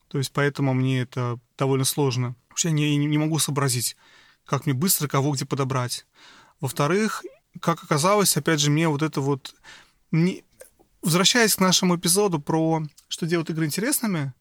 то 0.10 0.18
есть 0.18 0.32
поэтому 0.34 0.74
мне 0.74 1.02
это 1.02 1.40
довольно 1.58 1.86
сложно. 1.86 2.36
Вообще 2.50 2.68
я 2.70 2.74
не, 2.74 2.98
не 2.98 3.18
могу 3.18 3.40
сообразить, 3.40 3.96
как 4.46 4.66
мне 4.66 4.76
быстро 4.76 5.08
кого 5.08 5.32
где 5.32 5.46
подобрать. 5.46 6.06
Во-вторых, 6.60 7.24
как 7.60 7.84
оказалось, 7.84 8.36
опять 8.38 8.60
же, 8.60 8.70
мне 8.70 8.88
вот 8.90 9.02
это 9.02 9.22
вот... 9.22 9.56
Не... 10.12 10.44
Возвращаясь 11.02 11.56
к 11.56 11.62
нашему 11.62 11.96
эпизоду 11.96 12.40
про 12.40 12.84
что 13.08 13.26
делают 13.26 13.50
игры 13.50 13.66
интересными, 13.66 14.34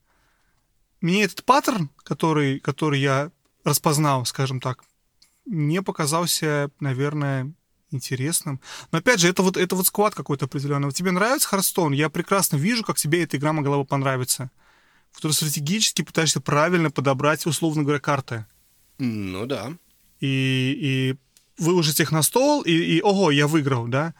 мне 1.01 1.25
этот 1.25 1.45
паттерн, 1.45 1.89
который, 2.05 2.61
который 2.61 3.01
я 3.01 3.31
распознал, 3.65 4.25
скажем 4.27 4.61
так, 4.61 4.85
не 5.47 5.83
показался, 5.83 6.71
наверное, 6.81 7.53
интересным. 7.91 8.61
Но 8.93 8.99
опять 8.99 9.21
же, 9.21 9.29
это 9.29 9.43
вот, 9.43 9.57
это 9.57 9.75
вот 9.75 9.87
склад 9.87 10.15
какой-то 10.15 10.47
определенный. 10.47 10.93
Тебе 10.93 11.11
нравится 11.11 11.49
Hearthstone? 11.49 11.93
Я 11.93 12.09
прекрасно 12.09 12.57
вижу, 12.57 12.85
как 12.85 12.97
тебе 12.97 13.25
эта 13.25 13.37
игра 13.37 13.53
могла 13.53 13.79
бы 13.79 13.85
понравиться. 13.85 14.51
В 15.11 15.17
которой 15.17 15.33
стратегически 15.33 16.03
пытаешься 16.03 16.41
правильно 16.41 16.91
подобрать, 16.91 17.47
условно 17.47 17.83
говоря, 17.83 17.99
карты. 17.99 18.47
Ну 18.99 19.47
да. 19.47 19.73
И, 20.21 20.79
и 20.81 21.17
выложить 21.59 21.99
их 22.01 22.13
на 22.13 22.23
стол, 22.23 22.63
и, 22.63 22.73
и 22.73 23.03
ого, 23.03 23.31
я 23.31 23.49
выиграл, 23.49 23.89
да? 23.89 24.15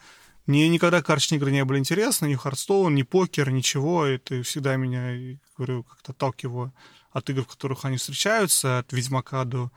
Мне 0.47 0.67
никогда 0.67 1.01
карточные 1.01 1.37
игры 1.37 1.51
не 1.51 1.63
были 1.63 1.79
интересны, 1.79 2.25
ни 2.25 2.35
Hearthstone, 2.35 2.93
ни 2.95 3.03
покер, 3.03 3.51
ничего. 3.51 4.05
Это 4.05 4.41
всегда 4.43 4.75
меня, 4.75 5.37
говорю, 5.55 5.83
как-то 5.83 6.11
отталкивало 6.11 6.73
от 7.11 7.29
игр, 7.29 7.43
в 7.43 7.47
которых 7.47 7.85
они 7.85 7.97
встречаются, 7.97 8.79
от 8.79 8.93
Ведьмака 8.93 9.43
до 9.43 9.71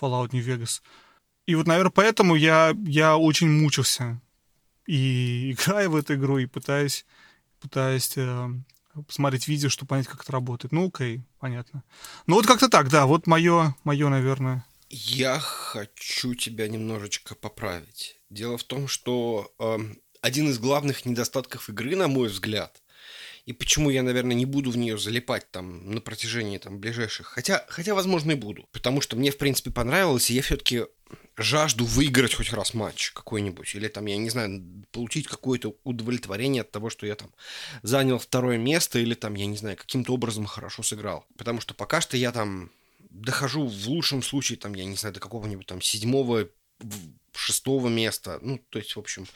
Fallout 0.00 0.30
New 0.32 0.44
Vegas. 0.44 0.80
И 1.46 1.54
вот, 1.54 1.66
наверное, 1.66 1.90
поэтому 1.90 2.34
я, 2.34 2.74
я 2.86 3.16
очень 3.16 3.48
мучился. 3.48 4.20
И 4.86 5.52
играю 5.56 5.90
в 5.90 5.96
эту 5.96 6.14
игру, 6.14 6.38
и 6.38 6.46
пытаюсь, 6.46 7.06
пытаюсь 7.60 8.12
э, 8.16 8.48
посмотреть 9.06 9.48
видео, 9.48 9.68
чтобы 9.68 9.88
понять, 9.88 10.08
как 10.08 10.22
это 10.22 10.32
работает. 10.32 10.72
Ну, 10.72 10.88
окей, 10.88 11.22
понятно. 11.38 11.84
Ну, 12.26 12.36
вот 12.36 12.46
как-то 12.46 12.68
так, 12.68 12.90
да, 12.90 13.06
вот 13.06 13.26
мое, 13.26 13.74
мое, 13.84 14.08
наверное. 14.08 14.64
Я 14.90 15.38
хочу 15.38 16.34
тебя 16.34 16.68
немножечко 16.68 17.34
поправить. 17.34 18.18
Дело 18.30 18.56
в 18.56 18.64
том, 18.64 18.88
что 18.88 19.52
э, 19.58 19.78
один 20.22 20.48
из 20.48 20.58
главных 20.58 21.04
недостатков 21.04 21.68
игры, 21.68 21.94
на 21.94 22.08
мой 22.08 22.28
взгляд, 22.28 22.82
и 23.48 23.54
почему 23.54 23.88
я, 23.88 24.02
наверное, 24.02 24.36
не 24.36 24.44
буду 24.44 24.70
в 24.70 24.76
нее 24.76 24.98
залипать 24.98 25.50
там 25.50 25.90
на 25.90 26.02
протяжении 26.02 26.58
там 26.58 26.80
ближайших, 26.80 27.28
хотя, 27.28 27.64
хотя, 27.70 27.94
возможно, 27.94 28.32
и 28.32 28.34
буду, 28.34 28.68
потому 28.72 29.00
что 29.00 29.16
мне, 29.16 29.30
в 29.30 29.38
принципе, 29.38 29.70
понравилось, 29.70 30.30
и 30.30 30.34
я 30.34 30.42
все-таки 30.42 30.84
жажду 31.38 31.86
выиграть 31.86 32.34
хоть 32.34 32.52
раз 32.52 32.74
матч 32.74 33.10
какой-нибудь, 33.12 33.74
или 33.74 33.88
там, 33.88 34.04
я 34.04 34.18
не 34.18 34.28
знаю, 34.28 34.62
получить 34.92 35.28
какое-то 35.28 35.74
удовлетворение 35.82 36.60
от 36.60 36.70
того, 36.70 36.90
что 36.90 37.06
я 37.06 37.14
там 37.14 37.30
занял 37.82 38.18
второе 38.18 38.58
место, 38.58 38.98
или 38.98 39.14
там, 39.14 39.34
я 39.34 39.46
не 39.46 39.56
знаю, 39.56 39.78
каким-то 39.78 40.12
образом 40.12 40.44
хорошо 40.44 40.82
сыграл. 40.82 41.24
Потому 41.38 41.62
что 41.62 41.72
пока 41.72 42.02
что 42.02 42.18
я 42.18 42.32
там 42.32 42.70
дохожу 43.08 43.66
в 43.66 43.88
лучшем 43.88 44.22
случае, 44.22 44.58
там, 44.58 44.74
я 44.74 44.84
не 44.84 44.96
знаю, 44.96 45.14
до 45.14 45.20
какого-нибудь 45.20 45.66
там 45.66 45.80
седьмого, 45.80 46.50
шестого 47.38 47.88
места. 47.88 48.38
Ну, 48.42 48.58
то 48.70 48.78
есть, 48.78 48.96
в 48.96 48.98
общем, 48.98 49.26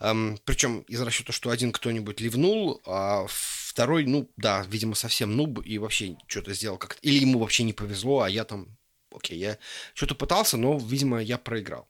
эм, 0.00 0.38
причем 0.44 0.80
из 0.82 1.00
расчета, 1.00 1.32
что 1.32 1.50
один 1.50 1.72
кто-нибудь 1.72 2.20
ливнул, 2.20 2.80
а 2.86 3.26
второй, 3.28 4.06
ну, 4.06 4.30
да, 4.36 4.64
видимо, 4.68 4.94
совсем 4.94 5.36
нуб 5.36 5.60
и 5.64 5.78
вообще 5.78 6.16
что-то 6.26 6.54
сделал 6.54 6.78
как-то. 6.78 7.00
Или 7.02 7.18
ему 7.18 7.38
вообще 7.38 7.64
не 7.64 7.72
повезло, 7.72 8.22
а 8.22 8.30
я 8.30 8.44
там 8.44 8.76
окей, 9.14 9.38
я 9.38 9.58
что-то 9.94 10.14
пытался, 10.14 10.56
но, 10.56 10.78
видимо, 10.78 11.22
я 11.22 11.38
проиграл. 11.38 11.88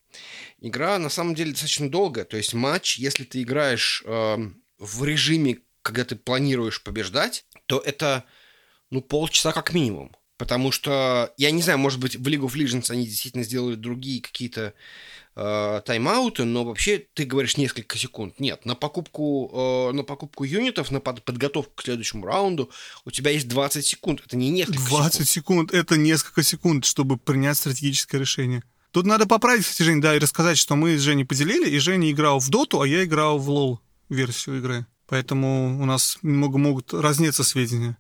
Игра 0.61 0.99
на 0.99 1.09
самом 1.09 1.35
деле 1.35 1.53
достаточно 1.53 1.91
долгая, 1.91 2.25
то 2.25 2.37
есть 2.37 2.55
матч, 2.55 2.99
если 2.99 3.25
ты 3.25 3.43
играешь 3.43 4.03
э, 4.05 4.37
в 4.79 5.05
режиме, 5.05 5.59
когда 5.83 6.05
ты 6.05 6.17
планируешь 6.17 6.83
побеждать, 6.83 7.47
то 7.67 7.79
это, 7.79 8.25
ну, 8.91 9.01
полчаса 9.01 9.53
как 9.53 9.73
минимум. 9.73 10.15
Потому 10.45 10.73
что, 10.73 11.33
я 11.39 11.51
не 11.51 11.63
знаю, 11.63 11.79
может 11.79 11.99
быть, 11.99 12.17
в 12.17 12.29
League 12.29 12.47
of 12.47 12.53
Legends 12.55 12.91
они 12.91 13.07
действительно 13.07 13.45
сделали 13.45 13.77
другие 13.77 14.21
какие-то 14.21 14.75
э, 15.37 15.81
тайм-ауты, 15.87 16.45
но 16.45 16.65
вообще 16.65 17.03
ты 17.15 17.25
говоришь 17.25 17.57
несколько 17.57 17.97
секунд. 17.97 18.39
Нет, 18.39 18.67
на 18.67 18.75
покупку, 18.75 19.89
э, 19.91 19.97
на 19.97 20.03
покупку 20.03 20.45
юнитов, 20.45 20.91
на 20.91 21.01
под, 21.01 21.25
подготовку 21.25 21.73
к 21.77 21.83
следующему 21.83 22.27
раунду 22.27 22.69
у 23.07 23.11
тебя 23.11 23.31
есть 23.31 23.49
20 23.49 23.87
секунд. 23.87 24.21
Это 24.27 24.37
не 24.37 24.51
несколько 24.51 24.85
20 24.85 25.27
секунд. 25.27 25.71
секунд, 25.71 25.73
это 25.73 25.97
несколько 25.97 26.43
секунд, 26.43 26.85
чтобы 26.85 27.17
принять 27.17 27.57
стратегическое 27.57 28.19
решение. 28.19 28.63
Тут 28.91 29.07
надо 29.07 29.27
поправить, 29.27 29.65
кстати, 29.65 29.83
Жень, 29.83 30.03
да, 30.03 30.15
и 30.15 30.19
рассказать, 30.19 30.59
что 30.59 30.77
мы 30.77 30.99
с 30.99 31.01
Женей 31.01 31.25
поделили, 31.25 31.71
и 31.71 31.79
Женя 31.79 32.11
играл 32.11 32.39
в 32.39 32.51
Доту, 32.51 32.83
а 32.83 32.87
я 32.87 33.03
играл 33.03 33.39
в 33.39 33.49
лол 33.49 33.81
версию 34.11 34.59
игры. 34.59 34.87
Поэтому 35.07 35.81
у 35.81 35.87
нас 35.87 36.19
немного 36.21 36.59
могут 36.59 36.93
разниться 36.93 37.45
сведения. 37.45 37.97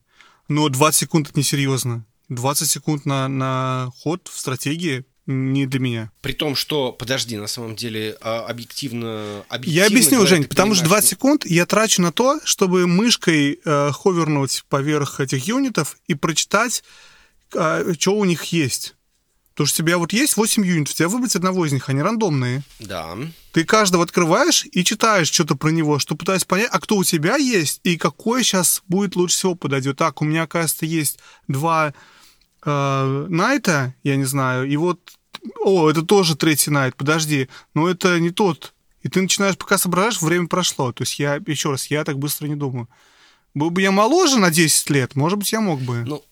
Но 0.48 0.68
20 0.68 1.00
секунд 1.00 1.30
это 1.30 1.38
несерьезно. 1.38 2.04
20 2.28 2.68
секунд 2.68 3.06
на, 3.06 3.28
на 3.28 3.90
ход 3.96 4.28
в 4.32 4.38
стратегии 4.38 5.04
не 5.26 5.66
для 5.66 5.80
меня. 5.80 6.10
При 6.20 6.32
том, 6.32 6.54
что, 6.54 6.92
подожди, 6.92 7.37
на 7.37 7.46
самом 7.46 7.76
деле, 7.76 8.16
а, 8.20 8.44
объективно... 8.46 9.44
объективно 9.48 9.80
я 9.80 9.87
объясню, 9.87 10.26
Жень, 10.26 10.44
потому 10.44 10.74
что 10.74 10.84
20 10.84 11.06
что... 11.06 11.16
секунд 11.16 11.46
я 11.46 11.64
трачу 11.66 12.02
на 12.02 12.12
то, 12.12 12.40
чтобы 12.44 12.87
мышкой 12.87 13.60
э, 13.64 13.90
ховернуть 13.92 14.64
поверх 14.68 15.20
этих 15.20 15.46
юнитов 15.46 15.96
и 16.06 16.14
прочитать, 16.14 16.84
э, 17.54 17.94
что 17.98 18.16
у 18.16 18.24
них 18.24 18.44
есть. 18.44 18.96
Потому 19.54 19.68
что 19.68 19.82
у 19.82 19.86
тебя 19.86 19.98
вот 19.98 20.12
есть 20.12 20.36
8 20.36 20.66
юнитов, 20.66 20.94
тебя 20.94 21.08
выбрать 21.08 21.36
одного 21.36 21.64
из 21.64 21.72
них, 21.72 21.88
они 21.88 22.02
рандомные. 22.02 22.62
Да. 22.80 23.16
Ты 23.52 23.64
каждого 23.64 24.02
открываешь 24.02 24.66
и 24.72 24.82
читаешь 24.82 25.30
что-то 25.30 25.54
про 25.54 25.68
него, 25.68 26.00
что 26.00 26.16
пытаясь 26.16 26.44
понять, 26.44 26.70
а 26.72 26.80
кто 26.80 26.96
у 26.96 27.04
тебя 27.04 27.36
есть 27.36 27.80
и 27.84 27.96
какой 27.96 28.42
сейчас 28.42 28.82
будет 28.88 29.14
лучше 29.14 29.36
всего 29.36 29.54
подойдет. 29.54 29.96
Так, 29.96 30.20
у 30.20 30.24
меня, 30.24 30.42
оказывается, 30.42 30.86
есть 30.86 31.20
два 31.46 31.94
э, 32.64 33.26
Найта, 33.28 33.94
я 34.02 34.16
не 34.16 34.24
знаю, 34.24 34.68
и 34.68 34.76
вот, 34.76 34.98
о, 35.60 35.88
это 35.88 36.02
тоже 36.02 36.34
третий 36.36 36.72
Найт, 36.72 36.96
подожди, 36.96 37.48
но 37.74 37.88
это 37.88 38.18
не 38.18 38.30
тот. 38.30 38.74
И 39.02 39.08
ты 39.08 39.22
начинаешь, 39.22 39.56
пока 39.56 39.78
соображаешь, 39.78 40.20
время 40.20 40.48
прошло. 40.48 40.90
То 40.90 41.02
есть 41.02 41.20
я, 41.20 41.34
еще 41.46 41.70
раз, 41.70 41.86
я 41.88 42.02
так 42.02 42.18
быстро 42.18 42.48
не 42.48 42.56
думаю. 42.56 42.88
Был 43.52 43.70
бы 43.70 43.82
я 43.82 43.92
моложе 43.92 44.40
на 44.40 44.50
10 44.50 44.90
лет, 44.90 45.14
может 45.14 45.38
быть, 45.38 45.52
я 45.52 45.60
мог 45.60 45.80
бы. 45.80 46.02
Ну, 46.04 46.24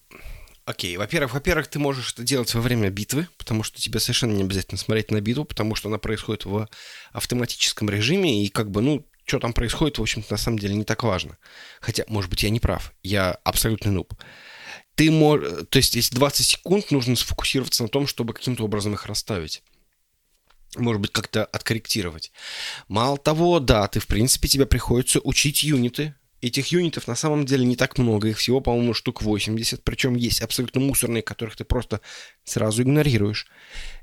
окей. 0.64 0.96
Во-первых, 0.96 1.34
во-первых, 1.34 1.68
ты 1.68 1.78
можешь 1.78 2.12
это 2.12 2.22
делать 2.22 2.52
во 2.54 2.60
время 2.60 2.90
битвы, 2.90 3.28
потому 3.38 3.62
что 3.62 3.80
тебе 3.80 4.00
совершенно 4.00 4.32
не 4.32 4.42
обязательно 4.42 4.78
смотреть 4.78 5.10
на 5.10 5.20
битву, 5.20 5.44
потому 5.44 5.74
что 5.74 5.88
она 5.88 5.98
происходит 5.98 6.44
в 6.44 6.68
автоматическом 7.12 7.90
режиме, 7.90 8.44
и 8.44 8.48
как 8.48 8.70
бы, 8.70 8.80
ну, 8.80 9.06
что 9.24 9.38
там 9.38 9.52
происходит, 9.52 9.98
в 9.98 10.02
общем-то, 10.02 10.32
на 10.32 10.36
самом 10.36 10.58
деле 10.58 10.74
не 10.74 10.84
так 10.84 11.02
важно. 11.02 11.38
Хотя, 11.80 12.04
может 12.08 12.30
быть, 12.30 12.42
я 12.42 12.50
не 12.50 12.60
прав. 12.60 12.92
Я 13.02 13.32
абсолютный 13.44 13.92
нуб 13.92 14.14
ты 14.94 15.10
можешь... 15.10 15.66
То 15.70 15.78
есть, 15.78 15.94
если 15.94 16.14
20 16.16 16.46
секунд, 16.46 16.90
нужно 16.90 17.16
сфокусироваться 17.16 17.82
на 17.82 17.88
том, 17.88 18.06
чтобы 18.06 18.34
каким-то 18.34 18.64
образом 18.64 18.94
их 18.94 19.06
расставить. 19.06 19.62
Может 20.76 21.02
быть, 21.02 21.12
как-то 21.12 21.44
откорректировать. 21.44 22.32
Мало 22.88 23.18
того, 23.18 23.60
да, 23.60 23.86
ты, 23.88 24.00
в 24.00 24.06
принципе, 24.06 24.48
тебе 24.48 24.66
приходится 24.66 25.20
учить 25.20 25.62
юниты. 25.62 26.14
Этих 26.42 26.66
юнитов 26.68 27.06
на 27.06 27.14
самом 27.14 27.46
деле 27.46 27.64
не 27.64 27.76
так 27.76 27.96
много. 27.96 28.28
Их 28.28 28.38
всего, 28.38 28.60
по-моему, 28.60 28.92
штук 28.92 29.22
80. 29.22 29.82
Причем 29.82 30.16
есть 30.16 30.42
абсолютно 30.42 30.80
мусорные, 30.80 31.22
которых 31.22 31.56
ты 31.56 31.64
просто 31.64 32.00
сразу 32.44 32.82
игнорируешь. 32.82 33.46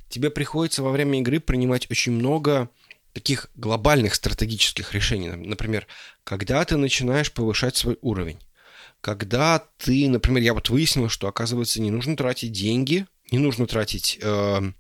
Тебе 0.09 0.31
приходится 0.31 0.81
во 0.81 0.91
время 0.91 1.19
игры 1.19 1.39
принимать 1.39 1.91
очень 1.91 2.13
много 2.13 2.69
таких 3.13 3.51
глобальных 3.55 4.15
стратегических 4.15 4.93
решений. 4.93 5.29
Например, 5.29 5.85
когда 6.23 6.63
ты 6.65 6.77
начинаешь 6.77 7.31
повышать 7.31 7.75
свой 7.75 7.97
уровень 8.01 8.39
когда 9.01 9.63
ты, 9.77 10.09
например, 10.09 10.43
я 10.43 10.53
вот 10.53 10.69
выяснил, 10.69 11.09
что, 11.09 11.27
оказывается, 11.27 11.81
не 11.81 11.91
нужно 11.91 12.17
тратить 12.17 12.51
деньги, 12.51 13.05
не 13.31 13.39
нужно 13.39 13.65
тратить 13.65 14.19
э, 14.21 14.71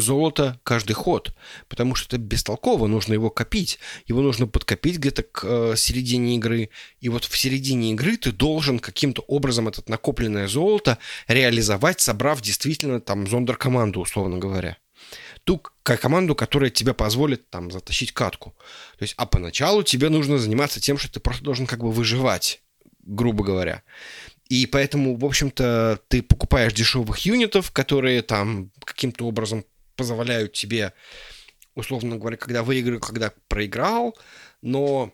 золото 0.00 0.60
каждый 0.62 0.92
ход, 0.92 1.34
потому 1.68 1.94
что 1.94 2.16
это 2.16 2.24
бестолково, 2.24 2.86
нужно 2.86 3.12
его 3.12 3.30
копить. 3.30 3.78
Его 4.06 4.20
нужно 4.20 4.46
подкопить 4.46 4.98
где-то 4.98 5.22
к 5.22 5.44
э, 5.44 5.74
середине 5.76 6.36
игры, 6.36 6.70
и 7.00 7.08
вот 7.08 7.24
в 7.24 7.36
середине 7.36 7.92
игры 7.92 8.16
ты 8.16 8.32
должен 8.32 8.78
каким-то 8.78 9.22
образом 9.22 9.68
этот 9.68 9.88
накопленное 9.88 10.48
золото 10.48 10.98
реализовать, 11.28 12.00
собрав 12.00 12.40
действительно 12.40 13.00
там 13.00 13.26
зондер-команду, 13.26 14.00
условно 14.00 14.38
говоря 14.38 14.76
ту 15.44 15.60
команду, 15.82 16.34
которая 16.34 16.70
тебе 16.70 16.94
позволит 16.94 17.50
там 17.50 17.70
затащить 17.70 18.12
катку. 18.12 18.54
То 18.96 19.02
есть, 19.02 19.12
а 19.18 19.26
поначалу 19.26 19.82
тебе 19.82 20.08
нужно 20.08 20.38
заниматься 20.38 20.80
тем, 20.80 20.96
что 20.96 21.12
ты 21.12 21.20
просто 21.20 21.44
должен 21.44 21.66
как 21.66 21.80
бы 21.80 21.92
выживать 21.92 22.62
грубо 23.06 23.44
говоря. 23.44 23.82
И 24.48 24.66
поэтому, 24.66 25.16
в 25.16 25.24
общем-то, 25.24 26.00
ты 26.08 26.22
покупаешь 26.22 26.74
дешевых 26.74 27.18
юнитов, 27.18 27.70
которые 27.70 28.22
там 28.22 28.70
каким-то 28.84 29.26
образом 29.26 29.64
позволяют 29.96 30.52
тебе, 30.52 30.92
условно 31.74 32.16
говоря, 32.16 32.36
когда 32.36 32.62
выиграл, 32.62 33.00
когда 33.00 33.32
проиграл, 33.48 34.16
но 34.62 35.12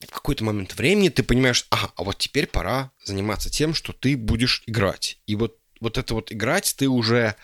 в 0.00 0.10
какой-то 0.10 0.44
момент 0.44 0.74
времени 0.74 1.08
ты 1.08 1.22
понимаешь, 1.22 1.66
ага, 1.70 1.92
а 1.96 2.04
вот 2.04 2.18
теперь 2.18 2.46
пора 2.46 2.90
заниматься 3.04 3.50
тем, 3.50 3.74
что 3.74 3.92
ты 3.92 4.16
будешь 4.16 4.62
играть. 4.66 5.18
И 5.26 5.36
вот, 5.36 5.58
вот 5.80 5.98
это 5.98 6.14
вот 6.14 6.32
играть 6.32 6.74
ты 6.76 6.88
уже 6.88 7.36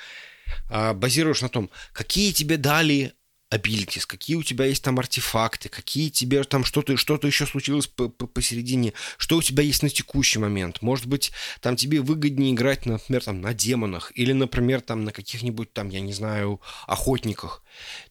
а, 0.70 0.94
базируешь 0.94 1.42
на 1.42 1.48
том, 1.48 1.70
какие 1.92 2.32
тебе 2.32 2.56
дали 2.56 3.14
abilities, 3.50 4.04
какие 4.06 4.36
у 4.36 4.42
тебя 4.42 4.66
есть 4.66 4.82
там 4.82 4.98
артефакты, 4.98 5.68
какие 5.68 6.10
тебе 6.10 6.44
там 6.44 6.64
что-то 6.64 6.96
что 6.96 7.18
еще 7.22 7.46
случилось 7.46 7.86
по 7.86 8.04
-по 8.04 8.26
посередине, 8.26 8.92
что 9.16 9.36
у 9.36 9.42
тебя 9.42 9.62
есть 9.62 9.82
на 9.82 9.88
текущий 9.88 10.38
момент. 10.38 10.82
Может 10.82 11.06
быть, 11.06 11.32
там 11.60 11.76
тебе 11.76 12.00
выгоднее 12.00 12.52
играть, 12.52 12.86
например, 12.86 13.24
там 13.24 13.40
на 13.40 13.54
демонах 13.54 14.12
или, 14.14 14.32
например, 14.32 14.80
там 14.80 15.04
на 15.04 15.12
каких-нибудь 15.12 15.72
там, 15.72 15.88
я 15.88 16.00
не 16.00 16.12
знаю, 16.12 16.60
охотниках. 16.86 17.62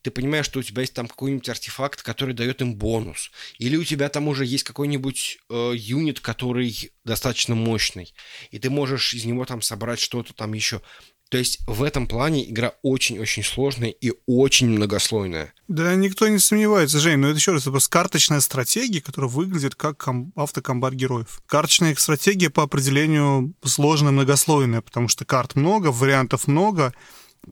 Ты 0.01 0.11
понимаешь, 0.11 0.45
что 0.45 0.59
у 0.59 0.63
тебя 0.63 0.81
есть 0.81 0.93
там 0.93 1.07
какой-нибудь 1.07 1.49
артефакт, 1.49 2.01
который 2.01 2.33
дает 2.33 2.61
им 2.61 2.75
бонус. 2.75 3.31
Или 3.59 3.75
у 3.75 3.83
тебя 3.83 4.09
там 4.09 4.27
уже 4.27 4.45
есть 4.45 4.63
какой-нибудь 4.63 5.39
э, 5.49 5.71
юнит, 5.75 6.19
который 6.19 6.91
достаточно 7.03 7.55
мощный. 7.55 8.13
И 8.51 8.59
ты 8.59 8.69
можешь 8.69 9.13
из 9.13 9.25
него 9.25 9.45
там 9.45 9.61
собрать 9.61 9.99
что-то 9.99 10.33
там 10.33 10.53
еще. 10.53 10.81
То 11.29 11.37
есть 11.37 11.59
в 11.67 11.83
этом 11.83 12.07
плане 12.07 12.49
игра 12.49 12.73
очень-очень 12.83 13.43
сложная 13.43 13.89
и 13.89 14.13
очень 14.25 14.69
многослойная. 14.69 15.53
Да, 15.67 15.93
никто 15.95 16.27
не 16.27 16.39
сомневается, 16.39 16.99
Жень, 16.99 17.17
но 17.17 17.27
это 17.27 17.37
еще 17.37 17.51
раз, 17.51 17.63
это 17.63 17.71
просто 17.71 17.89
карточная 17.89 18.39
стратегия, 18.39 19.01
которая 19.01 19.29
выглядит 19.29 19.75
как 19.75 19.97
ком- 19.97 20.31
автокомбат 20.35 20.93
героев. 20.93 21.41
Карточная 21.45 21.95
стратегия 21.95 22.49
по 22.49 22.63
определению 22.63 23.53
сложная, 23.63 24.11
многослойная, 24.11 24.81
потому 24.81 25.09
что 25.09 25.25
карт 25.25 25.55
много, 25.55 25.87
вариантов 25.87 26.47
много, 26.47 26.93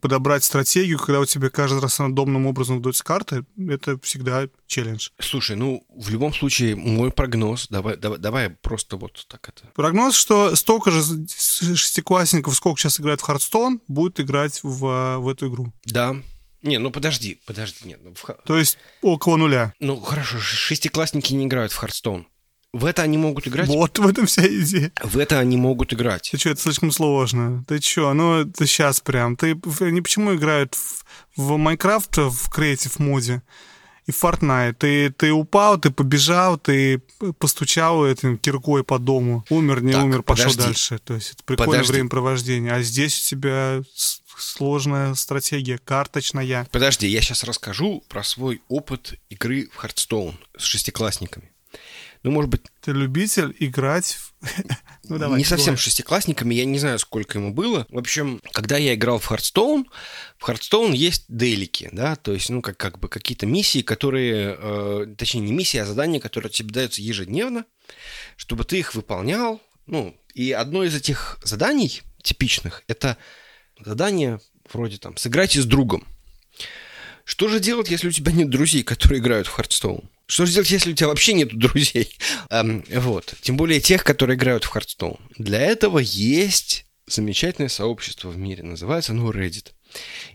подобрать 0.02 0.44
стратегию, 0.44 0.98
когда 0.98 1.20
у 1.20 1.26
тебя 1.26 1.50
каждый 1.50 1.82
раз 1.82 2.00
рандомным 2.00 2.46
образом 2.48 2.78
выдаются 2.78 3.04
карты, 3.04 3.46
это 3.58 4.00
всегда 4.02 4.48
челлендж. 4.68 5.10
Слушай, 5.20 5.56
ну, 5.56 5.86
в 5.96 6.10
любом 6.10 6.34
случае, 6.34 6.76
мой 6.76 7.12
прогноз, 7.12 7.68
давай, 7.70 7.98
давай, 7.98 8.20
давай 8.20 8.50
просто 8.50 8.98
вот 8.98 9.26
так 9.28 9.50
это. 9.50 9.68
Прогноз, 9.76 10.16
что 10.16 10.56
столько 10.56 10.92
же 10.92 11.02
шестиклассников, 11.28 12.56
сколько 12.56 12.80
сейчас 12.80 13.00
играет 13.00 13.22
в 13.22 13.24
Hearthstone, 13.24 13.82
будет 13.88 14.20
играть 14.20 14.60
в, 14.64 15.18
в 15.20 15.30
эту 15.30 15.50
игру. 15.50 15.74
Да, 15.86 16.16
не, 16.66 16.80
ну 16.80 16.90
подожди, 16.90 17.40
подожди, 17.46 17.88
нет. 17.88 18.00
Ну, 18.04 18.14
в... 18.16 18.26
То 18.44 18.58
есть 18.58 18.80
около 19.04 19.38
нуля. 19.38 19.74
Ну 19.80 20.00
хорошо, 20.00 20.40
шестиклассники 20.40 21.32
не 21.34 21.46
играют 21.46 21.72
в 21.72 21.76
Hearthstone. 21.76 22.28
В 22.76 22.84
это 22.84 23.04
они 23.04 23.18
могут 23.18 23.48
играть. 23.48 23.70
Вот 23.70 23.98
в 24.00 24.06
этом 24.06 24.26
вся 24.26 24.46
идея. 24.46 24.92
В 25.02 25.18
это 25.18 25.40
они 25.40 25.56
могут 25.56 25.94
играть. 25.94 26.28
Ты 26.30 26.38
что, 26.38 26.50
это 26.50 26.60
слишком 26.60 26.92
сложно. 26.92 27.64
Ты 27.70 27.80
что, 27.80 28.14
ну 28.14 28.42
это 28.42 28.68
сейчас 28.68 29.00
прям. 29.00 29.38
Ты 29.38 29.58
они 29.80 30.02
почему 30.02 30.36
играют 30.36 30.76
в, 30.76 31.06
в 31.38 31.56
Minecraft 31.56 32.18
в 32.18 32.50
creative 32.50 33.00
mode? 33.00 33.42
и 34.08 34.12
Fortnite. 34.12 34.74
Ты, 34.74 35.10
ты 35.10 35.32
упал, 35.32 35.80
ты 35.80 35.90
побежал, 35.90 36.58
ты 36.58 37.00
постучал 37.40 38.06
этим 38.06 38.38
киркой 38.38 38.84
по 38.84 39.00
дому. 39.00 39.46
Умер, 39.50 39.82
не 39.82 39.94
так, 39.94 40.04
умер, 40.04 40.22
пошел 40.24 40.52
подожди. 40.52 40.64
дальше. 40.64 41.00
То 41.00 41.14
есть 41.16 41.32
это 41.32 41.44
прикольное 41.46 41.80
подожди. 41.80 41.94
времяпровождение. 41.94 42.74
А 42.74 42.82
здесь 42.82 43.20
у 43.22 43.30
тебя 43.30 43.82
сложная 44.38 45.16
стратегия, 45.16 45.78
карточная. 45.78 46.68
Подожди, 46.72 47.08
я 47.08 47.22
сейчас 47.22 47.46
расскажу 47.46 48.04
про 48.10 48.22
свой 48.22 48.62
опыт 48.68 49.14
игры 49.30 49.70
в 49.74 49.84
Hearthstone 49.84 50.36
с 50.58 50.64
шестиклассниками. 50.64 51.52
Ну, 52.26 52.32
может 52.32 52.50
быть... 52.50 52.64
Ты 52.82 52.92
любитель 52.92 53.56
играть 53.60 54.16
в... 54.16 54.34
ну, 55.10 55.20
давай, 55.20 55.38
не 55.38 55.46
совсем 55.46 55.78
шестиклассниками, 55.78 56.56
я 56.56 56.66
не 56.66 56.80
знаю, 56.80 56.98
сколько 56.98 57.38
ему 57.38 57.54
было. 57.54 57.86
В 57.90 58.00
общем, 58.00 58.42
когда 58.52 58.78
я 58.78 58.96
играл 58.96 59.20
в 59.20 59.30
Hearthstone, 59.30 59.86
в 60.40 60.50
Hearthstone 60.50 60.96
есть 60.96 61.26
делики, 61.28 61.88
да, 61.92 62.16
то 62.16 62.34
есть, 62.34 62.50
ну, 62.50 62.64
как, 62.64 62.78
как 62.78 62.98
бы 62.98 63.10
какие-то 63.10 63.46
миссии, 63.46 63.84
которые... 63.84 64.58
Э, 64.58 65.16
точнее, 65.16 65.42
не 65.42 65.54
миссии, 65.54 65.78
а 65.78 65.86
задания, 65.86 66.20
которые 66.20 66.52
тебе 66.52 66.74
даются 66.74 67.00
ежедневно, 67.00 67.66
чтобы 68.38 68.64
ты 68.64 68.80
их 68.80 68.96
выполнял. 68.96 69.62
Ну, 69.86 70.20
и 70.34 70.52
одно 70.52 70.84
из 70.84 70.96
этих 70.96 71.38
заданий 71.44 72.02
типичных— 72.24 72.82
это 72.88 73.18
задание 73.80 74.40
вроде 74.74 74.98
там 74.98 75.16
«сыграйте 75.16 75.62
с 75.62 75.66
другом». 75.66 76.08
Что 77.26 77.50
же 77.50 77.60
делать, 77.60 77.90
если 77.90 78.08
у 78.08 78.12
тебя 78.12 78.32
нет 78.32 78.50
друзей, 78.50 78.84
которые 78.84 79.20
играют 79.20 79.48
в 79.48 79.60
Hearthstone? 79.60 80.06
Что 80.28 80.46
же 80.46 80.54
делать, 80.54 80.70
если 80.70 80.92
у 80.92 80.96
тебя 80.96 81.08
вообще 81.08 81.34
нет 81.34 81.58
друзей? 81.58 82.16
Эм, 82.50 82.86
вот. 82.90 83.34
Тем 83.42 83.58
более 83.58 83.82
тех, 83.82 84.04
которые 84.04 84.38
играют 84.38 84.64
в 84.64 84.76
Hearthstone. 84.76 85.20
Для 85.38 85.60
этого 85.60 86.00
есть 86.00 86.86
замечательное 87.08 87.70
сообщество 87.70 88.30
в 88.30 88.38
мире. 88.38 88.64
Называется 88.64 89.12
оно 89.12 89.32
Reddit. 89.32 89.72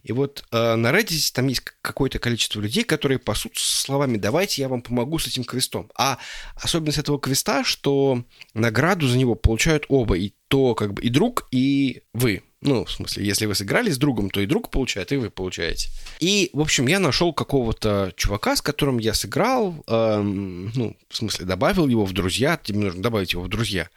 И 0.02 0.12
вот 0.12 0.44
э, 0.50 0.74
на 0.74 0.90
Reddit 0.90 1.32
там 1.32 1.46
есть 1.46 1.62
какое-то 1.80 2.18
количество 2.18 2.60
людей, 2.60 2.82
которые 2.82 3.18
пасутся 3.18 3.64
словами 3.82 4.16
«давайте 4.16 4.62
я 4.62 4.68
вам 4.68 4.82
помогу 4.82 5.18
с 5.18 5.26
этим 5.26 5.44
квестом». 5.44 5.90
А 5.96 6.18
особенность 6.56 6.98
этого 6.98 7.20
квеста, 7.20 7.62
что 7.64 8.24
награду 8.54 9.06
за 9.06 9.16
него 9.16 9.34
получают 9.36 9.84
оба, 9.88 10.16
и 10.16 10.32
то 10.48 10.74
как 10.74 10.94
бы 10.94 11.02
и 11.02 11.08
друг, 11.08 11.46
и 11.50 12.02
вы. 12.12 12.42
Ну, 12.62 12.84
в 12.84 12.92
смысле, 12.92 13.24
если 13.24 13.46
вы 13.46 13.54
сыграли 13.54 13.90
с 13.90 13.96
другом, 13.96 14.28
то 14.28 14.40
и 14.40 14.46
друг 14.46 14.70
получает, 14.70 15.12
и 15.12 15.16
вы 15.16 15.30
получаете. 15.30 15.88
И, 16.18 16.50
в 16.52 16.60
общем, 16.60 16.86
я 16.88 16.98
нашел 16.98 17.32
какого-то 17.32 18.12
чувака, 18.16 18.54
с 18.54 18.60
которым 18.60 18.98
я 18.98 19.14
сыграл, 19.14 19.82
эм, 19.86 20.70
ну, 20.74 20.94
в 21.08 21.16
смысле, 21.16 21.46
добавил 21.46 21.88
его 21.88 22.04
в 22.04 22.12
друзья, 22.12 22.60
тебе 22.62 22.80
нужно 22.80 23.02
добавить 23.02 23.32
его 23.32 23.42
в 23.42 23.48
друзья. 23.48 23.88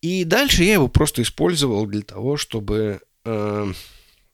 И 0.00 0.24
дальше 0.24 0.64
я 0.64 0.74
его 0.74 0.88
просто 0.88 1.20
использовал 1.20 1.86
для 1.86 2.02
того, 2.02 2.38
чтобы... 2.38 3.00
Эм, 3.26 3.74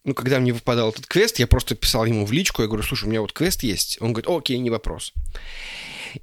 ну, 0.04 0.14
когда 0.14 0.38
мне 0.38 0.52
выпадал 0.52 0.90
этот 0.90 1.06
квест, 1.06 1.40
я 1.40 1.48
просто 1.48 1.74
писал 1.74 2.04
ему 2.04 2.26
в 2.26 2.32
личку, 2.32 2.62
я 2.62 2.68
говорю, 2.68 2.84
слушай, 2.84 3.04
у 3.04 3.08
меня 3.08 3.20
вот 3.20 3.32
квест 3.32 3.64
есть. 3.64 3.98
Он 4.00 4.12
говорит, 4.12 4.30
окей, 4.30 4.58
не 4.58 4.70
вопрос. 4.70 5.12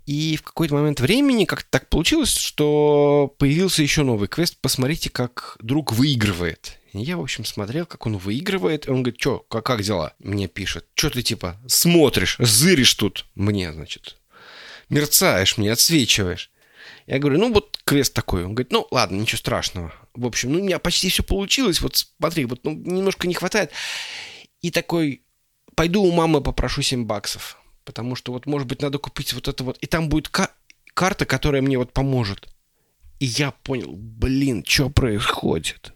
И 0.05 0.37
в 0.37 0.43
какой-то 0.43 0.75
момент 0.75 0.99
времени 0.99 1.45
как-то 1.45 1.67
так 1.69 1.89
получилось, 1.89 2.35
что 2.35 3.33
появился 3.37 3.81
еще 3.81 4.03
новый 4.03 4.27
квест. 4.27 4.57
Посмотрите, 4.61 5.09
как 5.09 5.57
друг 5.61 5.91
выигрывает. 5.93 6.79
И 6.97 7.03
я, 7.03 7.17
в 7.17 7.21
общем, 7.21 7.45
смотрел, 7.45 7.85
как 7.85 8.05
он 8.05 8.17
выигрывает. 8.17 8.87
И 8.87 8.91
он 8.91 9.03
говорит, 9.03 9.19
что, 9.19 9.39
как, 9.39 9.65
как 9.65 9.81
дела? 9.81 10.13
Мне 10.19 10.47
пишет. 10.47 10.85
Что 10.95 11.09
ты, 11.09 11.21
типа, 11.21 11.57
смотришь, 11.67 12.37
зыришь 12.39 12.93
тут 12.95 13.25
мне, 13.35 13.71
значит. 13.71 14.17
Мерцаешь 14.89 15.57
мне, 15.57 15.71
отсвечиваешь. 15.71 16.51
Я 17.05 17.19
говорю, 17.19 17.39
ну 17.39 17.53
вот 17.53 17.79
квест 17.85 18.13
такой. 18.13 18.43
Он 18.43 18.53
говорит, 18.53 18.71
ну 18.71 18.87
ладно, 18.91 19.15
ничего 19.19 19.37
страшного. 19.37 19.93
В 20.13 20.25
общем, 20.25 20.51
ну 20.51 20.59
у 20.59 20.63
меня 20.63 20.79
почти 20.79 21.09
все 21.09 21.23
получилось. 21.23 21.81
Вот 21.81 21.95
смотри, 21.95 22.45
вот 22.45 22.63
ну, 22.63 22.71
немножко 22.71 23.27
не 23.27 23.33
хватает. 23.33 23.71
И 24.61 24.71
такой, 24.71 25.21
пойду 25.75 26.03
у 26.03 26.11
мамы 26.11 26.41
попрошу 26.41 26.81
7 26.81 27.05
баксов. 27.05 27.57
Потому 27.85 28.15
что 28.15 28.33
вот, 28.33 28.45
может 28.45 28.67
быть, 28.67 28.81
надо 28.81 28.97
купить 28.97 29.33
вот 29.33 29.47
это 29.47 29.63
вот. 29.63 29.77
И 29.77 29.85
там 29.87 30.09
будет 30.09 30.27
кар- 30.27 30.53
карта, 30.93 31.25
которая 31.25 31.61
мне 31.61 31.77
вот 31.77 31.93
поможет. 31.93 32.49
И 33.19 33.25
я 33.25 33.51
понял, 33.51 33.93
блин, 33.93 34.63
что 34.67 34.89
происходит? 34.89 35.93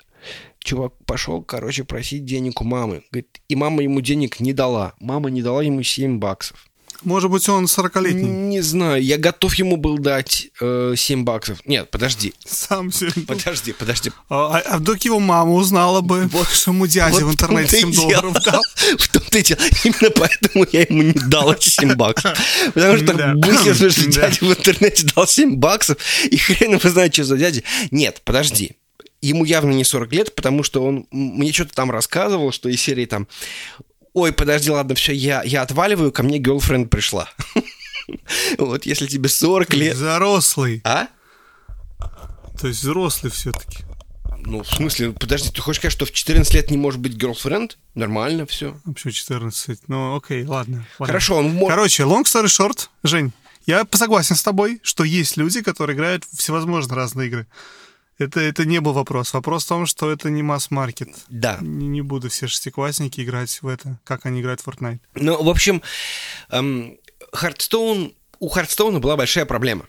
Чувак 0.64 0.94
пошел, 1.06 1.42
короче, 1.42 1.84
просить 1.84 2.26
денег 2.26 2.62
у 2.62 2.64
мамы. 2.64 3.04
Говорит, 3.12 3.42
и 3.48 3.56
мама 3.56 3.82
ему 3.82 4.02
денег 4.02 4.40
не 4.40 4.54
дала. 4.54 4.94
Мама 5.00 5.30
не 5.30 5.42
дала 5.42 5.64
ему 5.64 5.82
7 5.82 6.20
баксов. 6.20 6.72
Может 7.04 7.32
быть, 7.32 7.50
он 7.50 7.66
40-летний? 7.66 8.30
Не 8.30 8.62
знаю. 8.62 9.04
Я 9.04 9.18
готов 9.18 9.56
ему 9.56 9.78
был 9.78 9.98
дать 9.98 10.50
э, 10.60 10.94
7 10.96 11.24
баксов. 11.24 11.58
Нет, 11.66 11.90
подожди. 11.90 12.36
Сам 12.46 12.92
себе. 12.92 13.12
Подожди, 13.26 13.74
подожди. 13.74 14.12
А, 14.30 14.58
а, 14.58 14.60
а 14.60 14.78
вдруг 14.78 15.00
его 15.00 15.20
мама 15.20 15.52
узнала 15.54 16.02
бы, 16.02 16.28
вот, 16.28 16.48
что 16.54 16.72
ему 16.72 16.86
дядя 16.86 17.26
вот 17.26 17.32
в 17.32 17.34
интернете 17.34 17.80
7 17.80 17.94
долларов 17.94 18.34
дал? 18.44 18.62
В 19.00 19.08
том-то 19.08 19.38
и 19.40 19.44
дело. 19.44 19.60
Именно 19.84 20.12
поэтому 20.16 20.66
я 20.72 20.82
ему 20.82 21.02
не 21.02 21.14
дал 21.14 21.52
эти 21.52 21.70
7 21.70 21.96
баксов. 21.96 22.38
Потому 22.74 22.98
что 22.98 23.14
да. 23.16 23.34
мысль, 23.34 23.90
что 23.90 24.12
дядя 24.12 24.38
в 24.46 24.50
интернете 24.52 25.08
дал 25.16 25.26
7 25.26 25.56
баксов, 25.56 25.98
и 26.30 26.38
хрен 26.38 26.76
его 26.76 26.90
знает, 26.90 27.14
что 27.14 27.24
за 27.24 27.38
дядя. 27.38 27.64
Нет, 27.90 28.22
подожди 28.24 28.76
ему 29.22 29.46
явно 29.46 29.72
не 29.72 29.84
40 29.84 30.12
лет, 30.14 30.36
потому 30.36 30.64
что 30.64 30.84
он 30.84 31.08
мне 31.12 31.52
что-то 31.52 31.74
там 31.74 31.92
рассказывал, 31.92 32.52
что 32.52 32.70
из 32.70 32.82
серии 32.82 33.06
там 33.06 33.28
ой, 34.14 34.34
подожди, 34.34 34.70
ладно, 34.70 34.96
все, 34.96 35.14
я, 35.14 35.42
я 35.44 35.62
отваливаю, 35.62 36.12
ко 36.12 36.24
мне 36.24 36.40
girlfriend 36.40 36.88
пришла. 36.88 37.30
Вот 38.58 38.86
если 38.86 39.08
тебе 39.08 39.30
40 39.30 39.74
лет... 39.74 39.96
Взрослый. 39.96 40.82
А? 40.84 41.08
То 42.60 42.68
есть 42.68 42.82
взрослый 42.82 43.32
все-таки. 43.32 43.86
Ну, 44.40 44.64
в 44.64 44.68
смысле, 44.68 45.12
подожди, 45.12 45.50
ты 45.50 45.62
хочешь 45.62 45.80
сказать, 45.80 45.94
что 45.94 46.06
в 46.06 46.12
14 46.12 46.54
лет 46.54 46.72
не 46.72 46.78
может 46.78 47.00
быть 47.00 47.14
girlfriend? 47.14 47.78
Нормально 47.96 48.46
все. 48.48 48.78
Вообще 48.84 49.12
14. 49.12 49.88
Ну, 49.88 50.18
окей, 50.18 50.44
ладно. 50.44 50.86
Хорошо, 50.98 51.38
он 51.38 51.54
может... 51.54 51.70
Короче, 51.70 52.04
long 52.04 52.24
story 52.24 52.48
short, 52.48 52.90
Жень, 53.04 53.32
я 53.66 53.86
согласен 53.92 54.36
с 54.36 54.44
тобой, 54.44 54.80
что 54.84 55.04
есть 55.04 55.38
люди, 55.38 55.62
которые 55.62 55.96
играют 55.96 56.26
в 56.26 56.38
всевозможные 56.38 56.98
разные 56.98 57.28
игры. 57.28 57.48
Это, 58.22 58.40
это 58.40 58.66
не 58.66 58.80
был 58.80 58.94
вопрос. 58.94 59.34
Вопрос 59.34 59.66
в 59.66 59.68
том, 59.68 59.86
что 59.86 60.12
это 60.12 60.30
не 60.30 60.44
масс-маркет. 60.44 61.10
Да. 61.30 61.58
Не, 61.62 61.88
не 61.88 62.02
буду 62.02 62.30
все 62.30 62.48
шестиклассники 62.48 63.22
играть 63.22 63.62
в 63.62 63.68
это, 63.68 64.00
как 64.04 64.26
они 64.26 64.42
играют 64.42 64.62
в 64.62 64.68
Fortnite. 64.68 65.00
Ну, 65.16 65.42
в 65.44 65.50
общем, 65.50 65.82
эм, 66.50 66.98
у 68.40 68.48
Hearthstone 68.48 68.95
а 68.95 69.00
была 69.00 69.18
большая 69.18 69.46
проблема. 69.46 69.86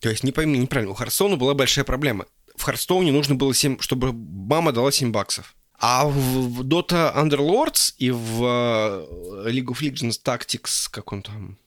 То 0.00 0.08
есть, 0.08 0.24
не 0.24 0.32
пойми 0.32 0.58
неправильно, 0.58 0.92
у 0.92 0.94
Hearthstone 0.94 1.33
а 1.33 1.36
была 1.36 1.54
большая 1.54 1.84
проблема. 1.84 2.26
В 2.56 2.62
Hearthstone 2.62 3.08
е 3.08 3.12
нужно 3.12 3.34
было 3.34 3.54
7, 3.54 3.80
чтобы 3.80 4.12
мама 4.12 4.72
дала 4.72 4.90
7 4.90 5.12
баксов. 5.12 5.54
А 5.80 6.06
в 6.06 6.62
Dota 6.62 7.14
Underlords 7.14 7.94
и 7.98 8.10
в 8.10 8.44
э, 8.44 9.50
League 9.50 9.66
of 9.66 9.80
Legends 9.80 10.18
Tactics, 10.24 10.88
как 10.90 11.12
он 11.12 11.22
там, 11.22 11.58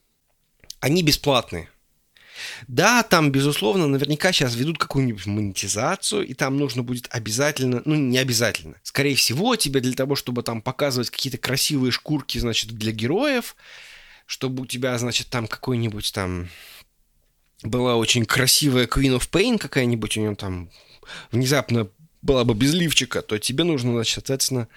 они 0.80 1.02
бесплатные. 1.02 1.70
Да, 2.68 3.02
там, 3.02 3.30
безусловно, 3.30 3.86
наверняка 3.86 4.32
сейчас 4.32 4.54
ведут 4.54 4.78
какую-нибудь 4.78 5.26
монетизацию, 5.26 6.26
и 6.26 6.34
там 6.34 6.56
нужно 6.56 6.82
будет 6.82 7.08
обязательно, 7.10 7.82
ну, 7.84 7.94
не 7.94 8.18
обязательно. 8.18 8.76
Скорее 8.82 9.14
всего, 9.14 9.56
тебе 9.56 9.80
для 9.80 9.94
того, 9.94 10.16
чтобы 10.16 10.42
там 10.42 10.62
показывать 10.62 11.10
какие-то 11.10 11.38
красивые 11.38 11.92
шкурки, 11.92 12.38
значит, 12.38 12.70
для 12.72 12.92
героев, 12.92 13.56
чтобы 14.26 14.62
у 14.62 14.66
тебя, 14.66 14.96
значит, 14.98 15.28
там 15.28 15.46
какой-нибудь 15.46 16.12
там 16.12 16.48
была 17.62 17.96
очень 17.96 18.24
красивая 18.24 18.86
Queen 18.86 19.16
of 19.18 19.30
Pain 19.30 19.58
какая-нибудь, 19.58 20.16
у 20.16 20.20
нее 20.20 20.34
там 20.34 20.70
внезапно 21.30 21.88
была 22.22 22.44
бы 22.44 22.54
без 22.54 22.72
лифчика, 22.72 23.22
то 23.22 23.38
тебе 23.38 23.64
нужно, 23.64 23.92
значит, 23.92 24.14
соответственно, 24.14 24.68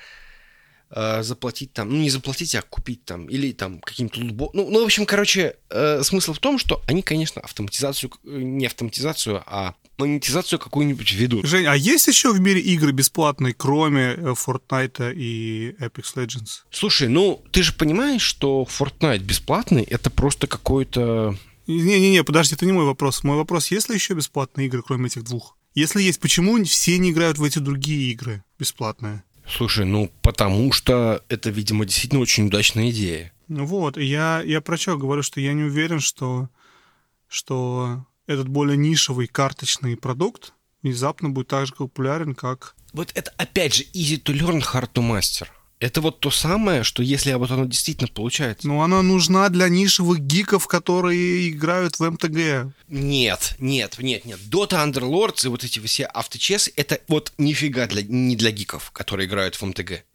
э, 0.95 1.23
заплатить 1.23 1.73
там, 1.73 1.89
ну 1.89 1.97
не 1.97 2.09
заплатить, 2.09 2.55
а 2.55 2.61
купить 2.61 3.05
там, 3.05 3.27
или 3.27 3.51
там 3.51 3.79
каким-то 3.79 4.19
лутбо... 4.21 4.49
Ну, 4.53 4.69
ну, 4.69 4.81
в 4.81 4.85
общем, 4.85 5.05
короче, 5.05 5.57
э, 5.69 6.01
смысл 6.03 6.33
в 6.33 6.39
том, 6.39 6.57
что 6.57 6.81
они, 6.87 7.01
конечно, 7.01 7.41
автоматизацию, 7.41 8.11
э, 8.23 8.29
не 8.29 8.65
автоматизацию, 8.65 9.43
а 9.45 9.75
монетизацию 9.97 10.59
какую-нибудь 10.59 11.13
ведут. 11.13 11.45
Жень, 11.45 11.65
а 11.65 11.75
есть 11.75 12.07
еще 12.07 12.31
в 12.31 12.39
мире 12.39 12.59
игры 12.61 12.91
бесплатные, 12.91 13.53
кроме 13.53 14.13
Fortnite 14.13 15.13
и 15.13 15.75
Apex 15.79 16.15
Legends? 16.15 16.63
Слушай, 16.71 17.07
ну, 17.07 17.43
ты 17.51 17.63
же 17.63 17.73
понимаешь, 17.73 18.21
что 18.21 18.67
Fortnite 18.67 19.19
бесплатный, 19.19 19.83
это 19.83 20.09
просто 20.09 20.47
какой-то... 20.47 21.37
Не-не-не, 21.67 22.23
подожди, 22.23 22.55
это 22.55 22.65
не 22.65 22.73
мой 22.73 22.85
вопрос. 22.85 23.23
Мой 23.23 23.37
вопрос, 23.37 23.71
есть 23.71 23.89
ли 23.89 23.95
еще 23.95 24.13
бесплатные 24.13 24.67
игры, 24.67 24.83
кроме 24.85 25.07
этих 25.07 25.23
двух? 25.23 25.57
Если 25.73 26.01
есть, 26.01 26.19
почему 26.19 26.63
все 26.63 26.97
не 26.99 27.11
играют 27.11 27.37
в 27.37 27.43
эти 27.43 27.59
другие 27.59 28.11
игры 28.11 28.43
бесплатные? 28.59 29.23
Слушай, 29.47 29.85
ну 29.85 30.11
потому 30.21 30.71
что 30.71 31.23
это, 31.29 31.49
видимо, 31.49 31.85
действительно 31.85 32.21
очень 32.21 32.47
удачная 32.47 32.89
идея. 32.89 33.31
Ну 33.47 33.65
вот, 33.65 33.97
я, 33.97 34.41
я 34.41 34.61
про 34.61 34.77
что 34.77 34.97
говорю, 34.97 35.21
что 35.21 35.39
я 35.39 35.53
не 35.53 35.63
уверен, 35.63 35.99
что, 35.99 36.49
что 37.27 38.05
этот 38.25 38.47
более 38.47 38.77
нишевый 38.77 39.27
карточный 39.27 39.95
продукт 39.95 40.53
внезапно 40.81 41.29
будет 41.29 41.47
так 41.47 41.67
же 41.67 41.73
популярен, 41.73 42.33
как... 42.33 42.75
Вот 42.93 43.11
это, 43.13 43.31
опять 43.37 43.75
же, 43.75 43.83
easy 43.93 44.21
to 44.21 44.33
learn, 44.33 44.61
hard 44.61 44.91
to 44.93 45.01
master. 45.01 45.47
Это 45.79 45.99
вот 45.99 46.21
то 46.21 46.31
самое, 46.31 46.83
что 46.83 47.03
если 47.03 47.33
вот 47.33 47.51
оно 47.51 47.65
действительно 47.65 48.07
получается. 48.07 48.67
Ну, 48.67 48.81
она 48.81 49.01
нужна 49.01 49.49
для 49.49 49.67
нишевых 49.67 50.19
гиков, 50.19 50.67
которые 50.67 51.49
играют 51.49 51.99
в 51.99 52.09
МТГ. 52.09 52.73
Нет, 52.87 53.55
нет, 53.59 53.97
нет, 53.99 54.25
нет. 54.25 54.39
Dota 54.49 54.85
Underlords 54.85 55.45
и 55.45 55.49
вот 55.49 55.65
эти 55.65 55.79
все 55.79 56.05
авточесы, 56.05 56.71
это 56.77 57.01
вот 57.09 57.33
нифига 57.37 57.87
для, 57.87 58.03
не 58.03 58.37
для 58.37 58.51
гиков, 58.51 58.91
которые 58.91 59.27
играют 59.27 59.55
в 59.55 59.65
МТГ. 59.65 60.05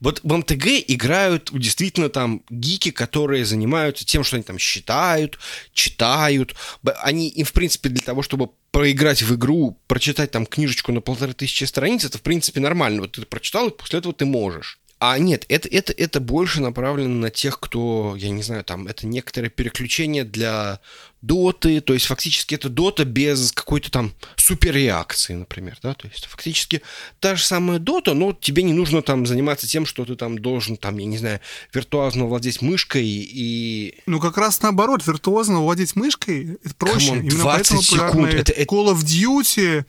Вот 0.00 0.20
в 0.22 0.32
МТГ 0.34 0.66
играют 0.88 1.50
действительно 1.52 2.08
там 2.08 2.42
гики, 2.50 2.90
которые 2.90 3.44
занимаются 3.44 4.04
тем, 4.04 4.24
что 4.24 4.36
они 4.36 4.42
там 4.42 4.58
считают, 4.58 5.38
читают. 5.72 6.54
Они 7.02 7.28
им, 7.28 7.44
в 7.44 7.52
принципе, 7.52 7.88
для 7.88 8.02
того, 8.02 8.22
чтобы 8.22 8.50
проиграть 8.70 9.22
в 9.22 9.34
игру, 9.34 9.78
прочитать 9.86 10.30
там 10.30 10.46
книжечку 10.46 10.92
на 10.92 11.00
полторы 11.00 11.32
тысячи 11.32 11.64
страниц, 11.64 12.04
это, 12.04 12.18
в 12.18 12.22
принципе, 12.22 12.60
нормально. 12.60 13.02
Вот 13.02 13.12
ты 13.12 13.22
прочитал, 13.22 13.68
и 13.68 13.76
после 13.76 14.00
этого 14.00 14.14
ты 14.14 14.24
можешь. 14.24 14.78
А 15.00 15.16
нет, 15.18 15.44
это, 15.48 15.68
это, 15.68 15.92
это 15.92 16.18
больше 16.18 16.60
направлено 16.60 17.14
на 17.14 17.30
тех, 17.30 17.60
кто, 17.60 18.16
я 18.18 18.30
не 18.30 18.42
знаю, 18.42 18.64
там, 18.64 18.88
это 18.88 19.06
некоторое 19.06 19.48
переключение 19.48 20.24
для 20.24 20.80
доты, 21.22 21.80
то 21.80 21.94
есть 21.94 22.06
фактически 22.06 22.56
это 22.56 22.68
дота 22.68 23.04
без 23.04 23.52
какой-то 23.52 23.92
там 23.92 24.12
суперреакции, 24.34 25.34
например, 25.34 25.78
да, 25.82 25.94
то 25.94 26.08
есть 26.08 26.26
фактически 26.26 26.82
та 27.20 27.36
же 27.36 27.44
самая 27.44 27.78
дота, 27.78 28.14
но 28.14 28.32
тебе 28.32 28.64
не 28.64 28.72
нужно 28.72 29.02
там 29.02 29.24
заниматься 29.24 29.68
тем, 29.68 29.86
что 29.86 30.04
ты 30.04 30.16
там 30.16 30.38
должен, 30.38 30.76
там, 30.76 30.98
я 30.98 31.06
не 31.06 31.18
знаю, 31.18 31.38
виртуозно 31.72 32.26
владеть 32.26 32.60
мышкой 32.60 33.06
и... 33.06 33.94
Ну, 34.06 34.18
как 34.18 34.36
раз 34.36 34.60
наоборот, 34.62 35.06
виртуозно 35.06 35.60
владеть 35.60 35.94
мышкой, 35.94 36.58
это 36.64 36.74
проще. 36.74 37.10
Come 37.10 37.20
on, 37.20 37.28
20 37.28 37.82
секунд, 37.82 38.34
это, 38.34 38.52
это... 38.52 38.62
Call 38.74 38.92
of 38.92 39.04
Duty, 39.04 39.84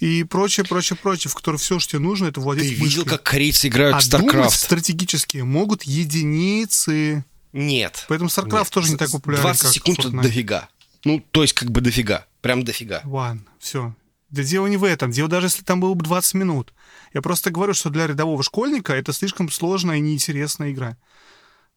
и 0.00 0.24
прочее, 0.24 0.66
прочее, 0.66 0.96
прочее, 1.00 1.30
в 1.30 1.34
котором 1.34 1.58
все, 1.58 1.78
что 1.78 1.92
тебе 1.92 2.00
нужно, 2.00 2.26
это 2.26 2.40
владеть 2.40 2.68
Ты 2.68 2.74
видел, 2.74 3.04
как 3.04 3.22
корейцы 3.22 3.68
играют 3.68 3.96
а 3.96 4.00
в 4.00 4.02
StarCraft? 4.02 4.50
Стратегически 4.50 5.38
могут 5.38 5.84
единицы. 5.84 7.24
Нет. 7.52 8.04
Поэтому 8.08 8.28
StarCraft 8.28 8.58
нет. 8.58 8.70
тоже 8.70 8.90
не 8.90 8.96
так 8.96 9.10
популярен, 9.10 9.42
20 9.42 9.62
как 9.62 9.72
секунд 9.72 9.98
это 10.00 10.10
дофига. 10.10 10.68
Ну, 11.04 11.24
то 11.30 11.42
есть 11.42 11.54
как 11.54 11.70
бы 11.70 11.80
дофига. 11.80 12.26
Прям 12.40 12.64
дофига. 12.64 13.02
Ладно, 13.04 13.44
все. 13.58 13.94
Да 14.30 14.42
дело 14.42 14.66
не 14.66 14.76
в 14.76 14.84
этом. 14.84 15.12
Дело 15.12 15.28
даже 15.28 15.46
если 15.46 15.62
там 15.62 15.80
было 15.80 15.94
бы 15.94 16.04
20 16.04 16.34
минут. 16.34 16.72
Я 17.12 17.22
просто 17.22 17.50
говорю, 17.50 17.72
что 17.72 17.90
для 17.90 18.06
рядового 18.06 18.42
школьника 18.42 18.92
это 18.92 19.12
слишком 19.12 19.48
сложная 19.48 19.98
и 19.98 20.00
неинтересная 20.00 20.72
игра. 20.72 20.96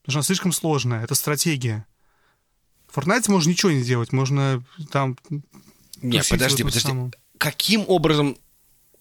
Потому 0.02 0.12
что 0.12 0.18
она 0.18 0.24
слишком 0.24 0.52
сложная. 0.52 1.04
Это 1.04 1.14
стратегия. 1.14 1.86
В 2.90 2.98
Fortnite 2.98 3.30
можно 3.30 3.50
ничего 3.52 3.72
не 3.72 3.84
делать. 3.84 4.12
Можно 4.12 4.64
там... 4.92 5.18
Нет, 6.02 6.28
подожди, 6.30 6.64
подожди. 6.64 6.88
Самом 6.88 7.12
каким 7.38 7.86
образом 7.88 8.38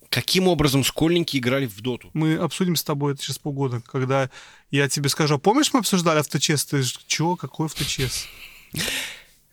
Каким 0.09 0.47
образом 0.47 0.85
школьники 0.85 1.37
играли 1.37 1.67
в 1.67 1.81
доту? 1.81 2.11
Мы 2.15 2.37
обсудим 2.37 2.77
с 2.77 2.85
тобой 2.85 3.15
это 3.15 3.23
через 3.23 3.39
полгода, 3.39 3.81
когда 3.81 4.31
я 4.71 4.89
тебе 4.89 5.09
скажу, 5.09 5.35
«А 5.35 5.39
помнишь, 5.39 5.73
мы 5.73 5.81
обсуждали 5.81 6.21
авточес? 6.21 6.65
Ты 6.65 6.83
же, 6.83 6.95
чего, 7.09 7.35
какой 7.37 7.67
авточес? 7.67 8.27
Я 8.73 8.81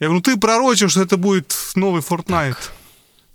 говорю, 0.07 0.13
ну 0.13 0.21
ты 0.21 0.37
пророчил, 0.37 0.89
что 0.89 1.01
это 1.01 1.17
будет 1.17 1.55
новый 1.75 2.01
Fortnite. 2.01 2.53
Так. 2.53 2.73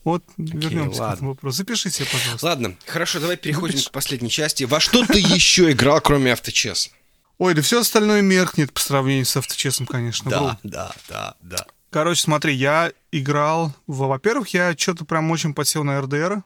Вот, 0.05 0.25
Окей, 0.39 0.47
вернемся 0.59 1.01
ладно. 1.01 1.13
к 1.13 1.17
этому 1.17 1.31
вопросу. 1.31 1.57
Запиши 1.59 1.91
себе, 1.91 2.07
пожалуйста. 2.11 2.47
Ладно, 2.47 2.77
хорошо, 2.87 3.21
давай 3.21 3.37
переходим 3.37 3.77
Запиши. 3.77 3.91
к 3.91 3.93
последней 3.93 4.31
части. 4.31 4.65
Во 4.65 4.81
что 4.81 5.05
ты 5.05 5.19
еще 5.19 5.71
играл, 5.73 6.01
кроме 6.01 6.33
авточеса? 6.33 6.91
Ой, 7.39 7.55
да 7.55 7.63
все 7.63 7.81
остальное 7.81 8.23
меркнет 8.23 8.73
по 8.73 8.81
сравнению 8.81 9.27
с 9.27 9.37
авточесом, 9.37 9.87
конечно. 9.87 10.31
Да, 10.31 10.59
да, 10.63 10.93
да, 11.09 11.35
да. 11.43 11.67
Короче, 11.91 12.23
смотри, 12.23 12.55
я 12.55 12.93
играл... 13.13 13.75
Во-первых, 13.87 14.49
я 14.51 14.77
что-то 14.77 15.05
прям 15.05 15.31
очень 15.31 15.55
подсел 15.55 15.85
на 15.85 16.01
РДР. 16.01 16.43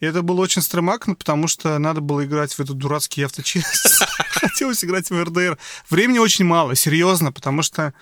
И 0.00 0.06
это 0.06 0.22
было 0.22 0.40
очень 0.40 0.62
стремакно, 0.62 1.14
потому 1.14 1.48
что 1.48 1.76
надо 1.78 2.00
было 2.00 2.24
играть 2.24 2.52
в 2.52 2.60
этот 2.60 2.78
дурацкий 2.78 3.22
авточес. 3.22 3.64
Хотелось 4.30 4.84
играть 4.84 5.10
в 5.10 5.22
РДР. 5.22 5.58
Времени 5.90 6.18
очень 6.18 6.44
мало, 6.44 6.76
серьезно, 6.76 7.32
потому 7.32 7.62
что 7.62 7.94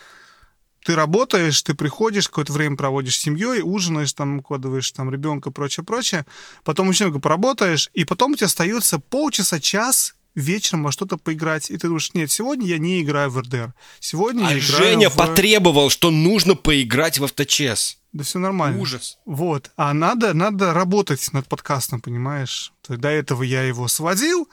ты 0.84 0.94
работаешь, 0.94 1.62
ты 1.62 1.74
приходишь, 1.74 2.28
какое-то 2.28 2.52
время 2.52 2.76
проводишь 2.76 3.16
с 3.16 3.22
семьей, 3.22 3.60
ужинаешь, 3.62 4.12
там, 4.12 4.38
укладываешь 4.38 4.90
там 4.92 5.10
ребенка, 5.10 5.50
прочее, 5.50 5.84
прочее. 5.84 6.26
Потом 6.64 6.90
еще 6.90 7.04
немного 7.04 7.20
поработаешь, 7.20 7.90
и 7.94 8.04
потом 8.04 8.32
у 8.32 8.36
тебя 8.36 8.46
остается 8.46 8.98
полчаса, 8.98 9.58
час 9.58 10.14
вечером 10.36 10.84
во 10.84 10.92
что-то 10.92 11.16
поиграть, 11.16 11.70
и 11.70 11.76
ты 11.76 11.88
думаешь, 11.88 12.14
нет, 12.14 12.30
сегодня 12.30 12.66
я 12.66 12.78
не 12.78 13.02
играю 13.02 13.30
в 13.30 13.38
РДР. 13.40 13.74
Сегодня 13.98 14.46
а 14.46 14.52
я 14.52 14.58
играю 14.58 14.84
Женя 14.84 15.10
в... 15.10 15.16
потребовал, 15.16 15.90
что 15.90 16.10
нужно 16.10 16.54
поиграть 16.54 17.18
в 17.18 17.24
авточес. 17.24 17.98
Да 18.12 18.22
все 18.22 18.38
нормально. 18.38 18.80
Ужас. 18.80 19.18
Вот. 19.24 19.72
А 19.76 19.92
надо, 19.92 20.32
надо 20.34 20.72
работать 20.72 21.32
над 21.32 21.48
подкастом, 21.48 22.00
понимаешь? 22.00 22.72
То 22.86 22.92
есть 22.92 23.00
до 23.00 23.08
этого 23.08 23.42
я 23.42 23.62
его 23.62 23.88
сводил, 23.88 24.48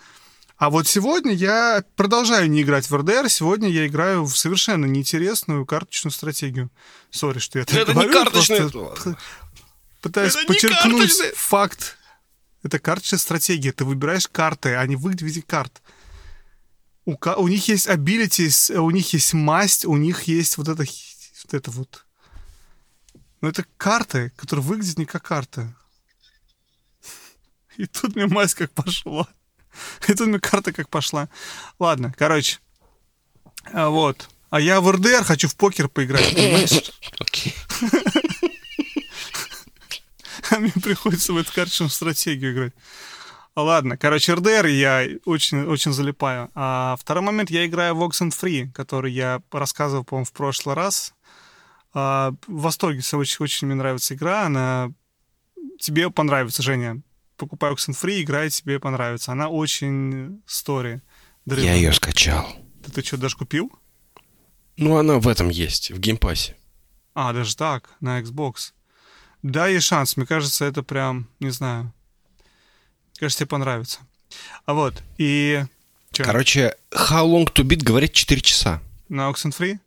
а 0.57 0.69
вот 0.69 0.87
сегодня 0.87 1.33
я 1.33 1.83
продолжаю 1.95 2.49
не 2.49 2.61
играть 2.61 2.89
в 2.89 2.95
РДР, 2.95 3.29
сегодня 3.29 3.69
я 3.69 3.85
играю 3.85 4.23
в 4.23 4.37
совершенно 4.37 4.85
неинтересную 4.85 5.65
карточную 5.65 6.13
стратегию. 6.13 6.69
Сори, 7.11 7.39
что 7.39 7.59
я 7.59 7.65
так 7.65 7.75
Это 7.75 7.91
говорю. 7.91 8.09
не 8.09 8.13
карточная. 8.13 8.71
Пытаюсь 10.01 10.35
Это 10.35 10.47
подчеркнуть 10.47 11.11
факт 11.35 11.97
это 12.63 12.79
карточная 12.79 13.19
стратегия. 13.19 13.73
Ты 13.73 13.85
выбираешь 13.85 14.27
карты, 14.27 14.75
они 14.75 14.95
выглядят 14.95 15.21
в 15.21 15.25
виде 15.25 15.41
карт. 15.41 15.81
У, 17.05 17.15
у 17.15 17.47
них 17.49 17.67
есть 17.67 17.87
abilities, 17.87 18.73
у 18.77 18.89
них 18.89 19.11
есть 19.13 19.33
масть, 19.33 19.85
у 19.85 19.97
них 19.97 20.23
есть 20.23 20.57
вот 20.57 20.69
это 20.69 20.83
вот. 20.83 21.53
Это 21.53 21.71
вот. 21.71 22.05
Но 23.41 23.49
это 23.49 23.65
карты, 23.77 24.31
которые 24.37 24.63
выглядят 24.63 24.97
не 24.97 25.05
как 25.05 25.23
карты. 25.23 25.75
И 27.75 27.85
тут 27.85 28.15
мне 28.15 28.27
масть 28.27 28.55
как 28.55 28.71
пошла. 28.71 29.27
И 30.07 30.13
тут 30.13 30.27
мне 30.27 30.39
карта 30.39 30.71
как 30.71 30.87
пошла. 30.87 31.27
Ладно, 31.79 32.13
короче. 32.17 32.59
А, 33.73 33.89
вот. 33.89 34.29
А 34.49 34.61
я 34.61 34.79
в 34.79 34.89
РДР 34.89 35.23
хочу 35.23 35.47
в 35.47 35.55
покер 35.55 35.89
поиграть, 35.89 36.33
понимаешь? 36.33 36.91
Окей. 37.19 37.55
а 37.81 38.19
мне 40.59 40.71
приходится 40.81 41.33
в 41.33 41.37
эту 41.37 41.51
карточную 41.53 41.89
стратегию 41.89 42.53
играть. 42.53 42.73
Ладно, 43.55 43.97
короче, 43.97 44.33
РДР 44.33 44.65
я 44.65 45.07
очень, 45.25 45.65
очень 45.65 45.93
залипаю. 45.93 46.49
А 46.55 46.95
второй 46.99 47.23
момент, 47.23 47.51
я 47.51 47.65
играю 47.65 47.95
в 47.95 48.01
Oxenfree, 48.01 48.71
который 48.71 49.11
я 49.11 49.41
рассказывал, 49.51 50.03
по-моему, 50.03 50.25
в 50.25 50.31
прошлый 50.33 50.75
раз. 50.75 51.13
А, 51.93 52.33
в 52.47 52.61
восторге, 52.61 53.01
очень, 53.13 53.37
очень 53.39 53.67
мне 53.67 53.75
нравится 53.75 54.15
игра, 54.15 54.45
она... 54.45 54.91
Тебе 55.79 56.09
понравится, 56.09 56.63
Женя. 56.63 57.01
Покупай 57.37 57.71
Oxenfree, 57.71 58.23
играй, 58.23 58.49
тебе 58.49 58.79
понравится. 58.79 59.31
Она 59.31 59.49
очень 59.49 60.41
story. 60.47 61.01
Я 61.45 61.75
ее 61.75 61.93
скачал. 61.93 62.47
Ты, 62.83 62.91
ты 62.91 63.03
что, 63.03 63.17
даже 63.17 63.37
купил? 63.37 63.71
Ну, 64.77 64.97
она 64.97 65.19
в 65.19 65.27
этом 65.27 65.49
есть, 65.49 65.91
в 65.91 65.99
Game 65.99 66.22
Pass 66.22 66.44
е. 66.44 66.55
А, 67.13 67.33
даже 67.33 67.55
так, 67.55 67.91
на 67.99 68.19
Xbox. 68.19 68.73
Да, 69.43 69.67
есть 69.67 69.85
шанс. 69.85 70.15
Мне 70.17 70.25
кажется, 70.25 70.65
это 70.65 70.83
прям, 70.83 71.27
не 71.39 71.49
знаю. 71.49 71.91
Кажется, 73.19 73.39
тебе 73.39 73.49
понравится. 73.49 73.99
А 74.65 74.73
вот, 74.73 75.03
и... 75.17 75.63
Чё? 76.11 76.23
Короче, 76.23 76.75
How 76.91 77.25
Long 77.25 77.51
To 77.53 77.63
Beat 77.63 77.83
говорит 77.83 78.13
4 78.13 78.41
часа. 78.41 78.81
На 79.09 79.29
Oxenfree? 79.29 79.79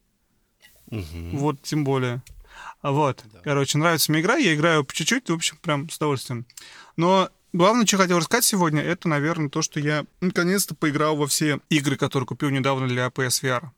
Угу. 0.89 1.39
Вот, 1.39 1.63
тем 1.63 1.85
более. 1.85 2.23
А 2.83 2.93
вот, 2.93 3.25
да. 3.33 3.41
короче, 3.43 3.79
нравится 3.79 4.13
мне 4.13 4.21
игра, 4.21 4.37
я 4.37 4.55
играю 4.55 4.85
по 4.85 4.95
чуть-чуть, 4.95 5.29
в 5.29 5.35
общем, 5.35 5.57
прям 5.63 5.89
с 5.89 5.97
удовольствием. 5.97 6.47
Но 6.97 7.31
главное, 7.53 7.87
что 7.87 7.97
хотел 7.97 8.19
рассказать 8.19 8.45
сегодня, 8.45 8.83
это, 8.83 9.09
наверное, 9.09 9.49
то, 9.49 9.63
что 9.63 9.81
я 9.81 10.05
наконец-то 10.21 10.75
поиграл 10.75 11.17
во 11.17 11.27
все 11.27 11.61
игры, 11.71 11.97
которые 11.97 12.27
купил 12.27 12.51
недавно 12.51 12.87
для 12.87 13.07
PSVR. 13.09 13.71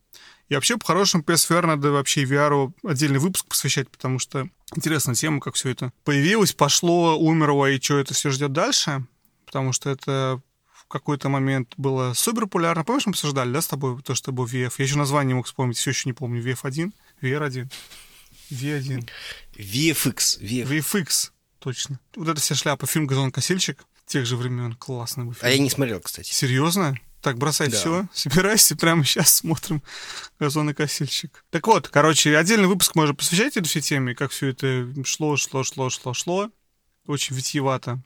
И 0.49 0.55
вообще, 0.55 0.77
по-хорошему, 0.77 1.23
PSVR 1.23 1.65
надо 1.65 1.91
вообще 1.91 2.23
VR 2.23 2.73
отдельный 2.83 3.19
выпуск 3.19 3.45
посвящать, 3.47 3.89
потому 3.89 4.17
что 4.17 4.49
интересная 4.75 5.15
тема, 5.15 5.39
как 5.39 5.53
все 5.53 5.69
это 5.69 5.93
появилось, 6.03 6.53
пошло, 6.53 7.17
умерло, 7.17 7.67
и 7.67 7.79
что 7.79 7.99
это 7.99 8.15
все 8.15 8.31
ждет 8.31 8.51
дальше. 8.51 9.05
Потому 9.45 9.73
что 9.73 9.91
это 9.91 10.41
в 10.73 10.87
какой-то 10.87 11.29
момент 11.29 11.73
было 11.77 12.13
супер 12.13 12.41
популярно. 12.41 12.83
Помнишь, 12.83 13.05
мы 13.05 13.11
обсуждали, 13.11 13.51
да, 13.51 13.61
с 13.61 13.67
тобой, 13.67 14.01
то, 14.01 14.15
что 14.15 14.31
был 14.31 14.45
VF? 14.45 14.73
Я 14.79 14.85
еще 14.85 14.97
название 14.97 15.29
не 15.29 15.33
мог 15.35 15.45
вспомнить, 15.45 15.77
все 15.77 15.91
еще 15.91 16.09
не 16.09 16.13
помню. 16.13 16.41
VF1? 16.43 16.91
VR1? 17.21 17.71
V1. 18.49 19.07
VFX. 19.55 20.41
VF. 20.41 20.67
VFX, 20.67 21.31
точно. 21.59 21.99
Вот 22.15 22.27
это 22.27 22.41
вся 22.41 22.55
шляпа, 22.55 22.87
фильм 22.87 23.05
«Газон-косильщик» 23.05 23.85
тех 24.07 24.25
же 24.25 24.35
времен. 24.35 24.73
Классный 24.73 25.25
был 25.25 25.33
фильм. 25.33 25.45
А 25.45 25.49
я 25.51 25.59
не 25.59 25.69
смотрел, 25.69 25.99
кстати. 25.99 26.33
Серьезно? 26.33 26.97
Так, 27.21 27.37
бросай 27.37 27.69
Да. 27.69 27.77
все, 27.77 28.07
собирайся, 28.13 28.75
прямо 28.75 29.03
сейчас 29.03 29.35
смотрим 29.35 29.81
газонокосильщик. 30.39 31.43
Так 31.49 31.67
вот, 31.67 31.87
короче, 31.89 32.37
отдельный 32.37 32.67
выпуск 32.67 32.95
можно 32.95 33.13
посвящать 33.13 33.57
этой 33.57 33.67
всей 33.67 33.81
теме, 33.81 34.15
как 34.15 34.31
все 34.31 34.47
это 34.47 34.87
шло, 35.03 35.35
шло, 35.37 35.63
шло, 35.63 35.89
шло, 35.89 36.13
шло. 36.13 36.51
Очень 37.05 37.35
витиевато. 37.35 38.01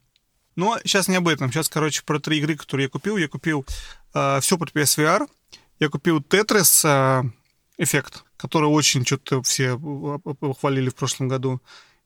Но 0.55 0.80
сейчас 0.84 1.07
не 1.07 1.16
об 1.16 1.28
этом. 1.28 1.51
Сейчас, 1.51 1.68
короче, 1.68 2.03
про 2.03 2.20
три 2.20 2.38
игры, 2.38 2.55
которые 2.55 2.86
я 2.86 2.89
купил. 2.89 3.18
Я 3.18 3.28
купил 3.28 3.66
все 4.14 4.57
под 4.57 4.72
PSVR. 4.72 5.28
Я 5.80 5.89
купил 5.89 6.20
Tetris 6.20 6.86
э, 6.86 7.24
Эффект, 7.78 8.24
который 8.38 8.70
очень 8.70 9.05
что-то 9.05 9.41
все 9.41 9.78
э, 9.78 10.53
хвалили 10.59 10.89
в 10.89 10.95
прошлом 10.95 11.28
году. 11.28 11.61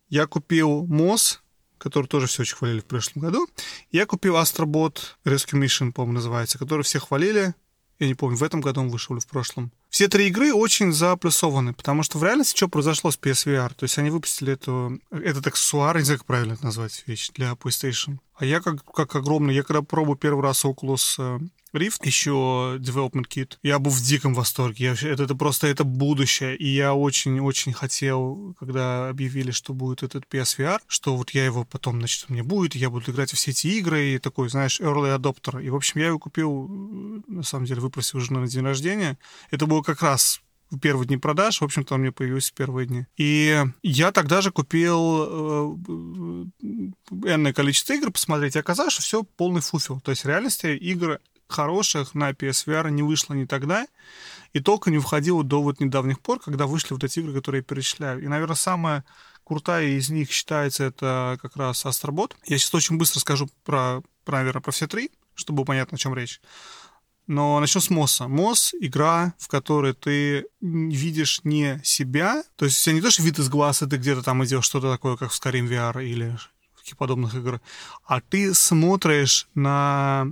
Я 0.09 0.25
купил 0.25 0.85
МОС, 0.87 1.41
который 1.77 2.07
тоже 2.07 2.27
все 2.27 2.41
очень 2.41 2.55
хвалили 2.55 2.79
в 2.79 2.85
прошлом 2.85 3.21
году. 3.21 3.47
Я 3.91 4.05
купил 4.05 4.35
Astrobot 4.35 4.99
Rescue 5.25 5.61
Mission, 5.61 5.91
по-моему, 5.91 6.13
называется, 6.13 6.57
который 6.57 6.83
все 6.83 6.99
хвалили. 6.99 7.53
Я 7.99 8.07
не 8.07 8.13
помню, 8.13 8.37
в 8.37 8.43
этом 8.43 8.61
году 8.61 8.81
он 8.81 8.89
вышел 8.89 9.15
или 9.15 9.21
в 9.21 9.27
прошлом. 9.27 9.71
Все 9.89 10.07
три 10.07 10.27
игры 10.27 10.53
очень 10.53 10.91
заплюсованы, 10.91 11.73
потому 11.73 12.03
что 12.03 12.17
в 12.17 12.23
реальности 12.23 12.55
что 12.55 12.67
произошло 12.67 13.11
с 13.11 13.17
PSVR? 13.17 13.73
То 13.75 13.83
есть 13.83 13.97
они 13.97 14.09
выпустили 14.09 14.53
эту, 14.53 14.99
этот 15.11 15.47
аксессуар, 15.47 15.97
не 15.97 16.03
знаю, 16.03 16.19
как 16.19 16.27
правильно 16.27 16.53
это 16.53 16.65
назвать 16.65 17.03
вещь, 17.07 17.29
для 17.33 17.51
PlayStation. 17.53 18.17
А 18.35 18.45
я 18.45 18.59
как, 18.59 18.83
как 18.83 19.15
огромный, 19.15 19.55
я 19.55 19.63
когда 19.63 19.81
пробую 19.81 20.17
первый 20.17 20.43
раз 20.43 20.63
Oculus 20.63 21.15
э, 21.17 21.39
Rift, 21.73 22.05
еще 22.05 22.77
Development 22.79 23.27
Kit, 23.27 23.57
я 23.63 23.79
был 23.79 23.91
в 23.91 24.01
диком 24.01 24.33
восторге. 24.33 24.85
Я, 24.85 25.11
это, 25.11 25.23
это 25.23 25.35
просто 25.35 25.67
это 25.67 25.83
будущее. 25.83 26.55
И 26.55 26.67
я 26.67 26.93
очень-очень 26.93 27.73
хотел, 27.73 28.55
когда 28.59 29.09
объявили, 29.09 29.51
что 29.51 29.73
будет 29.73 30.03
этот 30.03 30.25
PSVR, 30.31 30.79
что 30.87 31.15
вот 31.17 31.31
я 31.31 31.45
его 31.45 31.65
потом, 31.65 31.99
значит, 31.99 32.29
меня 32.29 32.43
будет, 32.43 32.75
я 32.75 32.89
буду 32.89 33.11
играть 33.11 33.31
во 33.31 33.35
все 33.37 33.51
эти 33.51 33.67
игры, 33.67 34.13
и 34.13 34.19
такой, 34.19 34.49
знаешь, 34.49 34.79
early 34.79 35.17
adopter. 35.17 35.63
И, 35.63 35.69
в 35.69 35.75
общем, 35.75 35.99
я 35.99 36.07
его 36.07 36.19
купил, 36.19 36.67
э, 36.69 37.31
на 37.31 37.43
самом 37.43 37.65
деле, 37.65 37.81
выпросил 37.81 38.19
уже 38.19 38.33
на 38.33 38.47
день 38.47 38.63
рождения. 38.63 39.17
Это 39.51 39.65
было 39.77 39.83
как 39.83 40.01
раз 40.01 40.41
в 40.71 40.79
первые 40.79 41.07
дни 41.07 41.17
продаж, 41.17 41.61
в 41.61 41.63
общем-то, 41.63 41.93
он 41.93 42.01
мне 42.01 42.11
появился 42.11 42.51
в 42.51 42.55
первые 42.55 42.87
дни. 42.87 43.05
И 43.15 43.63
я 43.83 44.11
тогда 44.11 44.41
же 44.41 44.51
купил 44.51 45.23
э, 45.23 45.75
энное 47.25 47.53
количество 47.53 47.93
игр 47.93 48.11
посмотреть, 48.11 48.55
и 48.55 48.59
оказалось, 48.59 48.93
что 48.93 49.03
все 49.03 49.23
полный 49.23 49.61
фуфел. 49.61 50.01
То 50.01 50.11
есть 50.11 50.23
в 50.23 50.27
реальности 50.27 50.67
игр 50.67 51.19
хороших 51.47 52.15
на 52.15 52.31
PSVR 52.31 52.89
не 52.89 53.03
вышло 53.03 53.33
ни 53.33 53.45
тогда, 53.45 53.87
и 54.51 54.59
только 54.59 54.91
не 54.91 54.97
входило 54.97 55.43
до 55.43 55.61
вот 55.61 55.79
недавних 55.79 56.19
пор, 56.19 56.39
когда 56.39 56.65
вышли 56.65 56.93
вот 56.93 57.03
эти 57.03 57.19
игры, 57.19 57.33
которые 57.33 57.59
я 57.59 57.63
перечисляю. 57.63 58.21
И, 58.21 58.27
наверное, 58.27 58.55
самая 58.55 59.05
крутая 59.45 59.85
из 59.85 60.09
них 60.09 60.31
считается 60.31 60.85
это 60.85 61.37
как 61.41 61.55
раз 61.55 61.85
Astrobot. 61.85 62.33
Я 62.45 62.57
сейчас 62.57 62.73
очень 62.73 62.97
быстро 62.97 63.19
скажу 63.19 63.47
про, 63.63 64.01
про, 64.25 64.39
наверное, 64.39 64.61
про 64.61 64.71
все 64.71 64.87
три, 64.87 65.11
чтобы 65.35 65.57
было 65.57 65.65
понятно, 65.65 65.95
о 65.95 65.99
чем 65.99 66.13
речь. 66.13 66.41
Но 67.27 67.59
начну 67.59 67.81
с 67.81 67.89
МОСа. 67.89 68.27
МОС— 68.27 68.73
игра, 68.79 69.33
в 69.37 69.49
которой 69.49 69.93
ты 69.93 70.45
видишь 70.61 71.41
не 71.43 71.81
себя, 71.83 72.43
то 72.55 72.65
есть 72.65 72.79
у 72.79 72.83
тебя 72.83 72.95
не 72.95 73.01
то, 73.01 73.11
что 73.11 73.21
вид 73.21 73.37
из 73.37 73.49
глаз, 73.49 73.81
и 73.81 73.85
ты 73.85 73.97
где-то 73.97 74.23
там 74.23 74.43
идешь 74.45 74.65
что-то 74.65 74.91
такое, 74.91 75.17
как 75.17 75.31
в 75.31 75.39
Skyrim 75.39 75.67
VR 75.67 76.03
или 76.05 76.37
таких 76.77 76.97
подобных 76.97 77.35
игр, 77.35 77.59
а 78.05 78.21
ты 78.21 78.53
смотришь 78.53 79.49
на 79.55 80.27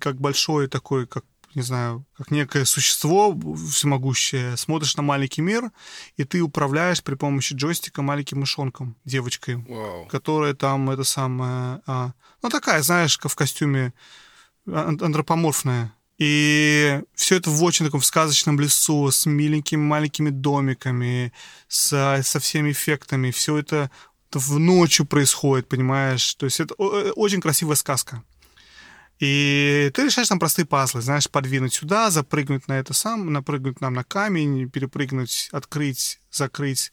как 0.00 0.20
большой 0.20 0.68
такой, 0.68 1.06
как 1.06 1.24
не 1.56 1.62
знаю, 1.62 2.04
как 2.18 2.30
некое 2.30 2.66
существо 2.66 3.34
всемогущее, 3.70 4.58
смотришь 4.58 4.94
на 4.96 5.02
маленький 5.02 5.40
мир, 5.40 5.72
и 6.18 6.24
ты 6.24 6.42
управляешь 6.42 7.02
при 7.02 7.14
помощи 7.14 7.54
джойстика 7.54 8.02
маленьким 8.02 8.40
мышонком, 8.40 8.94
девочкой, 9.06 9.56
Вау. 9.56 10.06
которая 10.06 10.52
там 10.52 10.90
это 10.90 11.02
самое... 11.02 11.80
а, 11.86 12.12
ну, 12.42 12.50
такая, 12.50 12.82
знаешь, 12.82 13.18
в 13.18 13.34
костюме 13.34 13.94
ан- 14.66 15.02
антропоморфная. 15.02 15.92
И 16.18 17.02
все 17.14 17.36
это 17.36 17.50
в 17.50 17.62
очень 17.62 17.84
таком 17.84 18.00
сказочном 18.00 18.58
лесу, 18.58 19.10
с 19.10 19.26
миленькими 19.26 19.80
маленькими 19.80 20.30
домиками, 20.30 21.32
со, 21.68 22.20
со 22.24 22.40
всеми 22.40 22.72
эффектами. 22.72 23.30
Все 23.30 23.58
это 23.58 23.90
в 24.32 24.58
ночью 24.58 25.06
происходит, 25.06 25.68
понимаешь? 25.68 26.34
То 26.34 26.46
есть 26.46 26.60
это 26.60 26.74
э, 26.78 27.12
очень 27.16 27.40
красивая 27.40 27.76
сказка. 27.76 28.22
И 29.18 29.90
ты 29.94 30.04
решаешь 30.04 30.28
там 30.28 30.38
простые 30.38 30.66
пазлы, 30.66 31.00
знаешь, 31.00 31.30
подвинуть 31.30 31.72
сюда, 31.72 32.10
запрыгнуть 32.10 32.68
на 32.68 32.74
это 32.78 32.92
сам, 32.92 33.32
напрыгнуть 33.32 33.80
нам 33.80 33.94
на 33.94 34.04
камень, 34.04 34.68
перепрыгнуть, 34.68 35.48
открыть, 35.52 36.20
закрыть, 36.30 36.92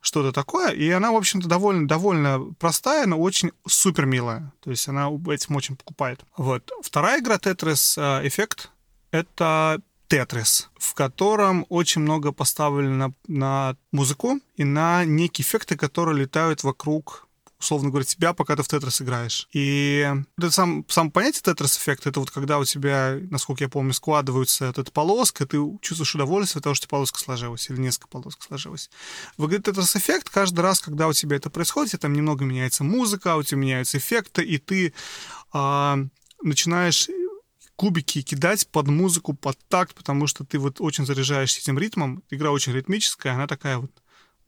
что-то 0.00 0.32
такое. 0.32 0.70
И 0.70 0.88
она, 0.90 1.12
в 1.12 1.16
общем-то, 1.16 1.48
довольно, 1.48 1.86
довольно 1.86 2.54
простая, 2.58 3.06
но 3.06 3.18
очень 3.18 3.52
супер 3.66 4.06
милая. 4.06 4.52
То 4.60 4.70
есть 4.70 4.88
она 4.88 5.08
этим 5.28 5.56
очень 5.56 5.76
покупает. 5.76 6.20
Вот. 6.36 6.70
Вторая 6.82 7.20
игра 7.20 7.36
Tetris 7.36 7.94
э, 7.96 8.26
Effect— 8.26 8.68
это 9.10 9.80
Тетрис, 10.08 10.70
в 10.78 10.94
котором 10.94 11.66
очень 11.68 12.00
много 12.00 12.32
поставлено 12.32 13.12
на 13.26 13.76
музыку 13.92 14.40
и 14.56 14.64
на 14.64 15.04
некие 15.04 15.44
эффекты, 15.44 15.76
которые 15.76 16.18
летают 16.20 16.64
вокруг 16.64 17.27
условно 17.58 17.90
говоря, 17.90 18.04
тебя, 18.04 18.32
пока 18.32 18.56
ты 18.56 18.62
в 18.62 18.68
Тетрис 18.68 19.02
играешь. 19.02 19.48
И 19.52 20.06
это 20.36 20.50
сам, 20.50 20.84
сам 20.88 21.10
понятие 21.10 21.42
Тетрис-эффект, 21.42 22.06
это 22.06 22.20
вот 22.20 22.30
когда 22.30 22.58
у 22.58 22.64
тебя, 22.64 23.18
насколько 23.30 23.64
я 23.64 23.68
помню, 23.68 23.92
складывается 23.92 24.66
эта 24.66 24.84
полоска, 24.84 25.46
ты 25.46 25.58
чувствуешь 25.80 26.14
удовольствие 26.14 26.60
от 26.60 26.64
того, 26.64 26.74
что 26.74 26.88
полоска 26.88 27.18
сложилась, 27.18 27.68
или 27.68 27.80
несколько 27.80 28.08
полосок 28.08 28.42
сложилось. 28.42 28.90
В 29.36 29.46
игре 29.46 29.58
Тетрис-эффект 29.58 30.30
каждый 30.30 30.60
раз, 30.60 30.80
когда 30.80 31.08
у 31.08 31.12
тебя 31.12 31.36
это 31.36 31.50
происходит, 31.50 32.00
там 32.00 32.12
немного 32.12 32.44
меняется 32.44 32.84
музыка, 32.84 33.36
у 33.36 33.42
тебя 33.42 33.60
меняются 33.60 33.98
эффекты, 33.98 34.42
и 34.42 34.58
ты 34.58 34.94
а, 35.52 35.98
начинаешь 36.42 37.08
кубики 37.74 38.22
кидать 38.22 38.66
под 38.68 38.88
музыку, 38.88 39.34
под 39.34 39.56
такт, 39.68 39.94
потому 39.94 40.26
что 40.26 40.44
ты 40.44 40.58
вот 40.58 40.80
очень 40.80 41.06
заряжаешься 41.06 41.60
этим 41.60 41.78
ритмом. 41.78 42.22
Игра 42.28 42.50
очень 42.50 42.72
ритмическая, 42.72 43.34
она 43.34 43.46
такая 43.46 43.78
вот 43.78 43.92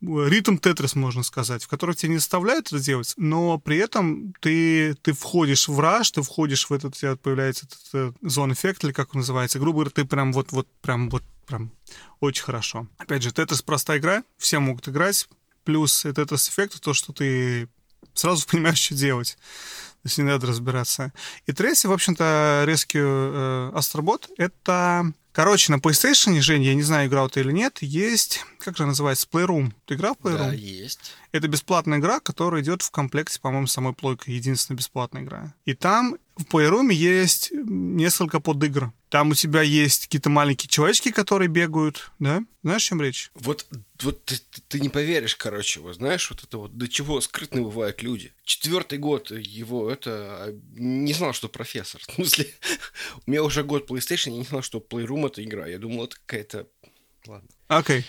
ритм 0.01 0.57
тетрис, 0.57 0.95
можно 0.95 1.23
сказать, 1.23 1.63
в 1.63 1.67
который 1.67 1.95
тебя 1.95 2.13
не 2.13 2.17
заставляют 2.17 2.67
это 2.67 2.79
делать, 2.79 3.13
но 3.17 3.57
при 3.59 3.77
этом 3.77 4.33
ты, 4.39 4.95
ты 4.95 5.13
входишь 5.13 5.67
в 5.67 5.79
раш, 5.79 6.11
ты 6.11 6.21
входишь 6.21 6.69
в 6.69 6.73
этот, 6.73 6.95
у 6.95 6.99
тебя 6.99 7.15
появляется 7.15 7.67
этот 7.67 8.15
зон 8.21 8.53
эффект, 8.53 8.83
или 8.83 8.91
как 8.91 9.13
он 9.13 9.21
называется, 9.21 9.59
грубо 9.59 9.77
говоря, 9.77 9.91
ты 9.91 10.05
прям 10.05 10.33
вот, 10.33 10.51
вот, 10.51 10.67
прям 10.81 11.09
вот, 11.09 11.23
прям 11.45 11.71
очень 12.19 12.43
хорошо. 12.43 12.87
Опять 12.97 13.23
же, 13.23 13.31
тетрис 13.31 13.61
простая 13.61 13.99
игра, 13.99 14.23
все 14.37 14.59
могут 14.59 14.87
играть, 14.87 15.27
плюс 15.63 16.01
тетрис 16.01 16.49
эффект, 16.49 16.81
то, 16.81 16.93
что 16.93 17.13
ты 17.13 17.69
сразу 18.13 18.47
понимаешь, 18.49 18.79
что 18.79 18.95
делать. 18.95 19.37
То 20.01 20.07
есть 20.07 20.17
не 20.17 20.23
надо 20.23 20.47
разбираться. 20.47 21.13
И 21.45 21.51
третий, 21.51 21.87
в 21.87 21.91
общем-то, 21.91 22.65
Rescue 22.67 22.95
э, 22.95 23.71
Astrobot— 23.75 24.29
это 24.37 25.13
Короче, 25.33 25.71
на 25.71 25.77
PlayStation, 25.77 26.39
Жень, 26.41 26.63
я 26.63 26.75
не 26.75 26.81
знаю, 26.81 27.07
играл 27.07 27.29
ты 27.29 27.39
или 27.39 27.51
нет, 27.51 27.79
есть, 27.81 28.43
как 28.59 28.75
же 28.75 28.85
называется, 28.85 29.27
Playroom. 29.31 29.71
Ты 29.85 29.95
играл 29.95 30.15
в 30.15 30.25
Playroom? 30.25 30.37
Да, 30.37 30.53
есть. 30.53 31.15
Это 31.31 31.47
бесплатная 31.47 31.99
игра, 31.99 32.19
которая 32.19 32.61
идет 32.61 32.81
в 32.81 32.91
комплекте, 32.91 33.39
по-моему, 33.39 33.67
с 33.67 33.71
самой 33.71 33.93
плойкой. 33.93 34.33
Единственная 34.33 34.77
бесплатная 34.77 35.21
игра. 35.21 35.53
И 35.63 35.73
там 35.73 36.17
в 36.41 36.45
Playroom 36.45 36.91
есть 36.91 37.51
несколько 37.51 38.39
подигр. 38.39 38.91
Там 39.09 39.31
у 39.31 39.33
тебя 39.33 39.61
есть 39.61 40.05
какие-то 40.05 40.29
маленькие 40.29 40.69
человечки, 40.69 41.11
которые 41.11 41.49
бегают, 41.49 42.11
да? 42.19 42.43
Знаешь, 42.63 42.85
о 42.85 42.89
чем 42.89 43.01
речь? 43.01 43.31
Вот, 43.35 43.65
вот 44.01 44.23
ты, 44.25 44.35
ты 44.67 44.79
не 44.79 44.89
поверишь, 44.89 45.35
короче, 45.35 45.79
вот 45.79 45.95
знаешь, 45.95 46.29
вот 46.29 46.43
это 46.43 46.57
вот, 46.57 46.77
до 46.77 46.87
чего 46.87 47.19
скрытны 47.19 47.61
бывают 47.61 48.01
люди. 48.01 48.33
Четвертый 48.43 48.97
год 48.97 49.31
его, 49.31 49.91
это, 49.91 50.55
не 50.73 51.13
знал, 51.13 51.33
что 51.33 51.49
профессор. 51.49 52.01
В 52.07 52.13
смысле, 52.13 52.47
у 53.25 53.31
меня 53.31 53.43
уже 53.43 53.63
год 53.63 53.89
PlayStation, 53.89 54.31
я 54.31 54.37
не 54.37 54.45
знал, 54.45 54.61
что 54.61 54.79
Playroom 54.79 55.27
это 55.27 55.43
игра. 55.43 55.67
Я 55.67 55.77
думал, 55.77 56.05
это 56.05 56.15
какая-то... 56.25 56.67
Ладно. 57.27 57.49
Окей. 57.67 58.05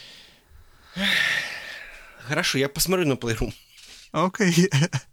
Okay. 0.94 1.02
Хорошо, 2.26 2.58
я 2.58 2.68
посмотрю 2.68 3.06
на 3.06 3.14
Playroom. 3.14 3.52
Окей. 4.12 4.50
Okay. 4.50 4.96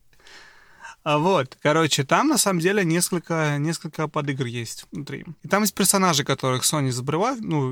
А 1.03 1.17
вот, 1.17 1.57
короче, 1.61 2.03
там 2.03 2.27
на 2.27 2.37
самом 2.37 2.59
деле 2.59 2.83
несколько, 2.83 3.57
несколько 3.57 4.07
подыгр 4.07 4.45
есть 4.45 4.85
внутри. 4.91 5.25
И 5.43 5.47
там 5.47 5.63
есть 5.63 5.73
персонажи, 5.73 6.23
которых 6.23 6.63
Sony 6.63 6.89
изобрела, 6.89 7.35
ну, 7.39 7.67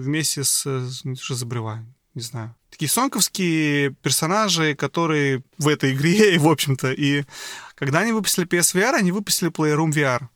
вместе 0.00 0.44
с... 0.44 0.64
Не 1.04 1.16
что 1.16 1.34
изобрела, 1.34 1.84
не 2.14 2.22
знаю. 2.22 2.54
Такие 2.70 2.88
сонковские 2.88 3.90
персонажи, 3.90 4.74
которые 4.74 5.44
в 5.58 5.68
этой 5.68 5.92
игре, 5.92 6.38
в 6.38 6.48
общем-то, 6.48 6.92
и 6.92 7.24
когда 7.74 8.00
они 8.00 8.12
выпустили 8.12 8.46
PSVR, 8.46 8.94
они 8.94 9.12
выпустили 9.12 9.50
Playroom 9.50 9.90
VR. 9.90 10.28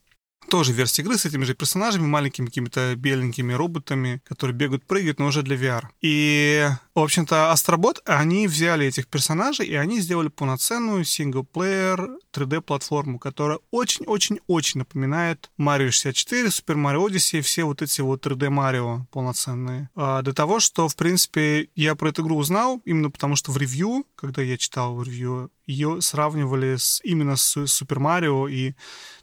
тоже 0.51 0.73
версия 0.73 1.03
игры 1.03 1.17
с 1.17 1.25
этими 1.25 1.45
же 1.45 1.55
персонажами, 1.55 2.07
маленькими 2.07 2.47
какими-то 2.47 2.95
беленькими 2.97 3.53
роботами, 3.55 4.21
которые 4.25 4.57
бегают, 4.57 4.87
прыгают, 4.87 5.19
но 5.19 5.27
уже 5.27 5.43
для 5.43 5.57
VR. 5.57 5.85
И, 6.01 6.69
в 7.01 7.05
общем-то, 7.05 7.53
Астробот, 7.53 8.01
они 8.05 8.47
взяли 8.47 8.87
этих 8.87 9.09
персонажей, 9.09 9.67
и 9.67 9.75
они 9.75 10.01
сделали 10.01 10.29
полноценную 10.29 11.05
синглплеер 11.05 12.19
3D-платформу, 12.33 13.19
которая 13.19 13.59
очень-очень-очень 13.71 14.81
напоминает 14.81 15.51
Mario 15.59 15.91
64, 15.91 16.49
Super 16.49 16.77
Mario 16.77 17.07
Odyssey, 17.07 17.41
все 17.41 17.65
вот 17.65 17.83
эти 17.83 18.01
вот 18.01 18.27
3D 18.27 18.51
Марио 18.51 19.07
полноценные. 19.11 19.91
А, 19.95 20.23
до 20.23 20.33
того, 20.33 20.61
что, 20.61 20.89
в 20.89 20.97
принципе, 20.97 21.69
я 21.75 21.95
про 21.95 22.11
эту 22.11 22.23
игру 22.23 22.37
узнал 22.37 22.81
именно 22.85 23.11
потому, 23.11 23.37
что 23.37 23.53
в 23.53 23.57
ревью, 23.57 24.05
когда 24.15 24.43
я 24.43 24.57
читал 24.57 25.03
ревью, 25.03 25.51
ее 25.67 26.01
сравнивали 26.01 26.77
с, 26.77 27.01
именно 27.05 27.37
с 27.37 27.57
Super 27.57 27.99
Mario 27.99 28.51
и 28.51 28.75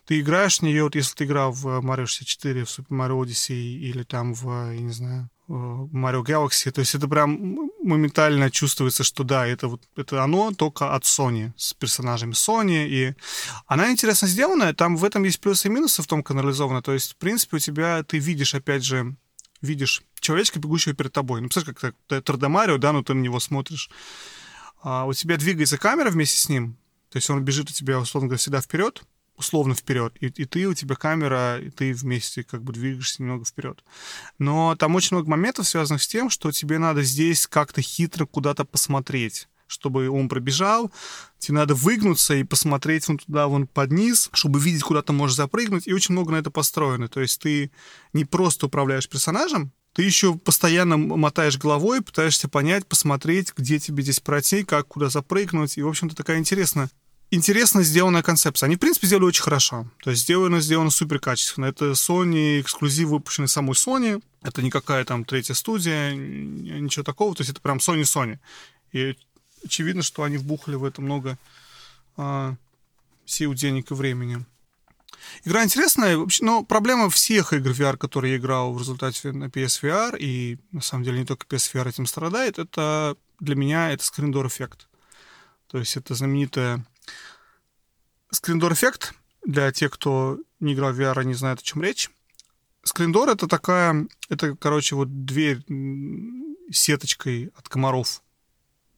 ты 0.05 0.19
играешь 0.19 0.59
в 0.59 0.61
нее, 0.61 0.83
вот 0.83 0.95
если 0.95 1.15
ты 1.15 1.23
играл 1.23 1.51
в 1.51 1.65
Mario 1.79 2.05
64, 2.05 2.63
в 2.63 2.67
Super 2.67 2.89
Mario 2.91 3.23
Odyssey 3.23 3.55
или 3.55 4.03
там 4.03 4.33
в, 4.33 4.71
я 4.71 4.79
не 4.79 4.91
знаю, 4.91 5.29
Mario 5.47 6.23
Galaxy, 6.23 6.71
то 6.71 6.79
есть 6.79 6.95
это 6.95 7.07
прям 7.07 7.69
моментально 7.83 8.49
чувствуется, 8.49 9.03
что 9.03 9.23
да, 9.23 9.45
это 9.45 9.67
вот 9.67 9.83
это 9.95 10.23
оно 10.23 10.51
только 10.51 10.95
от 10.95 11.03
Sony, 11.03 11.51
с 11.55 11.73
персонажами 11.73 12.31
Sony, 12.31 12.87
и 12.87 13.15
она 13.67 13.91
интересно 13.91 14.27
сделана, 14.27 14.73
там 14.73 14.97
в 14.97 15.03
этом 15.05 15.23
есть 15.23 15.39
плюсы 15.39 15.67
и 15.67 15.71
минусы 15.71 16.01
в 16.01 16.07
том 16.07 16.23
канализовано, 16.23 16.81
то 16.81 16.93
есть, 16.93 17.13
в 17.13 17.15
принципе, 17.17 17.57
у 17.57 17.59
тебя, 17.59 18.03
ты 18.03 18.17
видишь, 18.17 18.55
опять 18.55 18.83
же, 18.83 19.15
видишь 19.61 20.01
человечка, 20.19 20.59
бегущего 20.59 20.95
перед 20.95 21.13
тобой. 21.13 21.41
Ну, 21.41 21.47
представляешь, 21.47 21.79
как 21.79 21.95
это 22.09 22.33
3D 22.33 22.47
Марио, 22.47 22.77
да, 22.77 22.91
но 22.91 23.03
ты 23.03 23.13
на 23.13 23.21
него 23.21 23.39
смотришь. 23.39 23.89
А 24.81 25.05
у 25.05 25.13
тебя 25.13 25.37
двигается 25.37 25.77
камера 25.77 26.09
вместе 26.09 26.39
с 26.39 26.49
ним, 26.49 26.77
то 27.09 27.17
есть 27.17 27.29
он 27.29 27.43
бежит 27.43 27.69
у 27.69 27.73
тебя, 27.73 27.99
условно 27.99 28.29
говоря, 28.29 28.39
всегда 28.39 28.61
вперед, 28.61 29.03
условно 29.37 29.75
вперед, 29.75 30.15
и, 30.19 30.27
и 30.27 30.45
ты, 30.45 30.67
у 30.67 30.73
тебя 30.73 30.95
камера, 30.95 31.59
и 31.59 31.69
ты 31.69 31.93
вместе 31.93 32.43
как 32.43 32.63
бы 32.63 32.73
двигаешься 32.73 33.21
немного 33.21 33.45
вперед. 33.45 33.83
Но 34.39 34.75
там 34.75 34.95
очень 34.95 35.15
много 35.15 35.29
моментов, 35.29 35.67
связанных 35.67 36.01
с 36.01 36.07
тем, 36.07 36.29
что 36.29 36.51
тебе 36.51 36.77
надо 36.77 37.03
здесь 37.03 37.47
как-то 37.47 37.81
хитро 37.81 38.25
куда-то 38.25 38.65
посмотреть 38.65 39.47
чтобы 39.67 40.09
он 40.09 40.29
пробежал, 40.29 40.91
тебе 41.39 41.55
надо 41.55 41.73
выгнуться 41.73 42.35
и 42.35 42.43
посмотреть 42.43 43.07
вон 43.07 43.17
туда, 43.17 43.47
вон 43.47 43.65
под 43.65 43.91
низ, 43.91 44.29
чтобы 44.31 44.59
видеть, 44.59 44.83
куда 44.83 45.01
ты 45.01 45.11
можешь 45.11 45.35
запрыгнуть, 45.35 45.87
и 45.87 45.93
очень 45.93 46.13
много 46.13 46.31
на 46.31 46.35
это 46.35 46.51
построено. 46.51 47.07
То 47.07 47.19
есть 47.19 47.41
ты 47.41 47.71
не 48.13 48.25
просто 48.25 48.67
управляешь 48.67 49.09
персонажем, 49.09 49.71
ты 49.93 50.03
еще 50.03 50.35
постоянно 50.35 50.97
мотаешь 50.97 51.57
головой, 51.57 52.01
пытаешься 52.01 52.49
понять, 52.49 52.85
посмотреть, 52.85 53.53
где 53.55 53.79
тебе 53.79 54.03
здесь 54.03 54.19
пройти, 54.19 54.63
как 54.63 54.87
куда 54.87 55.09
запрыгнуть. 55.09 55.77
И, 55.77 55.81
в 55.81 55.87
общем-то, 55.87 56.15
такая 56.15 56.37
интересная 56.37 56.89
интересно 57.35 57.83
сделанная 57.83 58.23
концепция. 58.23 58.67
Они, 58.67 58.75
в 58.75 58.79
принципе, 58.79 59.07
сделали 59.07 59.25
очень 59.25 59.43
хорошо. 59.43 59.87
То 60.03 60.09
есть 60.09 60.23
сделано, 60.23 60.61
сделано 60.61 60.89
супер 60.89 61.19
качественно. 61.19 61.65
Это 61.65 61.91
Sony, 61.91 62.61
эксклюзив, 62.61 63.09
выпущенный 63.09 63.47
самой 63.47 63.73
Sony. 63.73 64.23
Это 64.41 64.61
не 64.61 64.71
какая 64.71 65.05
там 65.05 65.25
третья 65.25 65.53
студия, 65.53 66.13
ничего 66.13 67.03
такого. 67.03 67.35
То 67.35 67.41
есть 67.41 67.51
это 67.51 67.61
прям 67.61 67.77
Sony-Sony. 67.77 68.39
И 68.91 69.17
очевидно, 69.63 70.01
что 70.01 70.23
они 70.23 70.37
вбухали 70.37 70.75
в 70.75 70.83
это 70.83 71.01
много 71.01 71.37
а, 72.17 72.55
сил, 73.25 73.53
денег 73.53 73.91
и 73.91 73.93
времени. 73.93 74.45
Игра 75.43 75.63
интересная, 75.63 76.17
вообще, 76.17 76.43
но 76.45 76.63
проблема 76.63 77.09
всех 77.09 77.53
игр 77.53 77.71
VR, 77.71 77.97
которые 77.97 78.33
я 78.33 78.37
играл 78.37 78.73
в 78.73 78.79
результате 78.79 79.31
на 79.31 79.45
PSVR, 79.45 80.17
и 80.17 80.59
на 80.71 80.81
самом 80.81 81.03
деле 81.03 81.19
не 81.19 81.25
только 81.25 81.47
PSVR 81.47 81.89
этим 81.89 82.05
страдает, 82.05 82.59
это 82.59 83.15
для 83.39 83.55
меня 83.55 83.91
это 83.91 84.03
скриндор 84.03 84.47
эффект. 84.47 84.87
То 85.67 85.79
есть 85.79 85.97
это 85.97 86.13
знаменитая 86.13 86.85
Скриндор 88.31 88.73
эффект, 88.73 89.13
для 89.45 89.71
тех, 89.71 89.91
кто 89.91 90.39
не 90.59 90.73
играл 90.73 90.91
в 90.91 90.99
VR, 90.99 91.23
не 91.23 91.33
знает, 91.33 91.59
о 91.59 91.63
чем 91.63 91.81
речь. 91.81 92.09
Скриндор 92.83 93.29
это 93.29 93.47
такая, 93.47 94.07
это, 94.29 94.55
короче, 94.55 94.95
вот 94.95 95.25
дверь 95.25 95.63
сеточкой 96.71 97.51
от 97.55 97.69
комаров. 97.69 98.21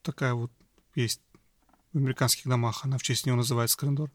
Такая 0.02 0.34
вот 0.34 0.52
есть 0.96 1.22
в 1.94 1.98
американских 1.98 2.48
домах, 2.48 2.84
она 2.84 2.98
в 2.98 3.04
честь 3.04 3.26
нее 3.26 3.36
называется 3.36 3.74
скриндор. 3.74 4.12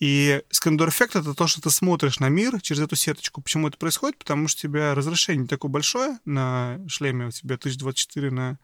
И 0.00 0.42
скриндор 0.50 0.88
эффект 0.90 1.16
это 1.16 1.34
то, 1.34 1.46
что 1.48 1.60
ты 1.60 1.70
смотришь 1.70 2.20
на 2.20 2.28
мир 2.28 2.60
через 2.60 2.82
эту 2.82 2.94
сеточку. 2.94 3.42
Почему 3.42 3.66
это 3.66 3.76
происходит? 3.78 4.18
Потому 4.18 4.46
что 4.46 4.60
у 4.60 4.70
тебя 4.70 4.94
разрешение 4.94 5.48
такое 5.48 5.70
большое 5.70 6.18
на 6.24 6.78
шлеме, 6.88 7.26
у 7.26 7.30
тебя 7.30 7.56
1024 7.56 8.30
на 8.30 8.58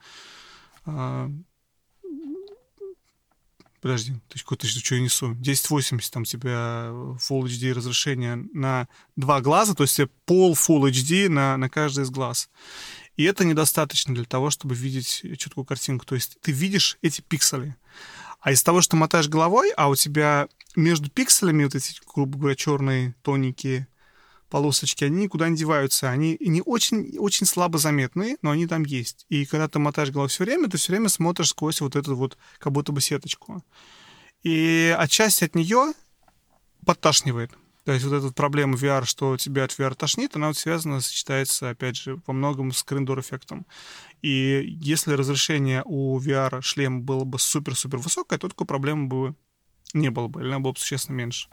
а, 0.87 1.31
подожди, 3.85 4.15
ты 4.31 4.39
какой-то 4.39 4.67
что 4.67 4.95
я 4.95 5.03
несу? 5.03 5.33
1080 5.33 6.11
там 6.11 6.25
тебя 6.25 6.89
Full 6.89 7.43
HD 7.43 7.75
разрешение 7.75 8.37
на 8.55 8.89
два 9.15 9.43
глаза, 9.43 9.75
то 9.75 9.83
есть 9.83 10.01
пол 10.25 10.55
Full 10.55 10.91
HD 10.91 11.29
на, 11.29 11.59
на 11.59 11.69
каждый 11.69 12.05
из 12.05 12.11
глаз. 12.11 12.49
И 13.19 13.25
это 13.25 13.45
недостаточно 13.45 14.15
для 14.15 14.25
того, 14.25 14.49
чтобы 14.49 14.75
видеть 14.75 15.23
четкую 15.37 15.67
картинку. 15.67 16.07
То 16.07 16.15
есть 16.15 16.39
ты 16.41 16.51
видишь 16.51 16.97
эти 17.03 17.21
пиксели. 17.21 17.77
А 18.41 18.53
из 18.53 18.63
того, 18.63 18.81
что 18.81 18.97
мотаешь 18.97 19.29
головой, 19.29 19.71
а 19.77 19.91
у 19.91 19.97
тебя 19.97 20.49
между 20.75 21.11
пикселями 21.11 21.65
вот 21.65 21.75
эти, 21.75 22.01
грубо 22.15 22.39
говоря, 22.39 22.57
черные, 22.57 23.15
тоненькие 23.21 23.87
полосочки, 24.55 25.03
они 25.03 25.25
никуда 25.25 25.49
не 25.49 25.57
деваются. 25.57 26.11
Они 26.11 26.37
не 26.39 26.63
очень, 26.65 27.19
очень 27.19 27.45
слабо 27.45 27.77
заметные, 27.77 28.37
но 28.41 28.53
они 28.53 28.69
там 28.69 28.85
есть. 28.85 29.27
И 29.29 29.47
когда 29.47 29.67
ты 29.67 29.81
мотаешь 29.81 30.13
голову 30.13 30.29
все 30.29 30.45
время, 30.45 30.71
ты 30.71 30.79
все 30.79 30.93
время 30.93 31.09
смотришь 31.09 31.49
сквозь 31.49 31.81
вот 31.81 31.97
эту 31.97 32.15
вот 32.15 32.39
как 32.59 32.73
будто 32.73 32.93
бы 32.93 33.01
сеточку. 33.01 33.65
И 34.45 34.95
отчасти 34.97 35.43
от 35.43 35.57
нее 35.57 35.93
подташнивает. 36.87 37.51
То 37.85 37.91
есть 37.91 38.05
вот 38.05 38.15
эта 38.15 38.33
проблема 38.33 38.77
VR, 38.77 39.05
что 39.07 39.37
тебя 39.37 39.65
от 39.65 39.73
VR 39.73 39.97
тошнит, 39.97 40.37
она 40.37 40.47
вот 40.47 40.57
связана, 40.57 41.01
сочетается, 41.01 41.71
опять 41.71 41.97
же, 41.97 42.23
во 42.25 42.33
многом 42.33 42.71
с 42.71 42.85
крендор-эффектом. 42.85 43.67
И 44.23 44.79
если 44.81 45.15
разрешение 45.15 45.83
у 45.85 46.17
VR-шлема 46.21 47.01
было 47.01 47.25
бы 47.25 47.41
супер-супер 47.41 47.99
высокое, 47.99 48.39
то 48.39 48.49
такой 48.49 48.69
проблемы 48.69 49.09
бы 49.09 49.35
не 49.95 50.13
было 50.13 50.29
бы, 50.29 50.43
или 50.43 50.51
она 50.51 50.61
была 50.61 50.75
бы 50.75 50.79
существенно 50.79 51.17
меньше. 51.17 51.49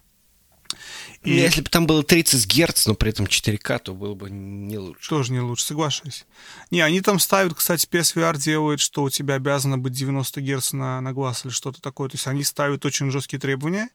И... 1.24 1.34
Если 1.34 1.62
бы 1.62 1.70
там 1.70 1.86
было 1.86 2.04
30 2.04 2.48
Гц, 2.48 2.88
но 2.88 2.96
при 2.96 3.12
этом 3.12 3.26
4К, 3.26 3.80
то 3.80 3.94
было 3.94 4.16
бы 4.16 4.30
не 4.30 4.78
лучше. 4.78 5.10
Тоже 5.10 5.32
не 5.34 5.40
лучше, 5.40 5.66
соглашусь. 5.66 6.26
Не, 6.72 6.82
они 6.82 7.02
там 7.02 7.20
ставят, 7.20 7.54
кстати, 7.54 7.88
PSVR 7.88 8.38
делает, 8.38 8.80
что 8.80 9.04
у 9.04 9.10
тебя 9.10 9.36
обязано 9.36 9.78
быть 9.78 9.94
90 9.94 10.42
Гц 10.42 10.74
на, 10.74 11.02
на 11.02 11.14
глаз 11.14 11.46
или 11.46 11.52
что-то 11.52 11.82
такое. 11.82 12.10
То 12.10 12.16
есть 12.16 12.28
они 12.28 12.44
ставят 12.44 12.86
очень 12.86 13.12
жесткие 13.12 13.40
требования. 13.40 13.90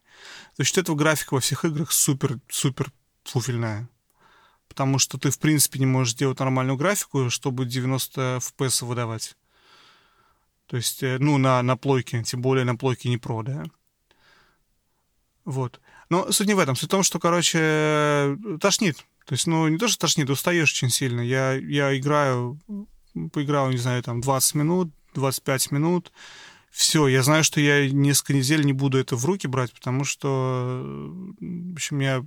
За 0.57 0.65
счет 0.65 0.79
этого 0.79 0.97
графика 0.97 1.35
во 1.35 1.41
всех 1.41 1.65
играх 1.65 1.93
супер-супер 1.93 2.93
фуфельная. 3.25 3.89
Потому 4.69 4.99
что 4.99 5.19
ты, 5.19 5.31
в 5.31 5.39
принципе, 5.39 5.79
не 5.79 5.87
можешь 5.87 6.15
сделать 6.15 6.39
нормальную 6.39 6.77
графику, 6.77 7.31
чтобы 7.31 7.65
90 7.65 8.41
FPS 8.43 8.85
выдавать. 8.85 9.37
То 10.67 10.77
есть, 10.77 11.03
э, 11.03 11.19
ну, 11.19 11.39
на, 11.39 11.63
на 11.63 11.77
плойке, 11.77 12.23
тем 12.23 12.43
более 12.43 12.65
на 12.65 12.77
плойке 12.77 13.09
не 13.09 13.19
про, 13.19 13.43
да. 13.43 13.65
Вот. 15.45 15.81
Но 16.09 16.31
суть 16.31 16.47
не 16.47 16.55
в 16.55 16.59
этом. 16.59 16.77
Суть 16.77 16.89
в 16.89 16.91
том, 16.91 17.03
что, 17.03 17.19
короче, 17.19 18.37
тошнит. 18.61 18.99
То 19.27 19.33
есть, 19.33 19.47
ну, 19.47 19.67
не 19.69 19.79
то, 19.79 19.89
что 19.89 19.99
тошнит, 19.99 20.31
устаешь 20.31 20.73
очень 20.73 20.91
сильно. 20.91 21.21
Я, 21.21 21.55
я 21.55 21.97
играю, 21.97 22.61
поиграл, 23.33 23.71
не 23.71 23.79
знаю, 23.79 24.03
там, 24.03 24.21
20 24.21 24.55
минут, 24.55 24.93
25 25.15 25.73
минут. 25.73 26.13
Все, 26.71 27.09
я 27.09 27.23
знаю, 27.23 27.43
что 27.43 27.61
я 27.61 27.91
несколько 27.91 28.35
недель 28.35 28.65
не 28.65 28.73
буду 28.73 28.99
это 28.99 29.17
в 29.17 29.25
руки 29.25 29.47
брать, 29.47 29.73
потому 29.73 30.05
что, 30.05 30.83
в 31.41 31.73
общем, 31.73 32.01
я, 32.01 32.25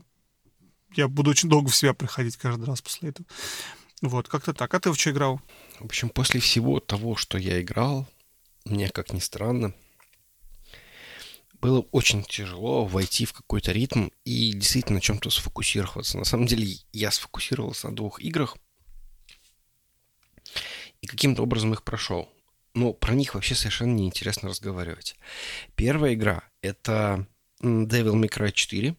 я 0.95 1.07
буду 1.07 1.29
очень 1.31 1.49
долго 1.49 1.69
в 1.69 1.75
себя 1.75 1.93
приходить 1.93 2.35
каждый 2.35 2.65
раз 2.65 2.81
после 2.81 3.09
этого. 3.09 3.27
Вот, 4.01 4.27
как-то 4.27 4.53
так. 4.53 4.73
А 4.73 4.79
ты 4.79 4.91
в 4.91 4.95
что 4.95 5.11
играл? 5.11 5.39
В 5.79 5.85
общем, 5.85 6.09
после 6.09 6.39
всего 6.39 6.79
того, 6.79 7.15
что 7.15 7.37
я 7.37 7.61
играл, 7.61 8.07
мне, 8.65 8.89
как 8.89 9.13
ни 9.13 9.19
странно, 9.19 9.73
было 11.61 11.81
очень 11.91 12.23
тяжело 12.23 12.85
войти 12.85 13.25
в 13.25 13.33
какой-то 13.33 13.71
ритм 13.71 14.09
и 14.23 14.53
действительно 14.53 14.95
на 14.95 15.01
чем-то 15.01 15.29
сфокусироваться. 15.29 16.17
На 16.17 16.25
самом 16.25 16.45
деле 16.45 16.77
я 16.91 17.11
сфокусировался 17.11 17.89
на 17.89 17.95
двух 17.95 18.21
играх 18.21 18.57
и 21.01 21.07
каким-то 21.07 21.43
образом 21.43 21.73
их 21.73 21.83
прошел. 21.83 22.29
Но 22.73 22.93
про 22.93 23.13
них 23.13 23.33
вообще 23.33 23.55
совершенно 23.55 23.93
неинтересно 23.93 24.49
разговаривать. 24.49 25.15
Первая 25.75 26.13
игра— 26.13 26.43
это 26.61 27.27
Devil 27.61 28.13
May 28.13 28.29
Cry 28.29 28.51
4, 28.51 28.95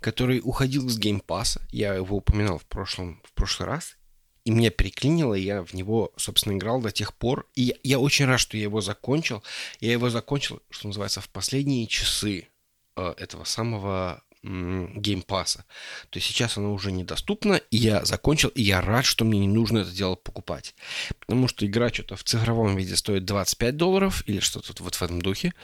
который 0.00 0.40
уходил 0.42 0.88
с 0.88 0.98
Game 0.98 1.25
Pass 1.25 1.52
а. 1.52 1.66
Я 1.70 1.94
его 1.94 2.18
упоминал 2.18 2.58
в, 2.58 2.66
прошлом, 2.66 3.20
в 3.24 3.32
прошлый 3.32 3.68
раз 3.68 3.96
и 4.44 4.50
меня 4.50 4.70
переклинило, 4.70 5.34
и 5.34 5.42
я 5.42 5.62
в 5.62 5.72
него, 5.74 6.12
собственно, 6.16 6.56
играл 6.56 6.80
до 6.80 6.90
тех 6.90 7.14
пор. 7.14 7.48
И 7.54 7.76
я 7.82 7.98
очень 7.98 8.26
рад, 8.26 8.40
что 8.40 8.56
я 8.56 8.64
его 8.64 8.80
закончил. 8.80 9.42
Я 9.80 9.92
его 9.92 10.10
закончил, 10.10 10.62
что 10.70 10.86
называется, 10.86 11.20
в 11.20 11.28
последние 11.28 11.86
часы 11.86 12.48
э, 12.96 13.14
этого 13.16 13.44
самого 13.44 14.22
Game 14.44 14.92
Pass 14.92 15.40
а. 15.40 15.64
То 16.10 16.18
есть 16.18 16.26
сейчас 16.26 16.58
оно 16.58 16.74
уже 16.74 16.92
недоступно, 16.92 17.54
и 17.54 17.78
я 17.78 18.04
закончил, 18.04 18.50
и 18.50 18.62
я 18.62 18.82
рад, 18.82 19.06
что 19.06 19.24
мне 19.24 19.40
не 19.40 19.48
нужно 19.48 19.78
это 19.78 19.90
дело 19.90 20.16
покупать. 20.16 20.74
Потому 21.18 21.48
что 21.48 21.64
игра 21.64 21.88
что-то 21.88 22.16
в 22.16 22.24
цифровом 22.24 22.76
виде 22.76 22.94
стоит 22.94 23.24
25 23.24 23.76
долларов 23.76 24.22
или 24.26 24.40
что-то 24.40 24.82
вот 24.82 24.94
в 24.94 25.02
этом 25.02 25.22
духе, 25.22 25.54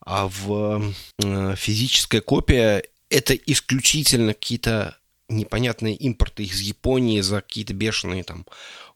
а 0.00 0.28
в 0.28 0.94
э, 1.22 1.56
физическая 1.56 2.22
копия 2.22 2.84
это 3.10 3.34
исключительно 3.34 4.32
какие-то 4.32 4.96
непонятные 5.32 5.94
импорты 5.96 6.44
из 6.44 6.60
Японии 6.60 7.20
за 7.20 7.40
какие-то 7.40 7.74
бешеные 7.74 8.24
там 8.24 8.46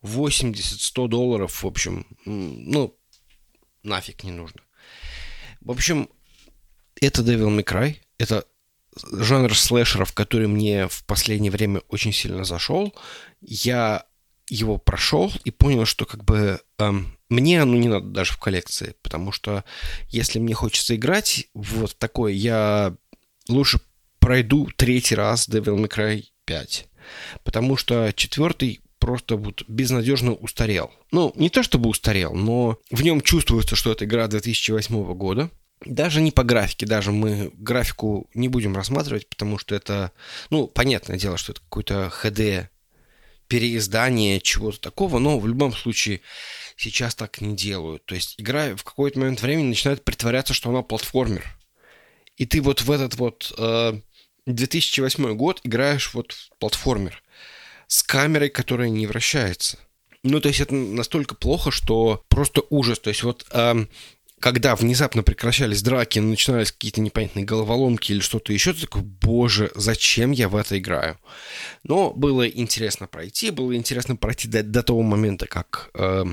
80-100 0.02 1.08
долларов, 1.08 1.62
в 1.62 1.66
общем, 1.66 2.06
ну, 2.24 2.96
нафиг 3.82 4.24
не 4.24 4.32
нужно. 4.32 4.60
В 5.60 5.70
общем, 5.70 6.08
это 7.00 7.22
Devil 7.22 7.56
May 7.56 7.64
Cry, 7.64 7.96
это 8.18 8.44
жанр 9.12 9.56
слэшеров, 9.56 10.12
который 10.12 10.48
мне 10.48 10.88
в 10.88 11.04
последнее 11.04 11.50
время 11.50 11.82
очень 11.88 12.12
сильно 12.12 12.44
зашел. 12.44 12.94
Я 13.40 14.06
его 14.48 14.78
прошел 14.78 15.32
и 15.44 15.50
понял, 15.50 15.84
что 15.84 16.06
как 16.06 16.24
бы 16.24 16.60
эм, 16.78 17.16
мне 17.28 17.60
оно 17.60 17.76
не 17.76 17.88
надо 17.88 18.06
даже 18.06 18.32
в 18.32 18.38
коллекции, 18.38 18.94
потому 19.02 19.32
что 19.32 19.64
если 20.08 20.38
мне 20.38 20.54
хочется 20.54 20.94
играть 20.94 21.48
вот 21.52 21.96
такое, 21.98 22.32
я 22.32 22.96
лучше 23.48 23.80
пройду 24.26 24.68
третий 24.76 25.14
раз 25.14 25.48
Devil 25.48 25.76
May 25.76 25.88
Cry 25.88 26.24
5. 26.46 26.88
Потому 27.44 27.76
что 27.76 28.12
четвертый 28.12 28.80
просто 28.98 29.36
вот 29.36 29.62
безнадежно 29.68 30.32
устарел. 30.32 30.90
Ну, 31.12 31.32
не 31.36 31.48
то 31.48 31.62
чтобы 31.62 31.88
устарел, 31.88 32.34
но 32.34 32.76
в 32.90 33.02
нем 33.04 33.20
чувствуется, 33.20 33.76
что 33.76 33.92
это 33.92 34.04
игра 34.04 34.26
2008 34.26 35.14
года. 35.14 35.48
Даже 35.84 36.20
не 36.20 36.32
по 36.32 36.42
графике, 36.42 36.86
даже 36.86 37.12
мы 37.12 37.52
графику 37.54 38.28
не 38.34 38.48
будем 38.48 38.74
рассматривать, 38.74 39.28
потому 39.28 39.58
что 39.58 39.76
это, 39.76 40.10
ну, 40.50 40.66
понятное 40.66 41.18
дело, 41.18 41.36
что 41.36 41.52
это 41.52 41.60
какой-то 41.60 42.12
HD 42.20 42.66
переиздание 43.46 44.40
чего-то 44.40 44.80
такого, 44.80 45.20
но 45.20 45.38
в 45.38 45.46
любом 45.46 45.72
случае 45.72 46.20
сейчас 46.76 47.14
так 47.14 47.40
не 47.40 47.54
делают. 47.54 48.04
То 48.06 48.16
есть 48.16 48.34
игра 48.38 48.74
в 48.74 48.82
какой-то 48.82 49.20
момент 49.20 49.40
времени 49.40 49.68
начинает 49.68 50.04
притворяться, 50.04 50.52
что 50.52 50.70
она 50.70 50.82
платформер. 50.82 51.44
И 52.36 52.44
ты 52.44 52.60
вот 52.60 52.82
в 52.82 52.90
этот 52.90 53.14
вот 53.14 53.54
э, 53.56 54.00
2008 54.46 55.34
год 55.34 55.60
играешь 55.64 56.12
вот 56.14 56.32
в 56.32 56.50
платформер 56.58 57.22
с 57.86 58.02
камерой, 58.02 58.48
которая 58.48 58.88
не 58.88 59.06
вращается. 59.06 59.78
Ну, 60.22 60.40
то 60.40 60.48
есть 60.48 60.60
это 60.60 60.74
настолько 60.74 61.34
плохо, 61.34 61.70
что 61.70 62.24
просто 62.28 62.62
ужас. 62.68 62.98
То 62.98 63.10
есть 63.10 63.22
вот 63.22 63.46
эм, 63.52 63.88
когда 64.40 64.76
внезапно 64.76 65.22
прекращались 65.22 65.82
драки, 65.82 66.18
начинались 66.18 66.72
какие-то 66.72 67.00
непонятные 67.00 67.44
головоломки 67.44 68.12
или 68.12 68.20
что-то 68.20 68.52
еще, 68.52 68.72
ты 68.72 68.82
такой, 68.82 69.02
боже, 69.02 69.70
зачем 69.74 70.30
я 70.30 70.48
в 70.48 70.56
это 70.56 70.78
играю? 70.78 71.18
Но 71.84 72.12
было 72.12 72.46
интересно 72.46 73.06
пройти, 73.06 73.50
было 73.50 73.74
интересно 73.74 74.16
пройти 74.16 74.48
до, 74.48 74.62
до 74.62 74.82
того 74.82 75.02
момента, 75.02 75.46
как, 75.46 75.90
э, 75.94 76.24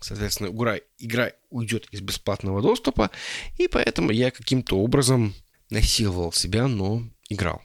соответственно, 0.00 0.48
игра, 0.48 0.78
игра 0.98 1.30
уйдет 1.50 1.86
из 1.92 2.00
бесплатного 2.00 2.60
доступа, 2.60 3.10
и 3.56 3.68
поэтому 3.68 4.10
я 4.10 4.30
каким-то 4.30 4.78
образом 4.78 5.34
насиловал 5.70 6.32
себя, 6.32 6.66
но 6.66 7.04
играл. 7.28 7.62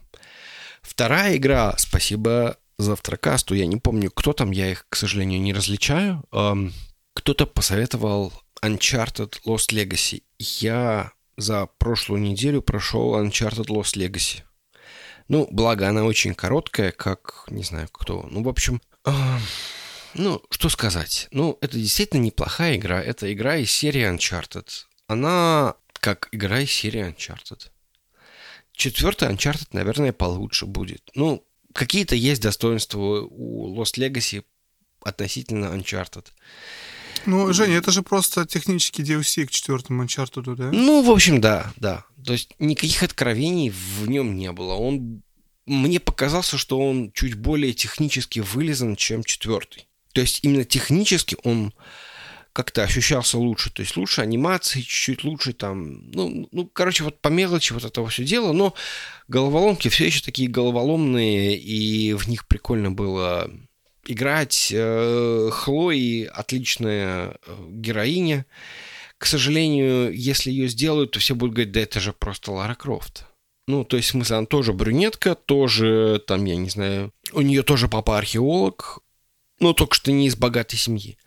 Вторая 0.81 1.37
игра, 1.37 1.75
спасибо 1.77 2.57
завтракасту, 2.77 3.55
я 3.55 3.65
не 3.65 3.77
помню, 3.77 4.11
кто 4.11 4.33
там, 4.33 4.51
я 4.51 4.71
их, 4.71 4.85
к 4.89 4.95
сожалению, 4.95 5.41
не 5.41 5.53
различаю. 5.53 6.23
Эм, 6.31 6.73
кто-то 7.13 7.45
посоветовал 7.45 8.33
Uncharted 8.61 9.35
Lost 9.45 9.71
Legacy. 9.71 10.23
Я 10.39 11.11
за 11.37 11.67
прошлую 11.77 12.21
неделю 12.21 12.61
прошел 12.61 13.15
Uncharted 13.15 13.67
Lost 13.67 13.95
Legacy. 13.95 14.41
Ну, 15.27 15.47
благо, 15.51 15.87
она 15.87 16.03
очень 16.03 16.35
короткая, 16.35 16.91
как, 16.91 17.45
не 17.47 17.63
знаю, 17.63 17.87
кто. 17.91 18.27
Ну, 18.29 18.43
в 18.43 18.49
общем, 18.49 18.81
э, 19.05 19.11
ну, 20.15 20.41
что 20.49 20.69
сказать. 20.69 21.27
Ну, 21.31 21.57
это 21.61 21.77
действительно 21.77 22.21
неплохая 22.21 22.75
игра. 22.75 23.01
Это 23.01 23.31
игра 23.33 23.57
из 23.57 23.71
серии 23.71 24.09
Uncharted. 24.09 24.67
Она 25.07 25.75
как 25.93 26.27
игра 26.31 26.59
из 26.59 26.71
серии 26.71 27.07
Uncharted. 27.07 27.69
Четвертый 28.73 29.29
Uncharted, 29.29 29.67
наверное, 29.71 30.13
получше 30.13 30.65
будет. 30.65 31.09
Ну, 31.15 31.45
какие-то 31.73 32.15
есть 32.15 32.41
достоинства 32.41 33.21
у 33.21 33.75
Lost 33.75 33.97
Legacy 33.97 34.43
относительно 35.03 35.65
Uncharted. 35.65 36.25
Ну, 37.25 37.53
Женя, 37.53 37.75
это 37.75 37.91
же 37.91 38.01
просто 38.01 38.45
технический 38.45 39.03
DLC 39.03 39.45
к 39.45 39.51
четвертому 39.51 40.03
Uncharted, 40.03 40.55
да? 40.55 40.71
Ну, 40.71 41.03
в 41.03 41.11
общем, 41.11 41.39
да, 41.39 41.71
да. 41.77 42.05
То 42.25 42.33
есть 42.33 42.53
никаких 42.59 43.03
откровений 43.03 43.69
в 43.69 44.09
нем 44.09 44.35
не 44.35 44.51
было. 44.51 44.73
Он 44.73 45.23
мне 45.65 45.99
показался, 45.99 46.57
что 46.57 46.79
он 46.79 47.11
чуть 47.13 47.35
более 47.35 47.73
технически 47.73 48.39
вылезан, 48.39 48.95
чем 48.95 49.23
четвертый. 49.23 49.87
То 50.13 50.21
есть 50.21 50.39
именно 50.43 50.65
технически 50.65 51.37
он 51.43 51.73
как-то 52.53 52.83
ощущался 52.83 53.37
лучше. 53.37 53.71
То 53.71 53.81
есть 53.81 53.97
лучше 53.97 54.21
анимации, 54.21 54.81
чуть-чуть 54.81 55.23
лучше 55.23 55.53
там... 55.53 56.09
Ну, 56.11 56.47
ну, 56.51 56.69
короче, 56.71 57.03
вот 57.03 57.19
по 57.19 57.29
мелочи 57.29 57.73
вот 57.73 57.83
этого 57.83 58.07
все 58.07 58.23
дело. 58.23 58.53
Но 58.53 58.75
головоломки 59.27 59.89
все 59.89 60.05
еще 60.05 60.21
такие 60.21 60.47
головоломные, 60.47 61.57
и 61.57 62.13
в 62.13 62.27
них 62.27 62.47
прикольно 62.47 62.91
было 62.91 63.51
играть. 64.05 64.71
Э, 64.71 65.49
Хлои 65.51 66.23
отличная 66.25 67.37
э, 67.45 67.67
героиня. 67.69 68.45
К 69.17 69.25
сожалению, 69.25 70.13
если 70.13 70.51
ее 70.51 70.67
сделают, 70.67 71.11
то 71.11 71.19
все 71.19 71.33
будут 71.33 71.55
говорить, 71.55 71.71
да 71.71 71.81
это 71.81 71.99
же 71.99 72.13
просто 72.13 72.51
Лара 72.51 72.75
Крофт. 72.75 73.25
Ну, 73.67 73.85
то 73.85 73.95
есть, 73.95 74.09
в 74.09 74.11
смысле, 74.11 74.37
она 74.37 74.45
тоже 74.45 74.73
брюнетка, 74.73 75.35
тоже, 75.35 76.21
там, 76.27 76.43
я 76.45 76.57
не 76.57 76.69
знаю, 76.69 77.13
у 77.31 77.41
нее 77.41 77.63
тоже 77.63 77.87
папа 77.87 78.17
археолог, 78.17 78.99
но 79.59 79.73
только 79.73 79.95
что 79.95 80.11
не 80.11 80.27
из 80.27 80.35
богатой 80.35 80.77
семьи. 80.77 81.17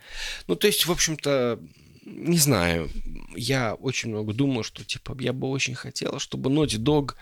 Ну, 0.46 0.56
то 0.56 0.66
есть, 0.66 0.86
в 0.86 0.92
общем-то, 0.92 1.60
не 2.04 2.38
знаю, 2.38 2.90
я 3.34 3.74
очень 3.74 4.10
много 4.10 4.32
думал, 4.32 4.62
что, 4.62 4.84
типа, 4.84 5.16
я 5.20 5.32
бы 5.32 5.48
очень 5.48 5.74
хотел, 5.74 6.18
чтобы 6.18 6.50
Naughty 6.50 6.78
Dog 6.78 7.14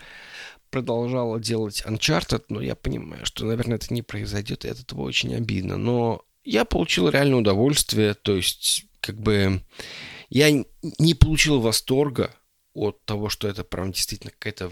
продолжала 0.69 1.39
делать 1.39 1.83
Uncharted, 1.85 2.45
но 2.49 2.61
я 2.61 2.75
понимаю, 2.75 3.25
что, 3.25 3.45
наверное, 3.45 3.77
это 3.77 3.93
не 3.93 4.01
произойдет, 4.01 4.65
и 4.65 4.69
от 4.69 4.79
этого 4.79 5.01
очень 5.01 5.35
обидно. 5.35 5.77
Но 5.77 6.23
я 6.43 6.65
получил 6.65 7.09
реальное 7.09 7.39
удовольствие, 7.39 8.13
то 8.13 8.35
есть, 8.35 8.85
как 8.99 9.19
бы, 9.19 9.61
я 10.29 10.51
не 10.51 11.13
получил 11.13 11.59
восторга 11.61 12.35
от 12.73 13.03
того, 13.05 13.29
что 13.29 13.47
это 13.47 13.63
прям 13.63 13.91
действительно 13.91 14.31
какая-то 14.31 14.71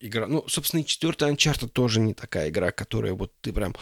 игра. 0.00 0.26
Ну, 0.26 0.44
собственно, 0.48 0.80
и 0.80 0.86
четвертая 0.86 1.32
Uncharted 1.32 1.68
тоже 1.68 2.00
не 2.00 2.14
такая 2.14 2.48
игра, 2.48 2.70
которая 2.70 3.14
вот 3.14 3.32
ты 3.40 3.52
прям 3.52 3.74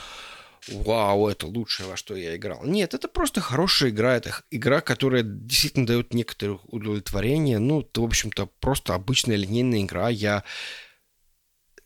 вау, 0.69 1.29
это 1.29 1.47
лучшее, 1.47 1.89
во 1.89 1.97
что 1.97 2.15
я 2.17 2.37
играл. 2.37 2.65
Нет, 2.65 2.95
это 2.95 3.09
просто 3.09 3.41
хорошая 3.41 3.91
игра. 3.91 4.17
Это 4.17 4.43
игра, 4.51 4.81
которая 4.81 5.23
действительно 5.23 5.87
дает 5.87 6.15
некоторое 6.15 6.59
удовлетворение. 6.65 7.59
Ну, 7.59 7.81
это, 7.81 8.01
в 8.01 8.05
общем-то, 8.05 8.47
просто 8.61 8.95
обычная 8.95 9.37
линейная 9.37 9.83
игра. 9.83 10.09
Я 10.09 10.45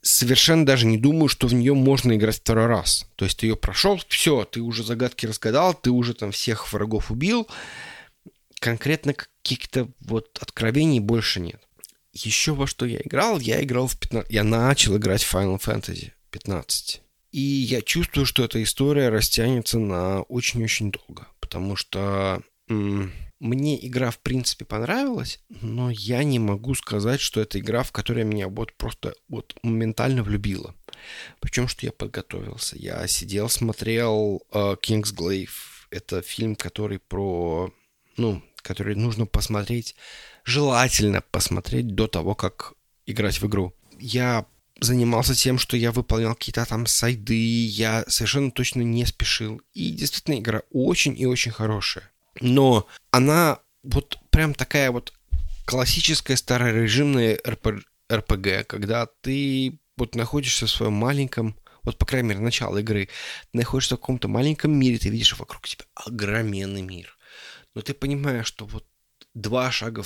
совершенно 0.01 0.65
даже 0.65 0.85
не 0.85 0.97
думаю, 0.97 1.29
что 1.29 1.47
в 1.47 1.53
нее 1.53 1.73
можно 1.73 2.15
играть 2.15 2.35
второй 2.35 2.67
раз. 2.67 3.09
То 3.15 3.25
есть 3.25 3.39
ты 3.39 3.47
ее 3.47 3.55
прошел, 3.55 3.99
все, 4.07 4.45
ты 4.45 4.61
уже 4.61 4.83
загадки 4.83 5.25
разгадал, 5.25 5.73
ты 5.73 5.89
уже 5.89 6.13
там 6.13 6.31
всех 6.31 6.71
врагов 6.71 7.11
убил. 7.11 7.47
Конкретно 8.59 9.13
каких-то 9.13 9.89
вот 9.99 10.37
откровений 10.41 10.99
больше 10.99 11.39
нет. 11.39 11.61
Еще 12.13 12.53
во 12.53 12.67
что 12.67 12.85
я 12.85 12.99
играл? 12.99 13.39
Я 13.39 13.61
играл 13.63 13.87
в 13.87 13.99
15... 13.99 14.31
Я 14.31 14.43
начал 14.43 14.95
играть 14.95 15.23
в 15.23 15.33
Final 15.33 15.59
Fantasy 15.59 16.11
15. 16.31 17.01
И 17.35 17.41
я 17.41 17.81
чувствую, 17.81 18.25
что 18.25 18.45
эта 18.45 18.63
история 18.63 19.09
растянется 19.09 19.77
на 19.77 20.21
очень-очень 20.21 20.89
долго, 20.89 21.27
потому 21.41 21.75
что 21.75 22.41
м- 22.69 23.11
мне 23.41 23.85
игра 23.85 24.09
в 24.09 24.19
принципе 24.19 24.63
понравилась, 24.63 25.41
но 25.49 25.89
я 25.89 26.23
не 26.23 26.39
могу 26.39 26.75
сказать, 26.75 27.19
что 27.19 27.41
это 27.41 27.59
игра, 27.59 27.83
в 27.83 27.91
которой 27.91 28.23
меня 28.23 28.47
вот 28.47 28.71
просто 28.71 29.15
вот 29.27 29.53
моментально 29.63 30.23
влюбила. 30.23 30.73
Причем, 31.41 31.67
что 31.67 31.85
я 31.85 31.91
подготовился. 31.91 32.77
Я 32.77 33.05
сидел, 33.07 33.49
смотрел 33.49 34.41
uh, 34.53 34.79
King's 34.79 35.13
Glaive. 35.13 35.49
Это 35.89 36.21
фильм, 36.21 36.55
который 36.55 36.99
про... 36.99 37.69
Ну, 38.15 38.41
который 38.61 38.95
нужно 38.95 39.25
посмотреть, 39.25 39.97
желательно 40.45 41.19
посмотреть 41.31 41.95
до 41.95 42.07
того, 42.07 42.33
как 42.33 42.75
играть 43.05 43.41
в 43.41 43.45
игру. 43.47 43.73
Я 43.99 44.45
занимался 44.79 45.35
тем, 45.35 45.57
что 45.57 45.77
я 45.77 45.91
выполнял 45.91 46.35
какие-то 46.35 46.65
там 46.65 46.85
сайды, 46.85 47.65
я 47.65 48.03
совершенно 48.07 48.51
точно 48.51 48.81
не 48.81 49.05
спешил. 49.05 49.61
И 49.73 49.91
действительно 49.91 50.39
игра 50.39 50.61
очень 50.71 51.19
и 51.19 51.25
очень 51.25 51.51
хорошая. 51.51 52.11
Но 52.41 52.87
она 53.11 53.59
вот 53.83 54.19
прям 54.31 54.53
такая 54.53 54.91
вот 54.91 55.13
классическая 55.65 56.35
старорежимная 56.35 57.39
РПГ, 58.11 58.67
когда 58.67 59.07
ты 59.21 59.79
вот 59.97 60.15
находишься 60.15 60.65
в 60.65 60.71
своем 60.71 60.93
маленьком, 60.93 61.55
вот 61.83 61.97
по 61.97 62.05
крайней 62.05 62.29
мере 62.29 62.41
начало 62.41 62.79
игры, 62.79 63.09
ты 63.51 63.57
находишься 63.57 63.95
в 63.95 63.99
каком-то 63.99 64.27
маленьком 64.27 64.71
мире, 64.77 64.97
ты 64.97 65.09
видишь 65.09 65.37
вокруг 65.37 65.67
тебя 65.67 65.85
огроменный 65.93 66.81
мир. 66.81 67.17
Но 67.73 67.81
ты 67.81 67.93
понимаешь, 67.93 68.47
что 68.47 68.65
вот 68.65 68.85
два 69.33 69.71
шага 69.71 70.03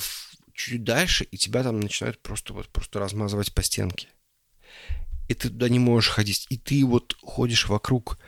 чуть 0.54 0.84
дальше, 0.84 1.24
и 1.24 1.36
тебя 1.36 1.62
там 1.62 1.80
начинают 1.80 2.20
просто 2.22 2.52
вот 2.52 2.68
просто 2.68 3.00
размазывать 3.00 3.52
по 3.52 3.62
стенке 3.62 4.08
и 5.30 5.34
ты 5.34 5.48
туда 5.48 5.68
не 5.68 5.78
можешь 5.78 6.10
ходить. 6.10 6.46
И 6.48 6.56
ты 6.56 6.84
вот 6.84 7.16
ходишь 7.22 7.68
вокруг 7.68 8.18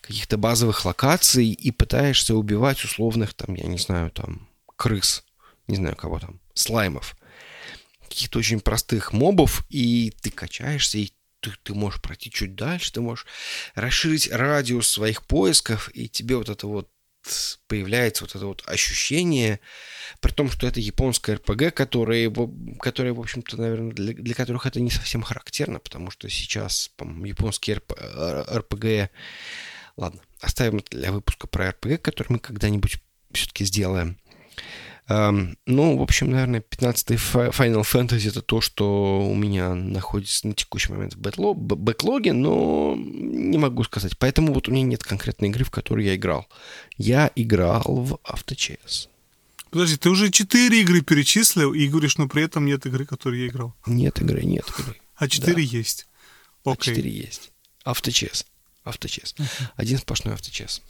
каких-то 0.00 0.38
базовых 0.38 0.86
локаций 0.86 1.48
и 1.48 1.70
пытаешься 1.70 2.34
убивать 2.34 2.82
условных, 2.82 3.34
там, 3.34 3.54
я 3.56 3.66
не 3.66 3.76
знаю, 3.76 4.10
там, 4.10 4.48
крыс, 4.74 5.22
не 5.66 5.76
знаю 5.76 5.96
кого 5.96 6.18
там, 6.18 6.40
слаймов. 6.54 7.14
каких-то 8.08 8.38
очень 8.38 8.60
простых 8.60 9.12
мобов, 9.12 9.66
и 9.68 10.14
ты 10.22 10.30
качаешься, 10.30 10.96
и 10.96 11.12
ты, 11.40 11.52
ты 11.62 11.74
можешь 11.74 12.00
пройти 12.00 12.30
чуть 12.30 12.54
дальше, 12.54 12.90
ты 12.90 13.02
можешь 13.02 13.26
расширить 13.74 14.32
радиус 14.32 14.88
своих 14.88 15.26
поисков, 15.26 15.90
и 15.92 16.08
тебе 16.08 16.36
вот 16.36 16.48
это 16.48 16.66
вот 16.66 16.88
появляется 17.68 18.24
вот 18.24 18.34
это 18.34 18.46
вот 18.46 18.62
ощущение, 18.66 19.60
при 20.20 20.32
том, 20.32 20.50
что 20.50 20.66
это 20.66 20.80
японская 20.80 21.36
РПГ, 21.36 21.74
которые, 21.74 22.32
которые 22.80 23.12
в 23.12 23.20
общем-то, 23.20 23.60
наверное, 23.60 23.92
для, 23.92 24.14
для 24.14 24.34
которых 24.34 24.66
это 24.66 24.80
не 24.80 24.90
совсем 24.90 25.22
характерно, 25.22 25.78
потому 25.78 26.10
что 26.10 26.28
сейчас, 26.28 26.90
по-моему, 26.96 27.24
японские 27.26 27.76
РП, 27.76 27.92
РПГ... 28.50 29.10
Ладно, 29.96 30.20
оставим 30.40 30.78
это 30.78 30.96
для 30.96 31.10
выпуска 31.10 31.46
про 31.46 31.70
РПГ, 31.70 32.02
который 32.02 32.28
мы 32.28 32.38
когда-нибудь 32.38 32.98
все-таки 33.32 33.64
сделаем. 33.64 34.18
Um, 35.08 35.56
ну, 35.66 35.96
в 35.96 36.02
общем, 36.02 36.32
наверное, 36.32 36.60
15-й 36.60 37.14
Final 37.14 37.82
Fantasy 37.82 38.28
это 38.28 38.42
то, 38.42 38.60
что 38.60 39.24
у 39.24 39.34
меня 39.34 39.74
находится 39.74 40.48
на 40.48 40.54
текущий 40.54 40.92
момент 40.92 41.14
в 41.14 41.18
бэклоге, 41.20 42.32
но 42.32 42.96
не 42.96 43.56
могу 43.56 43.84
сказать. 43.84 44.18
Поэтому 44.18 44.52
вот 44.52 44.68
у 44.68 44.72
меня 44.72 44.82
нет 44.82 45.04
конкретной 45.04 45.50
игры, 45.50 45.64
в 45.64 45.70
которую 45.70 46.04
я 46.04 46.16
играл. 46.16 46.48
Я 46.96 47.30
играл 47.36 47.84
в 47.86 48.18
авточес. 48.24 49.08
Подожди, 49.70 49.96
ты 49.96 50.10
уже 50.10 50.30
4 50.30 50.80
игры 50.80 51.02
перечислил 51.02 51.72
и 51.72 51.86
говоришь, 51.86 52.18
но 52.18 52.28
при 52.28 52.42
этом 52.42 52.66
нет 52.66 52.86
игры, 52.86 53.04
которую 53.04 53.42
я 53.42 53.48
играл. 53.48 53.74
Нет 53.86 54.20
игры, 54.20 54.42
нет 54.42 54.64
игры. 54.78 54.96
А 55.16 55.28
4 55.28 55.54
да. 55.54 55.60
есть. 55.60 56.06
Okay. 56.64 56.72
А 56.72 56.76
4 56.76 57.10
есть. 57.10 57.52
Авточес. 57.84 58.46
Авточес. 58.82 59.34
Uh-huh. 59.38 59.68
Один 59.76 59.98
сплошной 59.98 60.34
авточес. 60.34 60.82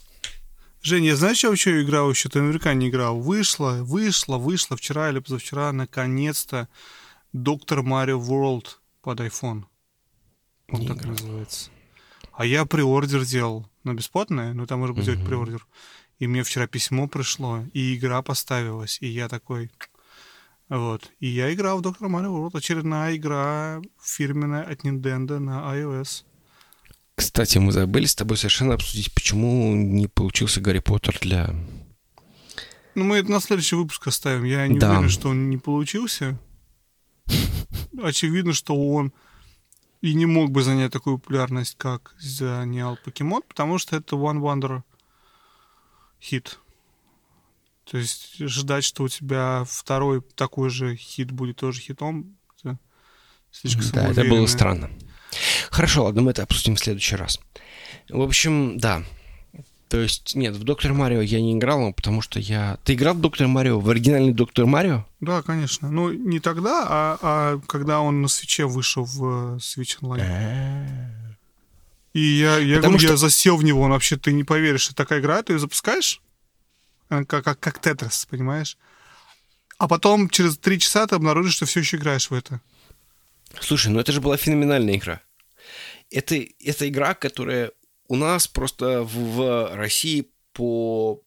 Женя, 0.87 1.17
знаешь, 1.17 1.43
я 1.43 1.49
вообще 1.49 1.81
играл 1.81 2.09
еще? 2.09 2.29
Ты 2.29 2.39
наверняка 2.39 2.73
не 2.73 2.87
играл. 2.87 3.19
Вышла, 3.19 3.79
вышла, 3.81 4.37
вышла 4.37 4.77
вчера 4.77 5.09
или 5.09 5.19
позавчера, 5.19 5.73
наконец-то, 5.73 6.69
Доктор 7.33 7.83
Марио 7.83 8.17
World 8.17 8.67
под 9.01 9.19
iPhone. 9.19 9.65
Он 10.69 10.79
не 10.79 10.87
так 10.87 10.99
играл. 10.99 11.11
называется. 11.11 11.71
А 12.31 12.45
я 12.45 12.65
приордер 12.65 13.25
делал. 13.25 13.69
Ну, 13.83 13.95
бесплатное, 13.95 14.53
но 14.53 14.65
там 14.65 14.79
можно 14.79 14.93
будет 14.93 15.03
сделать 15.03 15.25
приордер. 15.25 15.67
И 16.19 16.27
мне 16.27 16.41
вчера 16.43 16.67
письмо 16.67 17.09
пришло, 17.09 17.65
и 17.73 17.97
игра 17.97 18.21
поставилась. 18.21 18.97
И 19.01 19.07
я 19.07 19.27
такой... 19.27 19.69
Вот. 20.69 21.11
И 21.19 21.27
я 21.27 21.53
играл 21.53 21.79
в 21.79 21.81
Доктор 21.81 22.07
Марио 22.07 22.31
World. 22.33 22.57
Очередная 22.57 23.17
игра 23.17 23.81
фирменная 24.01 24.63
от 24.63 24.85
Nintendo 24.85 25.37
на 25.39 25.69
iOS. 25.75 26.23
Кстати, 27.17 27.57
мы 27.57 27.71
забыли 27.71 28.05
с 28.05 28.15
тобой 28.15 28.37
совершенно 28.37 28.75
обсудить, 28.75 29.11
почему 29.11 29.75
не 29.75 30.07
получился 30.07 30.61
Гарри 30.61 30.79
Поттер 30.79 31.17
для... 31.19 31.49
Ну, 32.93 33.05
мы 33.05 33.17
это 33.17 33.31
на 33.31 33.39
следующий 33.39 33.75
выпуск 33.75 34.05
оставим. 34.07 34.43
Я 34.43 34.67
не 34.67 34.77
да. 34.77 34.91
уверен, 34.91 35.09
что 35.09 35.29
он 35.29 35.49
не 35.49 35.57
получился. 35.57 36.39
Очевидно, 38.01 38.53
что 38.53 38.75
он 38.75 39.13
и 40.01 40.13
не 40.13 40.27
мог 40.27 40.51
бы 40.51 40.61
занять 40.61 40.93
такую 40.93 41.17
популярность, 41.17 41.75
как 41.79 42.13
занял 42.19 42.99
Покемон, 43.03 43.41
потому 43.47 43.79
что 43.79 43.95
это 43.95 44.15
One 44.15 44.39
Wonder 44.39 44.83
хит. 46.21 46.59
То 47.83 47.97
есть 47.97 48.37
ждать, 48.37 48.83
что 48.83 49.03
у 49.03 49.07
тебя 49.07 49.63
второй 49.67 50.21
такой 50.21 50.69
же 50.69 50.95
хит 50.95 51.31
будет 51.31 51.57
тоже 51.57 51.81
хитом, 51.81 52.37
это 52.59 52.77
слишком 53.51 53.89
Да, 53.91 54.07
это 54.09 54.23
было 54.23 54.45
странно. 54.45 54.91
Хорошо, 55.69 56.05
ладно, 56.05 56.21
мы 56.21 56.31
это 56.31 56.43
обсудим 56.43 56.75
в 56.75 56.79
следующий 56.79 57.15
раз. 57.15 57.39
В 58.09 58.21
общем, 58.21 58.77
да. 58.77 59.03
То 59.89 60.01
есть, 60.01 60.35
нет, 60.35 60.55
в 60.55 60.63
Доктор 60.63 60.93
Марио 60.93 61.21
я 61.21 61.39
не 61.39 61.53
играл, 61.53 61.93
потому 61.93 62.21
что 62.21 62.39
я... 62.39 62.77
Ты 62.83 62.93
играл 62.93 63.13
в 63.13 63.21
Доктор 63.21 63.47
Марио, 63.47 63.79
в 63.79 63.89
оригинальный 63.89 64.33
Доктор 64.33 64.65
Марио? 64.65 65.05
Да, 65.21 65.41
конечно. 65.41 65.89
Ну, 65.89 66.11
не 66.11 66.41
тогда, 66.41 66.85
а, 66.87 67.17
а 67.21 67.61
когда 67.67 68.01
он 68.01 68.21
на 68.21 68.27
свече 68.27 68.65
вышел 68.65 69.05
в 69.05 69.55
э, 69.55 69.57
Switch 69.57 69.99
Online. 70.01 70.21
А. 70.21 71.07
И 72.13 72.19
я, 72.19 72.57
я, 72.57 72.81
говорю, 72.81 72.99
что... 72.99 73.11
я 73.11 73.17
засел 73.17 73.55
в 73.55 73.63
него, 73.63 73.81
он 73.81 73.91
вообще, 73.91 74.17
ты 74.17 74.33
не 74.33 74.43
поверишь, 74.43 74.89
такая 74.89 75.19
игра, 75.19 75.41
ты 75.41 75.53
ее 75.53 75.59
запускаешь, 75.59 76.21
э, 77.09 77.23
как, 77.23 77.45
как, 77.45 77.59
как 77.59 77.79
Тетрис, 77.79 78.27
понимаешь? 78.29 78.77
А 79.77 79.87
потом 79.87 80.27
через 80.27 80.57
три 80.57 80.79
часа 80.79 81.07
ты 81.07 81.15
обнаружишь, 81.15 81.55
что 81.55 81.65
все 81.65 81.79
еще 81.79 81.97
играешь 81.97 82.29
в 82.29 82.33
это. 82.33 82.59
Слушай, 83.61 83.91
ну 83.91 83.99
это 83.99 84.11
же 84.11 84.19
была 84.19 84.35
феноменальная 84.35 84.95
игра. 84.95 85.21
Это, 86.11 86.35
это 86.59 86.87
игра, 86.87 87.13
которая 87.13 87.71
у 88.07 88.15
нас 88.15 88.47
просто 88.47 89.03
в, 89.03 89.15
в 89.15 89.75
России 89.75 90.29
по 90.53 91.21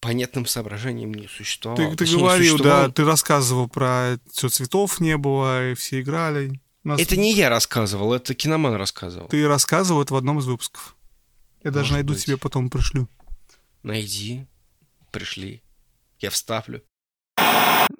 понятным 0.00 0.46
соображениям 0.46 1.12
не 1.12 1.28
существовало. 1.28 1.96
Ты, 1.96 2.04
ты 2.04 2.16
говорил, 2.16 2.58
да, 2.58 2.90
ты 2.90 3.04
рассказывал 3.04 3.68
про 3.68 4.18
что 4.32 4.48
цветов 4.48 5.00
не 5.00 5.16
было, 5.16 5.70
и 5.70 5.74
все 5.74 6.00
играли. 6.00 6.60
Нас... 6.84 7.00
Это 7.00 7.16
не 7.16 7.32
я 7.32 7.48
рассказывал, 7.48 8.14
это 8.14 8.34
киноман 8.34 8.74
рассказывал. 8.74 9.28
Ты 9.28 9.46
рассказывал 9.48 10.02
это 10.02 10.14
в 10.14 10.16
одном 10.16 10.38
из 10.38 10.46
выпусков. 10.46 10.96
Я 11.64 11.72
даже 11.72 11.92
найду 11.92 12.12
быть. 12.14 12.24
тебе 12.24 12.36
потом 12.36 12.70
пришлю. 12.70 13.08
Найди, 13.82 14.46
пришли, 15.10 15.62
я 16.20 16.30
вставлю. 16.30 16.82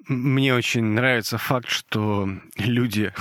Мне 0.07 0.55
очень 0.55 0.83
нравится 0.83 1.37
факт, 1.37 1.69
что 1.69 2.29
люди, 2.57 3.13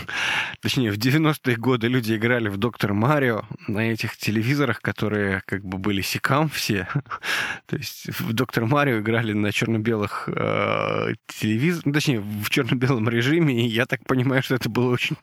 точнее, 0.62 0.90
в 0.90 0.96
90-е 0.96 1.56
годы 1.56 1.88
люди 1.88 2.14
играли 2.14 2.48
в 2.48 2.56
Доктор 2.56 2.94
Марио 2.94 3.44
на 3.68 3.92
этих 3.92 4.16
телевизорах, 4.16 4.80
которые 4.80 5.42
как 5.44 5.62
бы 5.62 5.76
были 5.76 6.00
секам 6.00 6.48
все. 6.48 6.88
То 7.66 7.76
есть 7.76 8.08
в 8.18 8.32
Доктор 8.32 8.64
Марио 8.64 9.00
играли 9.00 9.34
на 9.34 9.52
черно-белых 9.52 10.30
э, 10.34 11.12
телевизорах, 11.26 11.84
ну, 11.84 11.92
точнее, 11.92 12.20
в 12.20 12.48
черно-белом 12.48 13.06
режиме, 13.08 13.66
и 13.66 13.68
я 13.68 13.84
так 13.84 14.06
понимаю, 14.06 14.42
что 14.42 14.54
это 14.54 14.70
было 14.70 14.90
очень 14.90 15.16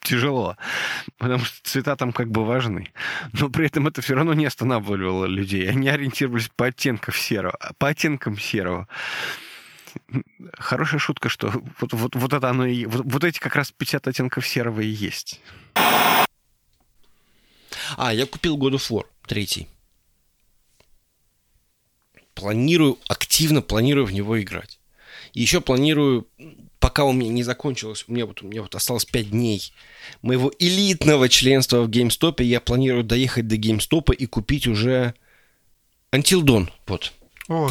тяжело, 0.00 0.56
потому 1.18 1.44
что 1.44 1.58
цвета 1.64 1.96
там 1.96 2.12
как 2.12 2.30
бы 2.30 2.44
важны. 2.44 2.88
Но 3.32 3.48
при 3.48 3.66
этом 3.66 3.88
это 3.88 4.00
все 4.00 4.14
равно 4.14 4.34
не 4.34 4.46
останавливало 4.46 5.26
людей. 5.26 5.68
Они 5.68 5.88
ориентировались 5.88 6.50
по 6.54 6.66
оттенкам 6.66 7.14
серого. 7.14 7.58
По 7.78 7.88
оттенкам 7.88 8.38
серого 8.38 8.88
хорошая 10.58 10.98
шутка, 11.00 11.28
что 11.28 11.52
вот, 11.80 11.92
вот, 11.92 12.14
вот 12.14 12.32
это 12.32 12.50
оно 12.50 12.66
и... 12.66 12.86
Вот, 12.86 13.02
вот 13.04 13.24
эти 13.24 13.38
как 13.38 13.56
раз 13.56 13.70
50 13.72 14.08
оттенков 14.08 14.46
серого 14.46 14.80
и 14.80 14.88
есть. 14.88 15.40
А, 17.96 18.12
я 18.12 18.26
купил 18.26 18.56
God 18.56 18.72
of 18.72 18.90
War 18.90 19.04
третий. 19.26 19.68
Планирую, 22.34 22.98
активно 23.08 23.62
планирую 23.62 24.06
в 24.06 24.12
него 24.12 24.40
играть. 24.40 24.78
И 25.34 25.40
еще 25.40 25.60
планирую, 25.60 26.26
пока 26.78 27.04
у 27.04 27.12
меня 27.12 27.30
не 27.30 27.42
закончилось, 27.42 28.04
у 28.08 28.12
меня 28.12 28.26
вот, 28.26 28.42
у 28.42 28.46
меня 28.46 28.62
вот 28.62 28.74
осталось 28.74 29.04
5 29.04 29.30
дней 29.30 29.72
моего 30.22 30.52
элитного 30.58 31.28
членства 31.28 31.82
в 31.82 31.88
GameStop, 31.88 32.42
я 32.42 32.60
планирую 32.60 33.04
доехать 33.04 33.46
до 33.48 33.56
GameStop 33.56 34.14
и 34.14 34.26
купить 34.26 34.66
уже 34.66 35.14
Until 36.10 36.42
Dawn. 36.42 36.70
Вот. 36.86 37.12
О, 37.48 37.70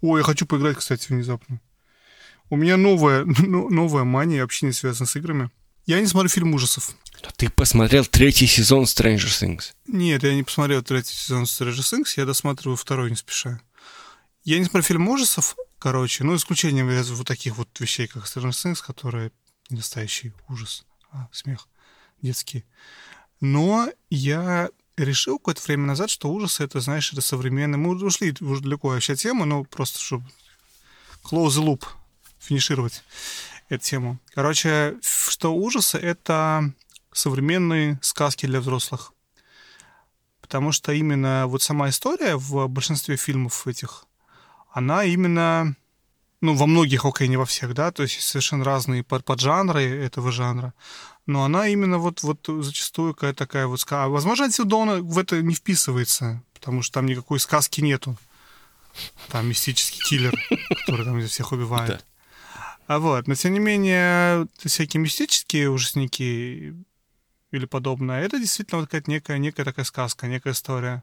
о, 0.00 0.18
я 0.18 0.24
хочу 0.24 0.46
поиграть, 0.46 0.76
кстати, 0.76 1.08
внезапно. 1.08 1.60
У 2.50 2.56
меня 2.56 2.76
новая, 2.76 3.24
новая 3.38 4.04
мания 4.04 4.42
вообще 4.42 4.66
не 4.66 4.72
связана 4.72 5.06
с 5.06 5.16
играми. 5.16 5.50
Я 5.86 6.00
не 6.00 6.06
смотрю 6.06 6.28
фильм 6.28 6.54
ужасов. 6.54 6.96
Но 7.22 7.30
ты 7.36 7.48
посмотрел 7.48 8.04
третий 8.04 8.46
сезон 8.46 8.84
Stranger 8.84 9.28
Things? 9.28 9.72
Нет, 9.86 10.22
я 10.24 10.34
не 10.34 10.42
посмотрел 10.42 10.82
третий 10.82 11.14
сезон 11.14 11.44
Stranger 11.44 11.80
Things, 11.80 12.14
я 12.16 12.24
досматриваю 12.24 12.76
второй 12.76 13.10
не 13.10 13.16
спеша. 13.16 13.60
Я 14.44 14.58
не 14.58 14.64
смотрю 14.64 14.82
фильм 14.82 15.08
ужасов, 15.08 15.56
короче, 15.78 16.24
ну, 16.24 16.34
исключением 16.36 16.88
вот 17.14 17.26
таких 17.26 17.56
вот 17.56 17.68
вещей, 17.80 18.06
как 18.06 18.24
Stranger 18.24 18.50
Things, 18.50 18.84
которые 18.84 19.32
не 19.70 19.78
настоящий 19.78 20.32
ужас, 20.48 20.84
а 21.12 21.28
смех 21.32 21.68
детский. 22.22 22.64
Но 23.40 23.88
я 24.10 24.70
решил 24.96 25.38
какое-то 25.38 25.62
время 25.66 25.86
назад, 25.86 26.10
что 26.10 26.30
ужасы 26.30 26.64
это, 26.64 26.80
знаешь, 26.80 27.12
это 27.12 27.20
современные. 27.20 27.78
Мы 27.78 27.94
ушли 27.94 28.34
уже 28.40 28.62
далеко 28.62 28.88
вообще 28.88 29.12
от 29.12 29.18
темы, 29.18 29.46
но 29.46 29.64
просто 29.64 29.98
чтобы 29.98 30.24
close 31.22 31.48
the 31.48 31.64
loop, 31.64 31.84
финишировать 32.38 33.02
эту 33.68 33.84
тему. 33.84 34.18
Короче, 34.34 34.96
что 35.02 35.54
ужасы— 35.54 35.98
это 35.98 36.72
современные 37.12 37.98
сказки 38.02 38.46
для 38.46 38.60
взрослых. 38.60 39.12
Потому 40.40 40.70
что 40.70 40.92
именно 40.92 41.46
вот 41.46 41.62
сама 41.62 41.88
история 41.88 42.36
в 42.36 42.68
большинстве 42.68 43.16
фильмов 43.16 43.66
этих, 43.66 44.04
она 44.70 45.02
именно, 45.04 45.74
ну, 46.40 46.54
во 46.54 46.66
многих, 46.66 47.04
окей, 47.04 47.26
не 47.26 47.36
во 47.36 47.46
всех, 47.46 47.74
да, 47.74 47.90
то 47.90 48.04
есть 48.04 48.20
совершенно 48.20 48.62
разные 48.62 49.02
под, 49.02 49.24
поджанры 49.24 49.82
этого 49.82 50.30
жанра, 50.30 50.72
но 51.26 51.44
она 51.44 51.68
именно 51.68 51.98
вот, 51.98 52.22
вот 52.22 52.46
зачастую 52.46 53.14
какая-то 53.14 53.38
такая 53.38 53.66
вот 53.66 53.80
сказка. 53.80 54.08
Возможно, 54.08 54.44
Антидона 54.44 55.02
в 55.02 55.18
это 55.18 55.42
не 55.42 55.54
вписывается, 55.54 56.42
потому 56.54 56.82
что 56.82 56.94
там 56.94 57.06
никакой 57.06 57.40
сказки 57.40 57.80
нету. 57.80 58.16
Там 59.28 59.48
мистический 59.48 60.00
киллер, 60.08 60.34
который 60.86 61.04
там 61.04 61.20
всех 61.26 61.52
убивает. 61.52 62.04
А 62.86 63.00
вот, 63.00 63.26
но 63.26 63.34
тем 63.34 63.52
не 63.52 63.58
менее, 63.58 64.46
всякие 64.58 65.00
мистические 65.00 65.70
ужасники 65.70 66.74
или 67.50 67.66
подобное, 67.66 68.22
это 68.22 68.38
действительно 68.38 68.80
вот 68.80 68.88
какая-то 68.88 69.10
некая, 69.10 69.38
некая 69.38 69.64
такая 69.64 69.84
сказка, 69.84 70.28
некая 70.28 70.52
история. 70.52 71.02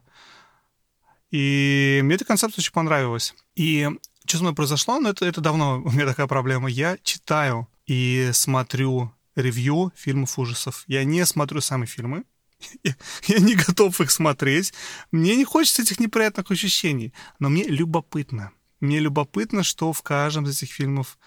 И 1.30 2.00
мне 2.02 2.14
эта 2.14 2.24
концепция 2.24 2.62
очень 2.62 2.72
понравилась. 2.72 3.34
И 3.54 3.88
Что 4.24 4.38
со 4.38 4.44
мной 4.44 4.54
произошло? 4.54 4.98
Ну, 4.98 5.10
это, 5.10 5.26
это 5.26 5.40
давно 5.40 5.82
у 5.84 5.90
меня 5.90 6.06
такая 6.06 6.26
проблема. 6.26 6.70
Я 6.70 6.96
читаю 7.02 7.68
и 7.86 8.30
смотрю 8.32 9.12
ревью 9.36 9.92
фильмов 9.96 10.38
ужасов. 10.38 10.84
Я 10.86 11.04
не 11.04 11.24
смотрю 11.26 11.60
сами 11.60 11.86
фильмы. 11.86 12.24
Я, 13.26 13.38
не 13.38 13.54
готов 13.54 14.00
их 14.00 14.10
смотреть. 14.10 14.72
Мне 15.12 15.36
не 15.36 15.44
хочется 15.44 15.82
этих 15.82 16.00
неприятных 16.00 16.50
ощущений. 16.50 17.12
Но 17.38 17.48
мне 17.48 17.64
любопытно. 17.64 18.52
Мне 18.80 19.00
любопытно, 19.00 19.62
что 19.62 19.92
в 19.92 20.02
каждом 20.02 20.44
из 20.44 20.62
этих 20.62 20.72
фильмов 20.72 21.18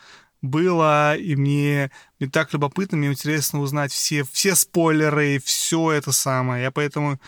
было, 0.42 1.18
и 1.18 1.36
мне, 1.36 1.92
мне 2.20 2.30
так 2.30 2.54
любопытно, 2.54 2.98
мне 2.98 3.10
интересно 3.10 3.60
узнать 3.60 3.92
все, 3.92 4.24
все 4.24 4.56
спойлеры, 4.56 5.42
все 5.44 5.92
это 5.92 6.12
самое. 6.12 6.64
Я 6.64 6.72
поэтому... 6.72 7.20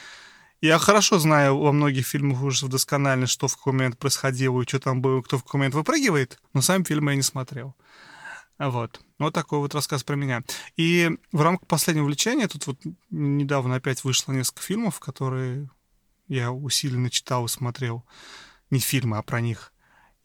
Я 0.61 0.77
хорошо 0.77 1.19
знаю 1.19 1.57
во 1.57 1.71
многих 1.71 2.05
фильмах 2.05 2.43
ужасов 2.43 2.69
досконально, 2.69 3.27
что 3.27 3.47
в 3.47 3.55
какой 3.55 3.71
момент 3.71 3.97
происходило, 3.97 4.61
и 4.61 4.67
что 4.67 4.79
там 4.79 5.01
было, 5.01 5.21
кто 5.21 5.37
в 5.37 5.43
какой 5.43 5.59
момент 5.59 5.75
выпрыгивает, 5.75 6.37
но 6.53 6.61
сам 6.61 6.83
фильм 6.83 7.07
я 7.07 7.15
не 7.15 7.21
смотрел. 7.21 7.75
Вот. 8.57 8.99
Вот 9.19 9.33
такой 9.33 9.59
вот 9.59 9.75
рассказ 9.75 10.03
про 10.03 10.15
меня. 10.15 10.43
И 10.77 11.11
в 11.31 11.41
рамках 11.41 11.67
последнего 11.67 12.05
увлечения, 12.05 12.47
тут 12.47 12.67
вот 12.67 12.79
недавно 13.09 13.75
опять 13.75 14.03
вышло 14.03 14.31
несколько 14.31 14.61
фильмов, 14.61 14.99
которые 14.99 15.69
я 16.29 16.51
усиленно 16.51 17.09
читал 17.09 17.45
и 17.45 17.49
смотрел. 17.49 18.05
Не 18.71 18.79
фильмы, 18.79 19.17
а 19.17 19.21
про 19.21 19.41
них. 19.41 19.73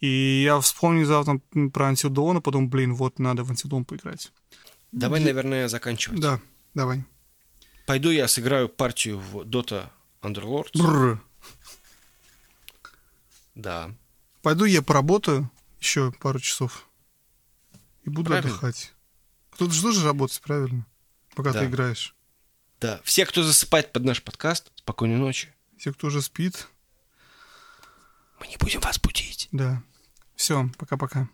И 0.01 0.43
я 0.45 0.61
вспомнил 0.61 1.07
завтра 1.07 1.41
про 1.73 1.89
Антидона, 1.89 2.41
потом, 2.41 2.69
блин, 2.69 2.95
вот 2.95 3.19
надо 3.19 3.43
в 3.43 3.51
Антидон 3.51 3.85
поиграть. 3.85 4.33
Давай, 4.93 5.21
наверное, 5.21 5.67
заканчивать. 5.67 6.21
Да, 6.21 6.41
давай. 6.75 7.05
Пойду 7.87 8.11
я 8.11 8.29
сыграю 8.29 8.69
партию 8.69 9.19
в 9.19 9.41
Dota 9.41 9.89
Underlords. 10.23 10.71
Бррр. 10.75 11.21
Да. 13.55 13.91
Пойду 14.43 14.67
я 14.67 14.83
поработаю 14.83 15.51
еще 15.81 16.13
пару 16.13 16.39
часов. 16.39 16.89
И 18.05 18.11
буду 18.11 18.29
Правильно. 18.31 18.51
отдыхать. 18.51 18.93
Кто-то 19.51 19.73
же 19.73 19.83
должен 19.83 20.05
работать, 20.05 20.41
правильно? 20.43 20.87
Пока 21.35 21.53
Да. 21.53 21.61
ты 21.61 21.67
играешь. 21.67 22.15
Да. 22.81 23.01
Все, 23.05 23.25
кто 23.27 23.43
засыпает 23.43 23.93
под 23.93 24.05
наш 24.05 24.23
подкаст, 24.23 24.71
спокойной 24.77 25.17
ночи. 25.17 25.53
Те, 25.79 25.93
кто 25.93 26.09
уже 26.09 26.21
спит, 26.23 26.69
Мы 28.41 28.49
не 28.49 28.57
будем 28.57 28.81
вас 28.81 28.99
будить. 28.99 29.49
да. 29.53 29.83
Все, 30.37 30.69
пока-пока. 30.79 31.29